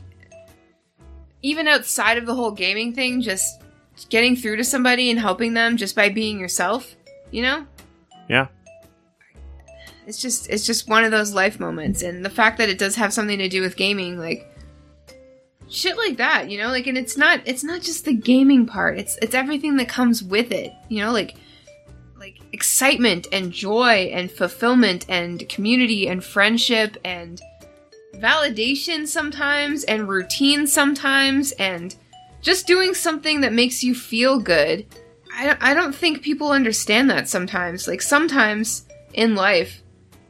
[1.42, 3.62] even outside of the whole gaming thing, just
[4.08, 6.96] getting through to somebody and helping them just by being yourself,
[7.30, 7.66] you know?
[8.28, 8.46] Yeah.
[10.06, 12.02] It's just, it's just one of those life moments.
[12.02, 14.48] And the fact that it does have something to do with gaming, like,
[15.68, 16.68] shit like that, you know?
[16.68, 18.98] Like, and it's not, it's not just the gaming part.
[18.98, 21.12] It's, it's everything that comes with it, you know?
[21.12, 21.34] Like,
[22.18, 27.42] like excitement and joy and fulfillment and community and friendship and
[28.14, 31.96] validation sometimes and routine sometimes and
[32.40, 34.86] just doing something that makes you feel good.
[35.34, 37.88] I, I don't think people understand that sometimes.
[37.88, 39.82] Like, sometimes in life,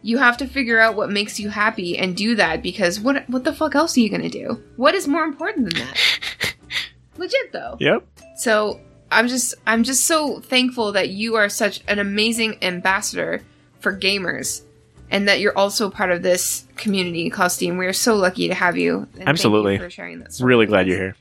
[0.07, 3.43] you have to figure out what makes you happy and do that because what what
[3.43, 4.63] the fuck else are you gonna do?
[4.77, 6.55] What is more important than that?
[7.17, 7.77] Legit though.
[7.81, 8.07] Yep.
[8.37, 8.81] So
[9.11, 13.43] I'm just I'm just so thankful that you are such an amazing ambassador
[13.81, 14.63] for gamers
[15.11, 17.77] and that you're also part of this community called Steam.
[17.77, 18.99] We are so lucky to have you.
[18.99, 19.79] And thank you Absolutely.
[19.79, 20.33] for sharing that.
[20.33, 21.17] story Really glad you're here.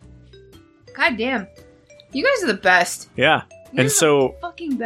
[0.93, 1.47] God damn.
[2.11, 3.09] You guys are the best.
[3.15, 3.41] Yeah.
[3.75, 4.35] You're And so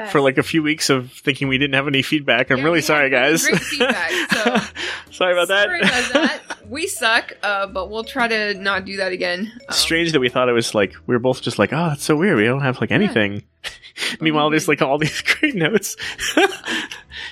[0.10, 2.82] for like a few weeks of thinking we didn't have any feedback, I'm Yeah, really
[2.82, 3.46] sorry, guys.
[3.46, 4.58] great feedback, so-
[5.12, 5.66] sorry about that.
[5.66, 6.42] Sorry about that.
[6.70, 9.52] We suck, uh, but we'll try to not do that again.
[9.68, 12.04] Um, Strange that we thought it was like we were both just like, oh, that's
[12.04, 12.38] so weird.
[12.38, 13.42] We don't have like anything.
[14.22, 15.96] Meanwhile, there's like all these great notes.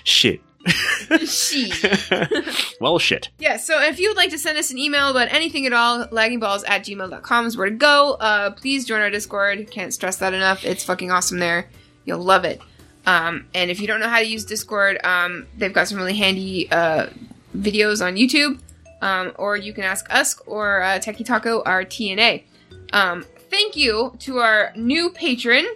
[0.04, 0.42] shit.
[1.26, 2.10] Shit.
[2.82, 3.30] well, shit.
[3.40, 6.06] Yeah, so if you would like to send us an email about anything at all,
[6.08, 8.14] laggingballs at gmail.com is where to go.
[8.20, 9.70] Uh, please join our Discord.
[9.72, 10.66] Can't stress that enough.
[10.66, 11.70] It's fucking awesome there.
[12.06, 12.62] You'll love it.
[13.06, 16.16] Um, and if you don't know how to use Discord, um, they've got some really
[16.16, 17.08] handy uh,
[17.56, 18.60] videos on YouTube.
[19.02, 22.44] Um, or you can ask us or uh, Techie Taco, our TNA.
[22.94, 25.68] Um, thank you to our new patron,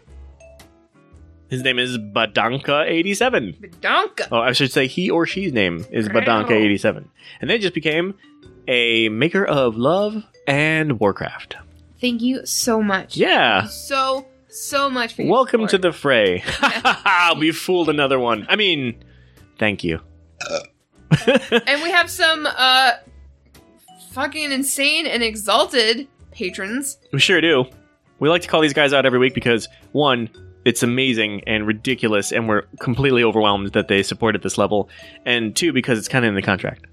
[1.52, 3.60] His name is Badanka87.
[3.60, 4.28] Badanka.
[4.32, 6.22] Oh, I should say he or she's name is Wow.
[6.22, 7.04] Badanka87.
[7.42, 8.16] And they just became
[8.70, 11.58] a maker of love and Warcraft.
[12.00, 13.18] Thank you so much.
[13.18, 13.68] Yeah.
[13.68, 16.40] So, so much for your Welcome to the fray.
[16.46, 18.46] Ha ha, we fooled another one.
[18.48, 19.04] I mean,
[19.60, 20.00] thank you.
[21.28, 22.94] and we have some uh
[24.12, 26.98] fucking insane and exalted patrons.
[27.12, 27.66] We sure do.
[28.20, 30.30] We like to call these guys out every week because one,
[30.66, 34.90] it's amazing and ridiculous, and we're completely overwhelmed that they support at this level,
[35.26, 36.86] and two, because it's kind of in the contract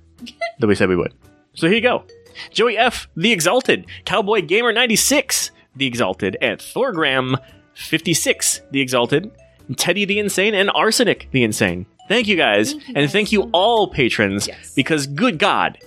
[0.58, 1.12] that we said we would.
[1.54, 2.04] So here you go:
[2.50, 7.36] Joey F, the Exalted, Cowboy Gamer ninety six, the Exalted, and Thorgram
[7.74, 9.30] fifty six, the Exalted,
[9.76, 11.86] Teddy the Insane, and Arsenic the Insane.
[12.08, 14.74] Thank you guys, Thank you and guys thank you so all patrons, Yes.
[14.74, 15.78] because good God,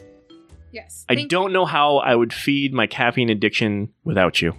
[0.72, 1.04] Yes.
[1.10, 4.56] I don't know how I would feed my caffeine addiction without you.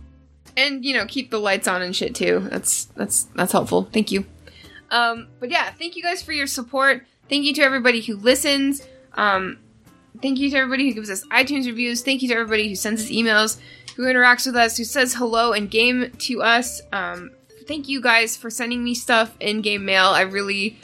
[0.57, 2.47] And you know, keep the lights on and shit too.
[2.51, 3.89] That's that's that's helpful.
[3.93, 4.25] Thank you.
[4.91, 7.05] Um but yeah, thank you guys for your support.
[7.29, 8.83] Thank you to everybody who listens.
[9.15, 9.59] Um
[10.21, 12.03] thank you to everybody who gives us iTunes reviews.
[12.03, 13.59] Thank you to everybody who sends us emails,
[13.97, 16.83] who interacts with us, who says hello and game to us.
[16.93, 17.31] Um
[17.67, 20.07] thank you guys for sending me stuff in game mail.
[20.07, 20.79] I really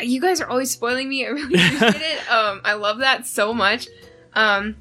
[0.00, 1.24] you guys are always spoiling me.
[1.24, 2.30] I really appreciate it.
[2.32, 3.88] Um, I love that so much.
[4.34, 4.76] Um,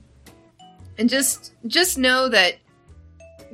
[0.97, 2.55] and just just know that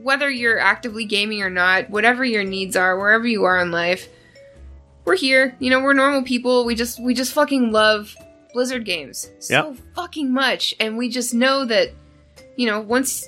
[0.02, 4.08] whether you're actively gaming or not, whatever your needs are, wherever you are in life,
[5.06, 5.56] we're here.
[5.60, 6.66] You know, we're normal people.
[6.66, 8.16] We just we just fucking love
[8.54, 11.92] Blizzard games so fucking much, and we just know that
[12.56, 13.28] you know once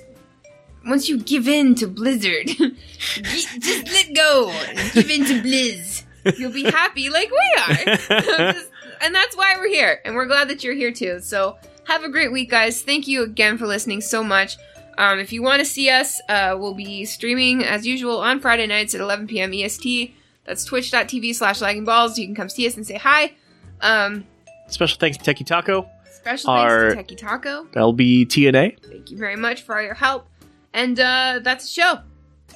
[0.86, 2.46] once you give in to Blizzard,
[2.98, 6.04] just let go, and give in to Blizz.
[6.38, 8.54] You'll be happy like we are.
[9.02, 10.00] And that's why we're here.
[10.04, 11.18] And we're glad that you're here too.
[11.20, 12.82] So have a great week, guys.
[12.82, 14.56] Thank you again for listening so much.
[14.98, 18.66] Um, if you want to see us, uh, we'll be streaming as usual on Friday
[18.66, 19.52] nights at 11 p.m.
[19.54, 20.14] EST.
[20.44, 22.18] That's twitch.tv slash lagging balls.
[22.18, 23.32] You can come see us and say hi.
[23.80, 24.26] Um,
[24.68, 27.64] Special thanks to Techie Taco, special Our- thanks to Techie Taco.
[27.74, 28.78] TNA.
[28.82, 30.26] Thank you very much for all your help.
[30.72, 31.98] And uh, that's the show.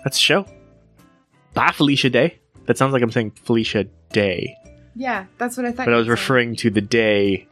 [0.04, 0.46] That's the show.
[1.54, 2.38] Bye, Felicia Day.
[2.66, 4.56] That sounds like I'm saying Felicia Day,
[4.94, 5.86] Yeah, that's what I thought.
[5.86, 6.10] but I was saying.
[6.10, 7.46] referring to the day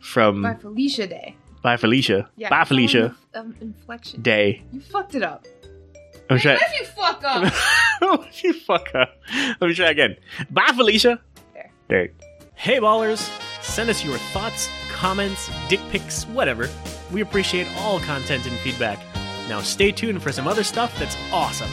[0.00, 1.36] from by Felicia Day.
[1.66, 2.30] Bye, Felicia.
[2.36, 4.22] Yeah, Bye, Felicia Um, inflection.
[4.22, 4.62] Day.
[4.72, 5.44] You fucked it up.
[6.30, 6.58] I'm trying.
[6.58, 7.52] What if you fuck up?
[8.02, 9.08] oh, you fucker.
[9.60, 10.14] Let me try again.
[10.48, 11.20] Bye, Felicia.
[11.54, 11.70] There.
[11.88, 12.08] There.
[12.54, 13.28] Hey ballers,
[13.62, 16.70] send us your thoughts, comments, dick pics, whatever.
[17.10, 19.00] We appreciate all content and feedback.
[19.48, 21.70] Now stay tuned for some other stuff that's awesome.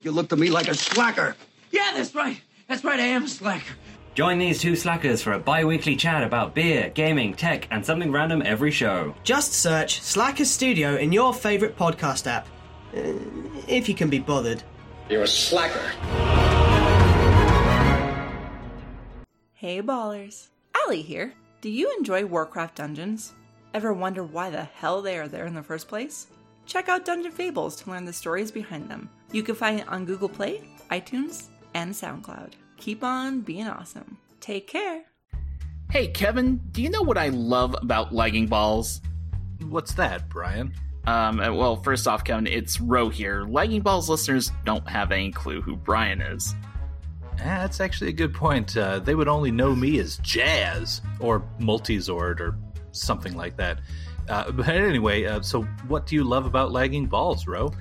[0.00, 1.36] You look to me like a slacker.
[1.70, 2.40] Yeah, that's right.
[2.72, 3.74] That's right, I am a slacker.
[4.14, 8.10] Join these two slackers for a bi weekly chat about beer, gaming, tech, and something
[8.10, 9.14] random every show.
[9.24, 12.46] Just search Slacker Studio in your favourite podcast app.
[12.96, 13.12] Uh,
[13.68, 14.62] if you can be bothered.
[15.10, 15.86] You're a slacker.
[19.52, 21.34] Hey ballers, Allie here.
[21.60, 23.34] Do you enjoy Warcraft dungeons?
[23.74, 26.28] Ever wonder why the hell they are there in the first place?
[26.64, 29.10] Check out Dungeon Fables to learn the stories behind them.
[29.30, 32.52] You can find it on Google Play, iTunes, and SoundCloud.
[32.82, 34.18] Keep on being awesome.
[34.40, 35.02] Take care.
[35.92, 39.00] Hey, Kevin, do you know what I love about lagging balls?
[39.68, 40.74] What's that, Brian?
[41.06, 43.44] Um, uh, well, first off, Kevin, it's Ro here.
[43.44, 46.56] Lagging balls listeners don't have any clue who Brian is.
[47.34, 48.76] Ah, That's actually a good point.
[48.76, 52.58] Uh, they would only know me as Jazz or Multizord or
[52.90, 53.78] something like that.
[54.28, 57.72] Uh, but anyway, uh, so what do you love about lagging balls, Ro?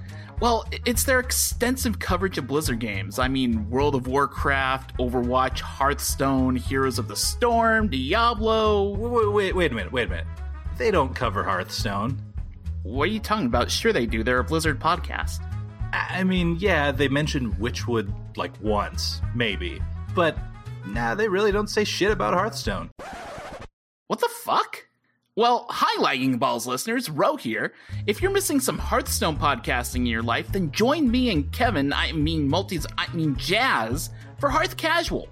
[0.41, 3.19] Well, it's their extensive coverage of Blizzard games.
[3.19, 8.89] I mean, World of Warcraft, Overwatch, Hearthstone, Heroes of the Storm, Diablo.
[8.89, 10.27] Wait, wait, wait a minute, wait a minute.
[10.80, 12.19] They don't cover Hearthstone.
[12.81, 13.69] What are you talking about?
[13.69, 14.23] Sure, they do.
[14.23, 15.43] They're a Blizzard podcast.
[15.93, 19.80] I I mean, yeah, they mentioned Witchwood like once, maybe.
[20.15, 20.35] But
[20.88, 22.89] nah, they really don't say shit about Hearthstone.
[24.07, 24.88] What the fuck?
[25.37, 27.71] Well, hi, Lagging Balls listeners, Ro here.
[28.05, 32.11] If you're missing some Hearthstone podcasting in your life, then join me and Kevin, I
[32.11, 34.09] mean Multis, I mean Jazz,
[34.41, 35.29] for Hearth Casual.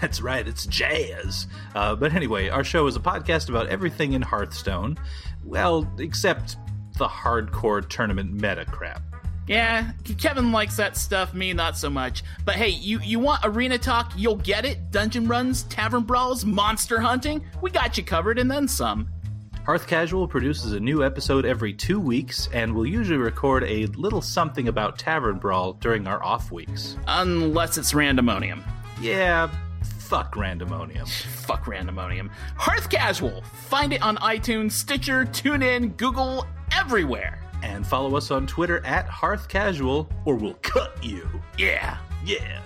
[0.00, 1.48] That's right, it's jazz.
[1.74, 4.96] Uh, but anyway, our show is a podcast about everything in Hearthstone.
[5.44, 6.56] Well, except
[6.96, 9.02] the hardcore tournament meta crap.
[9.50, 12.22] Yeah, Kevin likes that stuff, me not so much.
[12.44, 14.92] But hey, you, you want arena talk, you'll get it.
[14.92, 19.08] Dungeon runs, tavern brawls, monster hunting, we got you covered and then some.
[19.66, 24.22] Hearth Casual produces a new episode every two weeks, and we'll usually record a little
[24.22, 26.96] something about Tavern Brawl during our off weeks.
[27.08, 28.62] Unless it's randomonium.
[29.00, 29.50] Yeah,
[29.98, 31.08] fuck randomonium.
[31.08, 32.30] Fuck randomonium.
[32.54, 33.42] Hearth Casual!
[33.42, 37.40] Find it on iTunes, Stitcher, TuneIn, Google, everywhere.
[37.62, 41.28] And follow us on Twitter at Hearth Casual, or we'll cut you.
[41.58, 41.98] Yeah.
[42.24, 42.60] Yeah.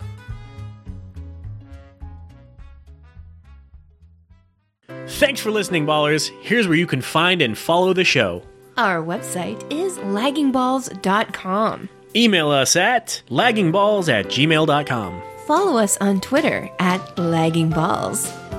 [5.07, 6.31] Thanks for listening, ballers.
[6.41, 8.43] Here's where you can find and follow the show.
[8.77, 11.89] Our website is laggingballs.com.
[12.17, 15.23] Email us at laggingballs at gmail.com.
[15.47, 18.44] Follow us on Twitter at laggingballs.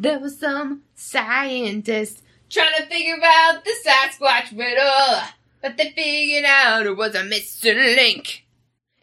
[0.00, 5.28] There was some scientists trying to figure out the Sasquatch riddle,
[5.60, 8.46] but they figured out it was a missing link.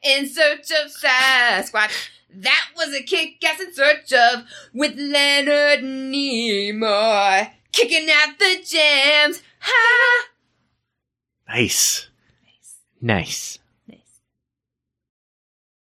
[0.02, 8.10] In search of Sasquatch, that was a kick-ass in search of with Leonard Nimoy kicking
[8.10, 9.44] out the jams.
[9.60, 10.28] Ha!
[11.48, 12.08] Nice.
[12.44, 12.80] Nice.
[13.00, 13.60] Nice.